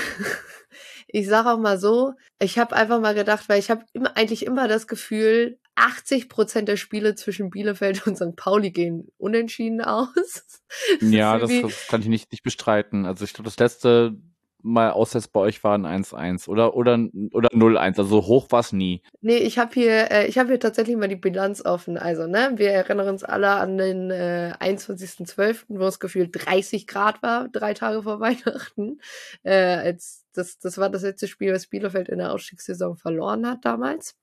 ich 1.08 1.28
sage 1.28 1.50
auch 1.50 1.58
mal 1.58 1.80
so, 1.80 2.14
ich 2.40 2.60
habe 2.60 2.76
einfach 2.76 3.00
mal 3.02 3.16
gedacht, 3.16 3.50
weil 3.50 3.58
ich 3.58 3.72
habe 3.72 3.84
immer, 3.94 4.16
eigentlich 4.16 4.46
immer 4.46 4.68
das 4.68 4.86
Gefühl, 4.86 5.58
80 5.74 6.30
Prozent 6.30 6.68
der 6.68 6.78
Spiele 6.78 7.16
zwischen 7.16 7.50
Bielefeld 7.50 8.06
und 8.06 8.16
St. 8.16 8.36
Pauli 8.36 8.70
gehen 8.70 9.08
unentschieden 9.18 9.82
aus. 9.82 10.10
Das 11.02 11.10
ja, 11.10 11.40
das, 11.40 11.50
das, 11.64 11.88
kann 11.88 12.02
ich 12.02 12.10
nicht, 12.10 12.32
nicht 12.32 12.44
bestreiten. 12.44 13.08
Also 13.08 13.26
ich 13.26 13.34
glaube, 13.34 13.50
das 13.50 13.58
letzte 13.58 14.16
mal 14.62 14.92
auswärts 14.92 15.28
bei 15.28 15.40
euch 15.40 15.64
war 15.64 15.78
ein 15.78 15.86
1-1 15.86 16.48
oder, 16.48 16.76
oder, 16.76 17.00
oder 17.32 17.50
0-1. 17.50 17.98
Also 17.98 18.26
hoch 18.26 18.48
war 18.50 18.60
es 18.60 18.74
nie. 18.74 19.02
Nee, 19.22 19.38
ich 19.38 19.58
habe 19.58 19.74
hier, 19.74 20.12
äh, 20.12 20.28
ich 20.28 20.38
habe 20.38 20.50
hier 20.50 20.60
tatsächlich 20.60 20.98
mal 20.98 21.08
die 21.08 21.16
Bilanz 21.16 21.64
offen. 21.64 21.98
Also, 21.98 22.28
ne, 22.28 22.54
wir 22.56 22.72
erinnern 22.72 23.10
uns 23.10 23.24
alle 23.24 23.52
an 23.52 23.78
den 23.78 24.12
äh, 24.12 24.54
21.12., 24.60 25.66
wo 25.70 25.86
es 25.86 26.00
gefühlt 26.00 26.32
30 26.34 26.88
Grad 26.88 27.22
war, 27.24 27.48
drei 27.50 27.74
Tage 27.74 28.04
vor 28.04 28.20
Weihnachten. 28.20 29.00
Äh, 29.44 29.54
als 29.56 30.26
das, 30.34 30.60
das 30.60 30.78
war 30.78 30.90
das 30.90 31.04
letzte 31.04 31.28
Spiel, 31.28 31.54
was 31.54 31.68
Bielefeld 31.68 32.10
in 32.10 32.20
der 32.20 32.32
Ausstiegssaison 32.32 32.98
verloren 32.98 33.48
hat 33.48 33.66
damals. 33.66 34.16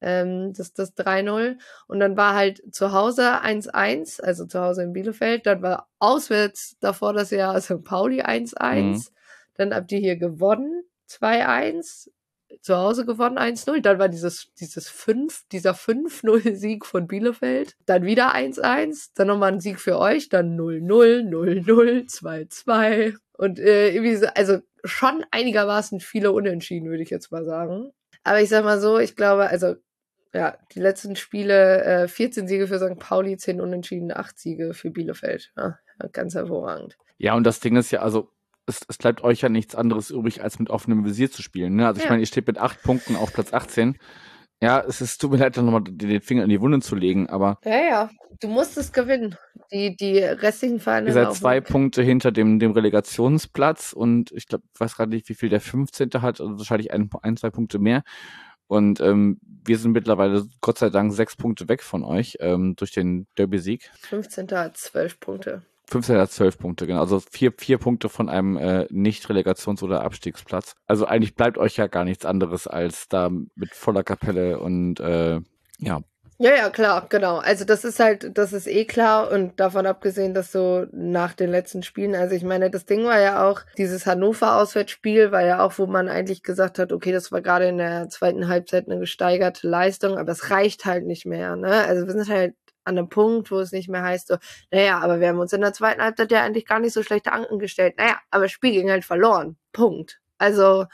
Ähm, 0.00 0.52
das 0.52 0.74
das 0.74 0.96
3-0. 0.96 1.56
Und 1.86 2.00
dann 2.00 2.16
war 2.16 2.34
halt 2.34 2.62
zu 2.74 2.92
Hause 2.92 3.42
1-1, 3.42 4.20
also 4.20 4.44
zu 4.44 4.60
Hause 4.60 4.82
in 4.82 4.92
Bielefeld. 4.92 5.46
Dann 5.46 5.62
war 5.62 5.88
auswärts 5.98 6.76
davor 6.80 7.12
das 7.12 7.30
Jahr 7.30 7.58
St. 7.60 7.84
Pauli 7.84 8.20
1-1. 8.20 8.82
Mhm. 8.82 9.02
Dann 9.54 9.74
habt 9.74 9.92
ihr 9.92 9.98
hier 9.98 10.16
gewonnen, 10.16 10.84
2-1. 11.08 12.10
Zu 12.60 12.76
Hause 12.76 13.04
gewonnen, 13.04 13.36
1-0. 13.36 13.80
Dann 13.80 13.98
war 13.98 14.08
dieses, 14.08 14.52
dieses 14.54 14.88
5, 14.88 15.44
dieser 15.50 15.72
5-0-Sieg 15.72 16.86
von 16.86 17.08
Bielefeld. 17.08 17.76
Dann 17.84 18.04
wieder 18.04 18.34
1-1. 18.34 19.10
Dann 19.14 19.26
nochmal 19.26 19.52
ein 19.52 19.60
Sieg 19.60 19.80
für 19.80 19.98
euch. 19.98 20.28
Dann 20.28 20.56
0-0, 20.56 21.28
0-0, 21.28 22.08
2-2. 22.08 23.16
Und 23.32 23.58
äh, 23.58 23.90
irgendwie 23.90 24.16
so, 24.16 24.26
also 24.34 24.58
schon 24.84 25.24
einigermaßen 25.30 26.00
viele 26.00 26.30
Unentschieden, 26.32 26.88
würde 26.88 27.02
ich 27.02 27.10
jetzt 27.10 27.32
mal 27.32 27.44
sagen. 27.44 27.90
Aber 28.22 28.40
ich 28.40 28.48
sag 28.48 28.64
mal 28.64 28.80
so, 28.80 28.98
ich 28.98 29.16
glaube, 29.16 29.48
also 29.48 29.74
ja, 30.32 30.58
die 30.72 30.80
letzten 30.80 31.16
Spiele, 31.16 31.84
äh, 31.84 32.08
14 32.08 32.48
Siege 32.48 32.66
für 32.66 32.78
St. 32.78 32.98
Pauli, 32.98 33.36
10 33.36 33.60
Unentschieden, 33.60 34.12
8 34.12 34.38
Siege 34.38 34.74
für 34.74 34.90
Bielefeld. 34.90 35.52
Ja, 35.56 35.78
ganz 36.12 36.34
hervorragend. 36.34 36.96
Ja, 37.18 37.34
und 37.34 37.44
das 37.44 37.60
Ding 37.60 37.76
ist 37.76 37.92
ja, 37.92 38.02
also 38.02 38.30
es, 38.66 38.80
es 38.88 38.98
bleibt 38.98 39.22
euch 39.22 39.40
ja 39.40 39.48
nichts 39.48 39.74
anderes 39.74 40.10
übrig, 40.10 40.42
als 40.42 40.58
mit 40.58 40.70
offenem 40.70 41.04
Visier 41.04 41.30
zu 41.30 41.42
spielen. 41.42 41.76
Ne? 41.76 41.86
Also 41.86 41.98
ja. 41.98 42.04
ich 42.04 42.10
meine, 42.10 42.22
ihr 42.22 42.26
steht 42.26 42.46
mit 42.46 42.58
acht 42.58 42.82
Punkten 42.82 43.16
auf 43.16 43.32
Platz 43.32 43.52
18. 43.52 43.96
Ja, 44.62 44.80
es 44.80 45.00
ist, 45.00 45.20
tut 45.20 45.30
mir 45.30 45.36
leid, 45.36 45.56
dann 45.56 45.66
nochmal 45.66 45.82
den 45.84 46.20
Finger 46.22 46.44
in 46.44 46.48
die 46.48 46.60
Wunde 46.60 46.80
zu 46.80 46.94
legen, 46.94 47.28
aber. 47.28 47.58
Ja, 47.64 47.82
ja, 47.82 48.10
du 48.40 48.48
musst 48.48 48.78
es 48.78 48.92
gewinnen. 48.92 49.36
Die, 49.72 49.94
die 49.96 50.18
restlichen 50.18 50.80
Vereine. 50.80 51.08
Ihr 51.08 51.12
seid 51.12 51.34
zwei 51.34 51.56
mit. 51.56 51.68
Punkte 51.68 52.02
hinter 52.02 52.32
dem, 52.32 52.58
dem 52.58 52.72
Relegationsplatz 52.72 53.92
und 53.92 54.32
ich 54.32 54.46
glaube, 54.46 54.64
ich 54.72 54.80
weiß 54.80 54.96
gerade 54.96 55.10
nicht, 55.10 55.28
wie 55.28 55.34
viel 55.34 55.48
der 55.48 55.60
15. 55.60 56.10
hat, 56.22 56.40
also 56.40 56.56
wahrscheinlich 56.56 56.92
ein, 56.92 57.10
ein 57.22 57.36
zwei 57.36 57.50
Punkte 57.50 57.78
mehr. 57.78 58.04
Und 58.66 59.00
ähm, 59.00 59.38
wir 59.42 59.76
sind 59.76 59.92
mittlerweile 59.92 60.46
Gott 60.60 60.78
sei 60.78 60.88
Dank 60.88 61.12
sechs 61.12 61.36
Punkte 61.36 61.68
weg 61.68 61.82
von 61.82 62.02
euch 62.02 62.38
ähm, 62.40 62.74
durch 62.76 62.92
den 62.92 63.26
Derby-Sieg. 63.36 63.90
15. 64.00 64.50
hat 64.52 64.76
zwölf 64.78 65.20
Punkte. 65.20 65.62
15 65.86 66.16
hat 66.16 66.30
12 66.30 66.58
Punkte, 66.58 66.86
genau. 66.86 67.00
Also 67.00 67.20
vier, 67.20 67.52
vier 67.56 67.78
Punkte 67.78 68.08
von 68.08 68.28
einem 68.28 68.56
äh, 68.56 68.86
Nicht-Relegations- 68.90 69.82
oder 69.82 70.02
Abstiegsplatz. 70.02 70.74
Also 70.86 71.06
eigentlich 71.06 71.34
bleibt 71.34 71.58
euch 71.58 71.76
ja 71.76 71.86
gar 71.86 72.04
nichts 72.04 72.24
anderes 72.24 72.66
als 72.66 73.08
da 73.08 73.30
mit 73.30 73.74
voller 73.74 74.02
Kapelle 74.02 74.58
und 74.58 75.00
äh, 75.00 75.40
ja. 75.78 76.00
Ja, 76.38 76.50
ja, 76.56 76.68
klar, 76.68 77.06
genau. 77.08 77.38
Also 77.38 77.64
das 77.64 77.84
ist 77.84 78.00
halt, 78.00 78.36
das 78.36 78.52
ist 78.52 78.66
eh 78.66 78.86
klar 78.86 79.30
und 79.30 79.60
davon 79.60 79.86
abgesehen, 79.86 80.34
dass 80.34 80.50
so 80.50 80.84
nach 80.90 81.32
den 81.32 81.48
letzten 81.48 81.84
Spielen, 81.84 82.16
also 82.16 82.34
ich 82.34 82.42
meine, 82.42 82.70
das 82.70 82.86
Ding 82.86 83.04
war 83.04 83.20
ja 83.20 83.48
auch, 83.48 83.60
dieses 83.78 84.04
Hannover-Auswärtsspiel 84.04 85.30
war 85.30 85.44
ja 85.44 85.64
auch, 85.64 85.78
wo 85.78 85.86
man 85.86 86.08
eigentlich 86.08 86.42
gesagt 86.42 86.80
hat, 86.80 86.92
okay, 86.92 87.12
das 87.12 87.30
war 87.30 87.40
gerade 87.40 87.68
in 87.68 87.78
der 87.78 88.08
zweiten 88.08 88.48
Halbzeit 88.48 88.88
eine 88.88 88.98
gesteigerte 88.98 89.68
Leistung, 89.68 90.18
aber 90.18 90.32
es 90.32 90.50
reicht 90.50 90.86
halt 90.86 91.06
nicht 91.06 91.24
mehr, 91.24 91.54
ne? 91.54 91.84
Also 91.86 92.06
wir 92.06 92.12
sind 92.12 92.28
halt 92.28 92.54
an 92.84 92.98
einem 92.98 93.08
Punkt, 93.08 93.50
wo 93.50 93.58
es 93.58 93.72
nicht 93.72 93.88
mehr 93.88 94.02
heißt, 94.02 94.28
so, 94.28 94.36
naja, 94.70 95.00
aber 95.00 95.20
wir 95.20 95.28
haben 95.28 95.38
uns 95.38 95.52
in 95.52 95.60
der 95.60 95.72
zweiten 95.72 96.02
Halbzeit 96.02 96.30
ja 96.30 96.42
eigentlich 96.42 96.66
gar 96.66 96.80
nicht 96.80 96.92
so 96.92 97.02
schlechte 97.02 97.32
Anken 97.32 97.58
gestellt. 97.58 97.94
Naja, 97.98 98.18
aber 98.30 98.44
das 98.44 98.52
Spiel 98.52 98.72
ging 98.72 98.90
halt 98.90 99.04
verloren. 99.04 99.56
Punkt. 99.72 100.20
Also 100.38 100.86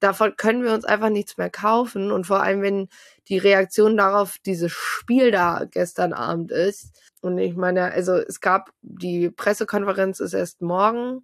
davon 0.00 0.36
können 0.36 0.62
wir 0.62 0.72
uns 0.72 0.84
einfach 0.84 1.10
nichts 1.10 1.36
mehr 1.36 1.50
kaufen. 1.50 2.12
Und 2.12 2.26
vor 2.26 2.42
allem, 2.42 2.62
wenn 2.62 2.88
die 3.28 3.38
Reaktion 3.38 3.96
darauf 3.96 4.38
dieses 4.44 4.72
Spiel 4.72 5.30
da 5.30 5.64
gestern 5.70 6.12
Abend 6.12 6.52
ist. 6.52 6.94
Und 7.20 7.38
ich 7.38 7.56
meine, 7.56 7.92
also 7.92 8.14
es 8.14 8.40
gab, 8.40 8.70
die 8.82 9.30
Pressekonferenz 9.30 10.20
ist 10.20 10.34
erst 10.34 10.60
morgen. 10.62 11.22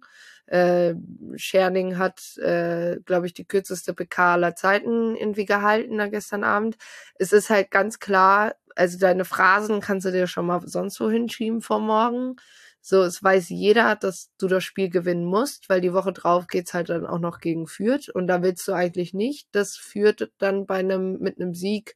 Äh, 0.51 0.95
Scherning 1.37 1.97
hat, 1.97 2.37
äh, 2.39 2.97
glaube 3.05 3.25
ich, 3.25 3.33
die 3.33 3.45
kürzeste 3.45 3.93
PK 3.93 4.33
aller 4.33 4.53
Zeiten 4.53 5.15
irgendwie 5.15 5.45
gehalten 5.45 5.97
da 5.97 6.07
gestern 6.07 6.43
Abend. 6.43 6.75
Es 7.15 7.31
ist 7.31 7.49
halt 7.49 7.71
ganz 7.71 7.99
klar, 7.99 8.55
also 8.75 8.99
deine 8.99 9.23
Phrasen 9.23 9.79
kannst 9.79 10.05
du 10.05 10.11
dir 10.11 10.27
schon 10.27 10.47
mal 10.47 10.61
sonst 10.67 10.99
wo 10.99 11.09
hinschieben 11.09 11.61
vor 11.61 11.79
morgen. 11.79 12.35
So, 12.81 13.01
es 13.03 13.23
weiß 13.23 13.47
jeder, 13.49 13.95
dass 13.95 14.31
du 14.39 14.47
das 14.49 14.65
Spiel 14.65 14.89
gewinnen 14.89 15.23
musst, 15.23 15.69
weil 15.69 15.79
die 15.79 15.93
Woche 15.93 16.11
drauf 16.11 16.47
geht's 16.47 16.73
halt 16.73 16.89
dann 16.89 17.05
auch 17.05 17.19
noch 17.19 17.39
gegen 17.39 17.65
Fürth 17.67 18.09
und 18.09 18.27
da 18.27 18.41
willst 18.43 18.67
du 18.67 18.73
eigentlich 18.73 19.13
nicht, 19.13 19.47
dass 19.53 19.77
Fürth 19.77 20.31
dann 20.37 20.65
bei 20.65 20.79
einem, 20.79 21.19
mit 21.19 21.39
einem 21.39 21.53
Sieg 21.53 21.95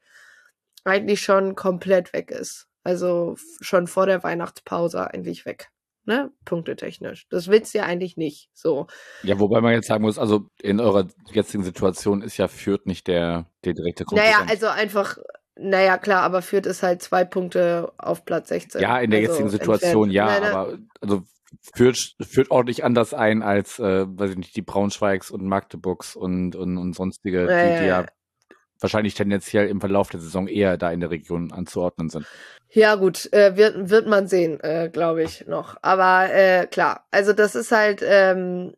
eigentlich 0.86 1.22
schon 1.22 1.56
komplett 1.56 2.14
weg 2.14 2.32
ist. 2.32 2.68
Also 2.84 3.36
schon 3.62 3.88
vor 3.88 4.06
der 4.06 4.24
Weihnachtspause 4.24 5.12
eigentlich 5.12 5.46
weg. 5.46 5.72
Ne? 6.06 6.32
Punktetechnisch. 6.46 7.28
Das 7.30 7.48
willst 7.48 7.74
du 7.74 7.80
ja 7.80 7.86
eigentlich 7.86 8.16
nicht. 8.16 8.50
So. 8.54 8.88
Ja, 9.24 9.40
wobei 9.40 9.60
man 9.62 9.74
jetzt 9.74 9.88
sagen 9.88 10.04
muss, 10.04 10.20
also 10.20 10.50
in 10.62 10.80
eurer 10.80 11.08
jetzigen 11.32 11.64
Situation 11.64 12.22
ist 12.22 12.38
ja 12.38 12.48
Fürth 12.48 12.86
nicht 12.86 13.08
der, 13.08 13.50
der 13.64 13.74
direkte 13.74 14.06
Konkurrent. 14.06 14.34
Naja, 14.34 14.46
also 14.48 14.68
einfach 14.68 15.18
naja, 15.58 15.98
klar, 15.98 16.24
aber 16.24 16.42
führt 16.42 16.66
es 16.66 16.84
halt 16.84 17.02
zwei 17.02 17.24
Punkte 17.24 17.94
auf 17.98 18.26
Platz 18.26 18.50
16. 18.50 18.82
Ja, 18.82 19.00
in 19.00 19.10
der 19.10 19.22
also 19.22 19.32
jetzigen 19.32 19.50
Situation, 19.50 20.12
ja, 20.12 20.26
nein, 20.26 20.42
nein. 20.42 20.52
aber 20.52 20.78
also 21.00 21.24
führt, 21.74 22.16
führt 22.22 22.52
ordentlich 22.52 22.84
anders 22.84 23.14
ein 23.14 23.42
als, 23.42 23.80
äh, 23.80 24.06
weiß 24.08 24.32
ich 24.32 24.38
nicht, 24.38 24.56
die 24.56 24.62
Braunschweigs 24.62 25.32
und 25.32 25.46
Magdeburgs 25.46 26.16
und, 26.16 26.56
und, 26.56 26.78
und 26.78 26.94
sonstige, 26.94 27.48
ja, 27.50 27.64
die, 27.64 27.80
die 27.82 27.88
ja, 27.88 28.02
ja 28.02 28.06
wahrscheinlich 28.80 29.14
tendenziell 29.14 29.68
im 29.68 29.80
Verlauf 29.80 30.10
der 30.10 30.20
Saison 30.20 30.48
eher 30.48 30.78
da 30.78 30.92
in 30.92 31.00
der 31.00 31.12
Region 31.12 31.52
anzuordnen 31.52 32.10
sind. 32.10 32.26
Ja, 32.70 32.96
gut, 32.96 33.32
äh, 33.32 33.56
wird, 33.56 33.90
wird 33.90 34.08
man 34.08 34.28
sehen, 34.28 34.60
äh, 34.62 34.90
glaube 34.92 35.24
ich 35.24 35.48
noch. 35.48 35.78
Aber 35.82 36.34
äh, 36.34 36.68
klar, 36.68 37.06
also 37.12 37.32
das 37.32 37.56
ist 37.56 37.72
halt, 37.72 38.02
ähm, 38.04 38.76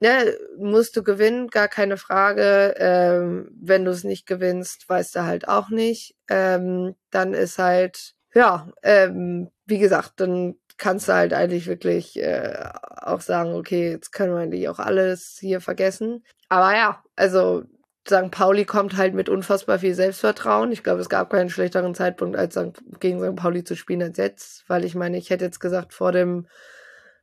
ne, 0.00 0.34
musst 0.58 0.96
du 0.96 1.02
gewinnen, 1.02 1.48
gar 1.48 1.68
keine 1.68 1.96
Frage. 1.96 2.74
Ähm, 2.78 3.50
wenn 3.60 3.84
du 3.84 3.90
es 3.90 4.04
nicht 4.04 4.26
gewinnst, 4.26 4.88
weißt 4.88 5.16
du 5.16 5.24
halt 5.24 5.48
auch 5.48 5.68
nicht. 5.68 6.16
Ähm, 6.28 6.94
dann 7.10 7.34
ist 7.34 7.58
halt, 7.58 8.14
ja, 8.34 8.70
ähm, 8.82 9.50
wie 9.66 9.78
gesagt, 9.78 10.14
dann 10.16 10.56
kannst 10.78 11.08
du 11.08 11.14
halt 11.14 11.32
eigentlich 11.32 11.66
wirklich 11.66 12.18
äh, 12.18 12.70
auch 13.02 13.20
sagen, 13.20 13.54
okay, 13.54 13.90
jetzt 13.90 14.12
können 14.12 14.32
wir 14.34 14.40
eigentlich 14.40 14.68
auch 14.68 14.78
alles 14.78 15.38
hier 15.40 15.60
vergessen. 15.60 16.24
Aber 16.48 16.74
ja, 16.76 17.02
also 17.16 17.64
St. 18.06 18.30
Pauli 18.30 18.64
kommt 18.64 18.96
halt 18.96 19.14
mit 19.14 19.28
unfassbar 19.28 19.78
viel 19.78 19.94
Selbstvertrauen. 19.94 20.72
Ich 20.72 20.82
glaube, 20.82 21.00
es 21.00 21.08
gab 21.08 21.30
keinen 21.30 21.50
schlechteren 21.50 21.94
Zeitpunkt, 21.94 22.36
als 22.36 22.58
gegen 23.00 23.20
St. 23.20 23.36
Pauli 23.36 23.64
zu 23.64 23.76
spielen 23.76 24.02
als 24.02 24.18
jetzt, 24.18 24.64
weil 24.68 24.84
ich 24.84 24.94
meine, 24.94 25.18
ich 25.18 25.30
hätte 25.30 25.44
jetzt 25.44 25.60
gesagt, 25.60 25.92
vor 25.92 26.12
dem 26.12 26.46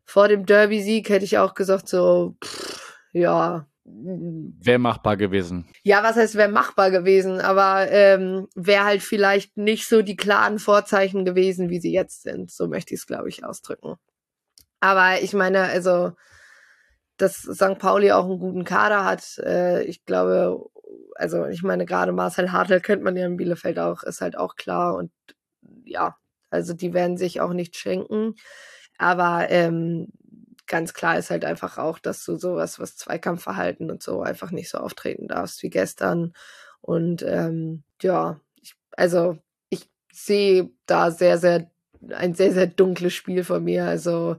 vor 0.05 0.27
dem 0.27 0.45
Derby-Sieg 0.45 1.09
hätte 1.09 1.25
ich 1.25 1.37
auch 1.37 1.53
gesagt, 1.53 1.87
so, 1.87 2.35
pff, 2.43 2.97
ja. 3.13 3.67
Wäre 3.85 4.79
machbar 4.79 5.17
gewesen. 5.17 5.65
Ja, 5.83 6.03
was 6.03 6.15
heißt, 6.15 6.35
wäre 6.35 6.49
machbar 6.49 6.89
gewesen, 6.89 7.41
aber 7.41 7.89
ähm, 7.89 8.47
wäre 8.55 8.85
halt 8.85 9.01
vielleicht 9.01 9.57
nicht 9.57 9.87
so 9.87 10.01
die 10.01 10.15
klaren 10.15 10.57
Vorzeichen 10.59 11.25
gewesen, 11.25 11.69
wie 11.69 11.81
sie 11.81 11.91
jetzt 11.91 12.23
sind. 12.23 12.49
So 12.49 12.67
möchte 12.67 12.93
ich 12.93 13.01
es, 13.01 13.07
glaube 13.07 13.29
ich, 13.29 13.43
ausdrücken. 13.43 13.95
Aber 14.79 15.21
ich 15.21 15.33
meine, 15.33 15.63
also, 15.63 16.13
dass 17.17 17.37
St. 17.37 17.77
Pauli 17.79 18.11
auch 18.11 18.25
einen 18.25 18.39
guten 18.39 18.63
Kader 18.63 19.05
hat, 19.05 19.37
äh, 19.39 19.83
ich 19.83 20.05
glaube, 20.05 20.65
also 21.15 21.45
ich 21.45 21.63
meine, 21.63 21.85
gerade 21.85 22.11
Marcel 22.11 22.51
Hartl 22.51 22.79
kennt 22.81 23.03
man 23.03 23.15
ja 23.15 23.25
in 23.25 23.37
Bielefeld 23.37 23.79
auch, 23.79 24.03
ist 24.03 24.21
halt 24.21 24.37
auch 24.37 24.55
klar 24.55 24.95
und 24.95 25.11
ja, 25.85 26.17
also 26.49 26.73
die 26.73 26.93
werden 26.93 27.17
sich 27.17 27.41
auch 27.41 27.53
nicht 27.53 27.75
schenken. 27.77 28.35
Aber 28.97 29.49
ähm, 29.49 30.07
ganz 30.67 30.93
klar 30.93 31.17
ist 31.17 31.29
halt 31.29 31.45
einfach 31.45 31.77
auch, 31.77 31.99
dass 31.99 32.23
du 32.25 32.35
sowas, 32.35 32.79
was 32.79 32.95
Zweikampfverhalten 32.97 33.91
und 33.91 34.03
so 34.03 34.21
einfach 34.21 34.51
nicht 34.51 34.69
so 34.69 34.77
auftreten 34.77 35.27
darfst 35.27 35.63
wie 35.63 35.69
gestern. 35.69 36.33
Und 36.81 37.23
ähm, 37.23 37.83
ja, 38.01 38.39
ich, 38.61 38.75
also 38.91 39.37
ich 39.69 39.89
sehe 40.11 40.69
da 40.85 41.11
sehr, 41.11 41.37
sehr, 41.37 41.71
ein 42.09 42.33
sehr, 42.35 42.53
sehr 42.53 42.67
dunkles 42.67 43.13
Spiel 43.13 43.43
von 43.43 43.63
mir. 43.63 43.85
Also 43.85 44.37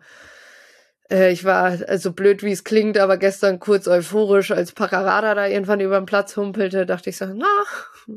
ich 1.10 1.44
war, 1.44 1.78
also 1.86 2.12
blöd 2.12 2.42
wie 2.42 2.52
es 2.52 2.64
klingt, 2.64 2.96
aber 2.98 3.18
gestern 3.18 3.60
kurz 3.60 3.86
euphorisch, 3.88 4.50
als 4.52 4.72
Paccarada 4.72 5.34
da 5.34 5.46
irgendwann 5.46 5.80
über 5.80 6.00
den 6.00 6.06
Platz 6.06 6.36
humpelte, 6.36 6.86
dachte 6.86 7.10
ich 7.10 7.18
so, 7.18 7.26
na, 7.26 7.46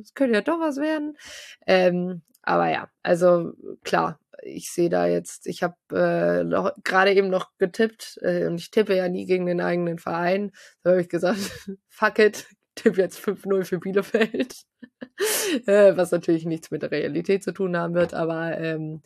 es 0.01 0.13
könnte 0.13 0.35
ja 0.35 0.41
doch 0.41 0.59
was 0.59 0.77
werden. 0.77 1.17
Ähm, 1.65 2.21
aber 2.43 2.69
ja, 2.69 2.89
also 3.03 3.51
klar, 3.83 4.19
ich 4.41 4.71
sehe 4.71 4.89
da 4.89 5.05
jetzt, 5.05 5.47
ich 5.47 5.63
habe 5.63 5.75
äh, 5.91 6.71
gerade 6.83 7.13
eben 7.13 7.29
noch 7.29 7.51
getippt 7.57 8.19
äh, 8.21 8.47
und 8.47 8.59
ich 8.59 8.71
tippe 8.71 8.95
ja 8.95 9.09
nie 9.09 9.25
gegen 9.25 9.45
den 9.45 9.59
eigenen 9.59 9.99
Verein. 9.99 10.51
Da 10.83 10.91
habe 10.91 11.01
ich 11.01 11.09
gesagt, 11.09 11.39
fuck 11.89 12.19
it, 12.19 12.47
tippe 12.75 13.01
jetzt 13.01 13.19
5-0 13.19 13.65
für 13.65 13.79
Bielefeld. 13.79 14.63
äh, 15.65 15.97
was 15.97 16.11
natürlich 16.11 16.45
nichts 16.45 16.71
mit 16.71 16.83
der 16.83 16.91
Realität 16.91 17.43
zu 17.43 17.51
tun 17.51 17.75
haben 17.75 17.95
wird, 17.95 18.13
aber 18.13 18.57
ähm, 18.57 19.01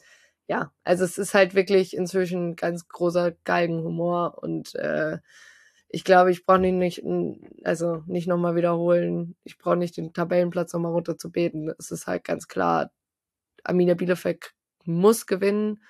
ja, 0.47 0.71
also 0.83 1.05
es 1.05 1.17
ist 1.17 1.33
halt 1.33 1.55
wirklich 1.55 1.95
inzwischen 1.95 2.55
ganz 2.55 2.87
großer 2.87 3.31
Galgenhumor 3.43 4.39
und 4.41 4.75
äh, 4.75 5.19
ich 5.93 6.03
glaube, 6.05 6.31
ich 6.31 6.45
brauche 6.45 6.65
ihn 6.65 6.77
nicht, 6.77 7.03
also 7.63 8.03
nicht 8.07 8.27
nochmal 8.27 8.55
wiederholen. 8.55 9.35
Ich 9.43 9.57
brauche 9.57 9.75
nicht 9.75 9.97
den 9.97 10.13
Tabellenplatz 10.13 10.73
nochmal 10.73 10.93
runter 10.93 11.17
zu 11.17 11.31
beten. 11.31 11.69
Es 11.79 11.91
ist 11.91 12.07
halt 12.07 12.23
ganz 12.23 12.47
klar, 12.47 12.91
Arminia 13.63 13.95
Bielefeld 13.95 14.53
muss 14.85 15.27
gewinnen. 15.27 15.83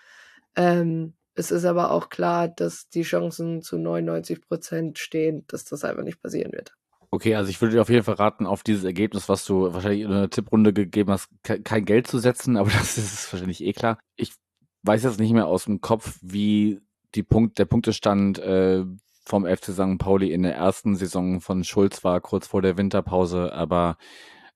Ähm, 0.56 1.14
es 1.36 1.52
ist 1.52 1.66
aber 1.66 1.91
auch 1.91 2.10
klar, 2.10 2.47
dass 2.49 2.89
die 2.89 3.04
Chancen 3.04 3.62
zu 3.62 3.78
99 3.78 4.41
Prozent 4.41 4.99
stehen, 4.99 5.45
dass 5.47 5.66
das 5.66 5.84
einfach 5.84 6.04
nicht 6.04 6.22
passieren 6.22 6.52
wird. 6.52 6.76
Okay, 7.14 7.36
also 7.36 7.49
ich 7.49 7.59
würde 7.59 7.76
dir 7.76 7.82
auf 7.82 7.89
jeden 7.89 8.03
Fall 8.05 8.16
raten, 8.16 8.45
auf 8.45 8.64
dieses 8.64 8.86
Ergebnis, 8.86 9.28
was 9.28 9.43
du 9.43 9.74
wahrscheinlich 9.74 10.01
in 10.01 10.12
einer 10.12 10.30
Tipprunde 10.30 10.72
gegeben 10.72 11.12
hast, 11.12 11.30
kein 11.43 11.84
Geld 11.84 12.07
zu 12.07 12.20
setzen, 12.20 12.55
aber 12.57 12.70
das 12.70 12.97
ist 12.97 13.32
wahrscheinlich 13.34 13.64
eh 13.64 13.74
klar. 13.74 13.99
Ich 14.16 14.34
weiß 14.84 15.03
jetzt 15.03 15.20
nicht 15.20 15.34
mehr 15.34 15.47
aus 15.47 15.66
dem 15.66 15.82
Kopf, 15.82 16.18
wie 16.22 16.80
die 17.14 17.24
Punkt, 17.24 17.59
der 17.59 17.66
Punktestand 17.66 18.39
äh, 18.39 18.86
vom 19.26 19.45
FC 19.45 19.74
St. 19.74 19.97
Pauli 19.97 20.32
in 20.32 20.43
der 20.43 20.55
ersten 20.55 20.95
Saison 20.95 21.41
von 21.41 21.66
Schulz 21.66 22.03
war, 22.05 22.22
kurz 22.22 22.47
vor 22.47 22.62
der 22.62 22.78
Winterpause, 22.78 23.51
aber 23.53 23.97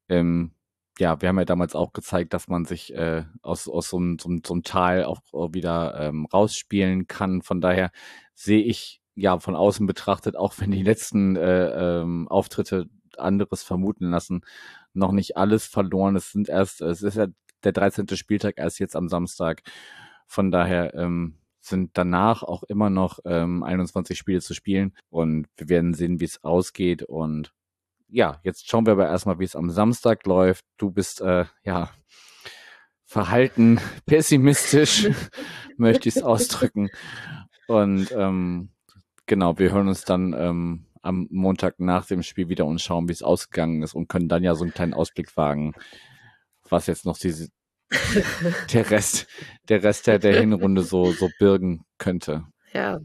ähm, 0.08 0.52
ja, 0.98 1.22
wir 1.22 1.28
haben 1.30 1.38
ja 1.38 1.46
damals 1.46 1.76
auch 1.76 1.92
gezeigt, 1.92 2.34
dass 2.34 2.48
man 2.48 2.64
sich 2.64 2.94
äh, 2.94 3.26
aus, 3.42 3.68
aus 3.68 3.90
so, 3.90 3.98
einem, 3.98 4.18
so, 4.18 4.30
so 4.46 4.54
einem 4.54 4.64
Tal 4.64 5.04
auch 5.04 5.20
wieder 5.52 6.00
ähm, 6.00 6.26
rausspielen 6.26 7.08
kann. 7.08 7.42
Von 7.42 7.60
daher 7.60 7.92
sehe 8.34 8.62
ich 8.64 9.02
ja 9.16 9.40
von 9.40 9.56
außen 9.56 9.88
betrachtet, 9.88 10.36
auch 10.36 10.56
wenn 10.60 10.72
die 10.72 10.84
letzten 10.84 11.36
äh, 11.36 12.02
ähm, 12.02 12.28
Auftritte 12.28 12.88
anderes 13.18 13.64
vermuten 13.64 14.12
lassen, 14.12 14.42
noch 14.94 15.12
nicht 15.12 15.38
alles 15.38 15.66
verloren. 15.66 16.16
Es 16.16 16.32
sind 16.32 16.50
erst, 16.50 16.82
es 16.82 17.02
ist 17.02 17.16
ja 17.16 17.28
der 17.64 17.72
13. 17.72 18.08
Spieltag 18.16 18.56
erst 18.58 18.80
jetzt 18.80 18.96
am 18.96 19.08
Samstag. 19.08 19.64
Von 20.28 20.52
daher 20.52 20.94
ähm, 20.96 21.38
sind 21.60 21.92
danach 21.94 22.44
auch 22.44 22.64
immer 22.64 22.90
noch 22.90 23.20
ähm, 23.26 23.64
21 23.64 24.18
Spiele 24.18 24.42
zu 24.42 24.54
spielen 24.54 24.94
und 25.10 25.48
wir 25.58 25.70
werden 25.70 25.94
sehen, 25.94 26.20
wie 26.20 26.26
es 26.26 26.44
ausgeht 26.44 27.04
und 27.04 27.54
ja, 28.08 28.40
jetzt 28.44 28.70
schauen 28.70 28.86
wir 28.86 28.94
aber 28.94 29.08
erstmal, 29.08 29.40
wie 29.40 29.46
es 29.46 29.56
am 29.56 29.70
Samstag 29.72 30.26
läuft. 30.26 30.64
Du 30.78 30.92
bist 30.92 31.22
äh, 31.22 31.46
ja 31.64 31.90
verhalten, 33.06 33.80
pessimistisch, 34.06 35.10
möchte 35.78 36.10
ich 36.10 36.18
es 36.18 36.24
ausdrücken. 36.24 36.90
Und 37.68 38.12
ähm, 38.12 38.70
genau, 39.26 39.58
wir 39.58 39.72
hören 39.72 39.88
uns 39.88 40.04
dann 40.04 40.34
ähm, 40.34 40.86
am 41.02 41.28
Montag 41.30 41.80
nach 41.80 42.06
dem 42.06 42.24
Spiel 42.24 42.50
wieder 42.50 42.66
und 42.66 42.82
schauen, 42.82 43.08
wie 43.08 43.14
es 43.14 43.24
ausgegangen 43.24 43.84
ist 43.84 43.94
und 43.94 44.08
können 44.08 44.28
dann 44.28 44.44
ja 44.44 44.56
so 44.56 44.64
einen 44.64 44.74
kleinen 44.74 44.94
Ausblick 44.94 45.36
wagen, 45.38 45.74
was 46.68 46.88
jetzt 46.88 47.06
noch 47.06 47.18
diese 47.18 47.50
der 48.74 48.90
Rest, 48.90 49.28
der 49.70 49.84
Rest 49.84 50.08
der, 50.08 50.18
der 50.18 50.40
Hinrunde 50.40 50.82
so, 50.82 51.12
so 51.12 51.30
birgen 51.40 51.86
könnte. 52.00 52.46
Ja, 52.74 53.00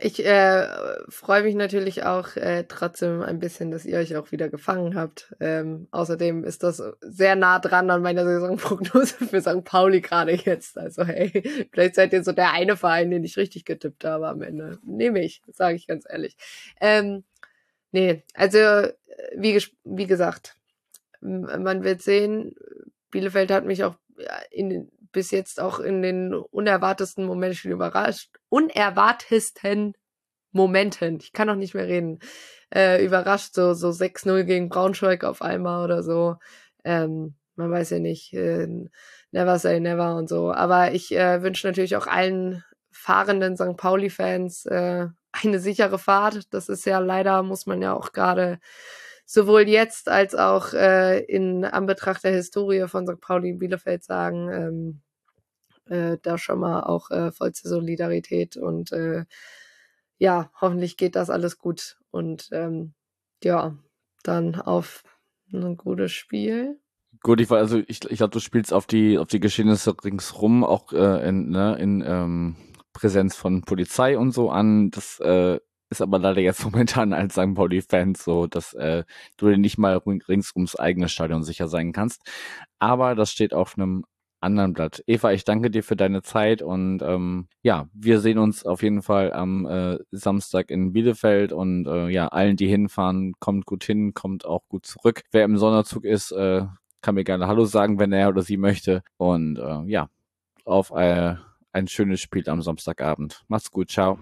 ich 0.00 0.24
äh, 0.24 0.68
freue 1.08 1.42
mich 1.42 1.56
natürlich 1.56 2.04
auch 2.04 2.36
äh, 2.36 2.64
trotzdem 2.68 3.20
ein 3.22 3.40
bisschen, 3.40 3.72
dass 3.72 3.84
ihr 3.84 3.98
euch 3.98 4.16
auch 4.16 4.30
wieder 4.30 4.48
gefangen 4.48 4.94
habt. 4.94 5.34
Ähm, 5.40 5.88
außerdem 5.90 6.44
ist 6.44 6.62
das 6.62 6.80
sehr 7.00 7.34
nah 7.34 7.58
dran 7.58 7.90
an 7.90 8.02
meiner 8.02 8.24
Saisonprognose 8.24 9.14
für 9.26 9.40
St. 9.40 9.64
Pauli 9.64 10.00
gerade 10.00 10.32
jetzt. 10.32 10.78
Also 10.78 11.04
hey, 11.04 11.42
vielleicht 11.72 11.96
seid 11.96 12.12
ihr 12.12 12.22
so 12.22 12.30
der 12.30 12.52
eine 12.52 12.76
Verein, 12.76 13.10
den 13.10 13.24
ich 13.24 13.36
richtig 13.36 13.64
getippt 13.64 14.04
habe 14.04 14.28
am 14.28 14.42
Ende. 14.42 14.78
Nehme 14.84 15.24
ich, 15.24 15.42
sage 15.48 15.74
ich 15.74 15.88
ganz 15.88 16.04
ehrlich. 16.08 16.36
Ähm, 16.80 17.24
nee, 17.90 18.22
also 18.34 18.58
wie, 19.36 19.60
wie 19.82 20.06
gesagt, 20.06 20.54
man 21.20 21.82
wird 21.82 22.02
sehen. 22.02 22.54
Bielefeld 23.10 23.50
hat 23.50 23.64
mich 23.64 23.82
auch 23.82 23.96
in, 24.50 24.90
bis 25.12 25.30
jetzt 25.30 25.60
auch 25.60 25.80
in 25.80 26.02
den 26.02 26.34
unerwartesten 26.34 27.24
Momenten 27.24 27.70
überrascht. 27.70 28.30
Unerwartesten 28.48 29.94
Momenten. 30.52 31.18
Ich 31.20 31.32
kann 31.32 31.46
noch 31.48 31.56
nicht 31.56 31.74
mehr 31.74 31.86
reden. 31.86 32.20
Äh, 32.74 33.04
überrascht, 33.04 33.54
so, 33.54 33.74
so 33.74 33.88
6-0 33.88 34.44
gegen 34.44 34.68
Braunschweig 34.68 35.24
auf 35.24 35.42
einmal 35.42 35.84
oder 35.84 36.02
so. 36.02 36.36
Ähm, 36.84 37.34
man 37.56 37.70
weiß 37.70 37.90
ja 37.90 37.98
nicht, 37.98 38.32
äh, 38.34 38.68
never 39.32 39.58
say 39.58 39.80
never 39.80 40.16
und 40.16 40.28
so. 40.28 40.52
Aber 40.52 40.92
ich 40.92 41.14
äh, 41.14 41.42
wünsche 41.42 41.66
natürlich 41.66 41.96
auch 41.96 42.06
allen 42.06 42.64
fahrenden 42.90 43.56
St. 43.56 43.76
Pauli-Fans 43.76 44.66
äh, 44.66 45.06
eine 45.32 45.58
sichere 45.58 45.98
Fahrt. 45.98 46.52
Das 46.52 46.68
ist 46.68 46.84
ja 46.86 46.98
leider, 46.98 47.42
muss 47.42 47.66
man 47.66 47.82
ja 47.82 47.94
auch 47.94 48.12
gerade 48.12 48.58
sowohl 49.30 49.68
jetzt 49.68 50.08
als 50.08 50.34
auch 50.34 50.72
äh, 50.72 51.20
in 51.20 51.66
Anbetracht 51.66 52.24
der 52.24 52.32
Historie 52.32 52.88
von 52.88 53.06
St. 53.06 53.20
Pauli 53.20 53.50
in 53.50 53.58
Bielefeld 53.58 54.02
sagen, 54.02 54.50
ähm, 54.50 55.00
äh, 55.94 56.16
da 56.22 56.38
schon 56.38 56.60
mal 56.60 56.84
auch 56.84 57.10
äh, 57.10 57.30
vollste 57.30 57.68
Solidarität 57.68 58.56
und 58.56 58.90
äh, 58.92 59.26
ja, 60.16 60.50
hoffentlich 60.58 60.96
geht 60.96 61.14
das 61.14 61.28
alles 61.28 61.58
gut 61.58 61.98
und 62.10 62.48
ähm, 62.52 62.94
ja, 63.44 63.76
dann 64.22 64.54
auf 64.54 65.02
ein 65.52 65.76
gutes 65.76 66.12
Spiel. 66.12 66.80
Gut, 67.22 67.42
ich 67.42 67.50
war 67.50 67.58
also 67.58 67.82
ich, 67.86 68.10
ich 68.10 68.16
glaube, 68.16 68.30
du 68.30 68.40
spielst 68.40 68.72
auf 68.72 68.86
die 68.86 69.18
auf 69.18 69.26
die 69.28 69.40
Geschehnisse 69.40 69.94
ringsrum 70.02 70.64
auch 70.64 70.90
äh, 70.94 71.28
in, 71.28 71.50
ne, 71.50 71.76
in 71.78 72.02
ähm, 72.06 72.56
Präsenz 72.94 73.36
von 73.36 73.60
Polizei 73.60 74.16
und 74.16 74.32
so 74.32 74.50
an. 74.50 74.90
Das 74.90 75.20
äh, 75.20 75.60
ist 75.90 76.02
aber 76.02 76.18
leider 76.18 76.40
jetzt 76.40 76.64
momentan 76.64 77.12
als 77.12 77.34
St. 77.34 77.54
Pauli-Fan 77.54 78.14
so, 78.14 78.46
dass 78.46 78.74
äh, 78.74 79.04
du 79.36 79.48
dir 79.48 79.58
nicht 79.58 79.78
mal 79.78 79.96
rings 79.96 80.54
ums 80.54 80.76
eigene 80.76 81.08
Stadion 81.08 81.42
sicher 81.42 81.68
sein 81.68 81.92
kannst. 81.92 82.22
Aber 82.78 83.14
das 83.14 83.30
steht 83.30 83.54
auf 83.54 83.76
einem 83.76 84.04
anderen 84.40 84.72
Blatt. 84.72 85.02
Eva, 85.06 85.32
ich 85.32 85.44
danke 85.44 85.70
dir 85.70 85.82
für 85.82 85.96
deine 85.96 86.22
Zeit 86.22 86.62
und 86.62 87.02
ähm, 87.02 87.48
ja, 87.62 87.88
wir 87.92 88.20
sehen 88.20 88.38
uns 88.38 88.64
auf 88.64 88.82
jeden 88.82 89.02
Fall 89.02 89.32
am 89.32 89.66
äh, 89.66 89.98
Samstag 90.12 90.70
in 90.70 90.92
Bielefeld 90.92 91.52
und 91.52 91.86
äh, 91.86 92.08
ja, 92.08 92.28
allen, 92.28 92.56
die 92.56 92.68
hinfahren, 92.68 93.34
kommt 93.40 93.66
gut 93.66 93.84
hin, 93.84 94.14
kommt 94.14 94.44
auch 94.44 94.62
gut 94.68 94.86
zurück. 94.86 95.22
Wer 95.32 95.44
im 95.44 95.58
Sonderzug 95.58 96.04
ist, 96.04 96.30
äh, 96.32 96.66
kann 97.00 97.14
mir 97.14 97.24
gerne 97.24 97.46
Hallo 97.46 97.64
sagen, 97.64 97.98
wenn 97.98 98.12
er 98.12 98.28
oder 98.28 98.42
sie 98.42 98.56
möchte. 98.56 99.02
Und 99.16 99.58
äh, 99.58 99.82
ja, 99.86 100.08
auf 100.64 100.90
äh, 100.90 101.34
ein 101.72 101.88
schönes 101.88 102.20
Spiel 102.20 102.48
am 102.48 102.62
Samstagabend. 102.62 103.44
Macht's 103.48 103.70
gut, 103.70 103.90
ciao. 103.90 104.18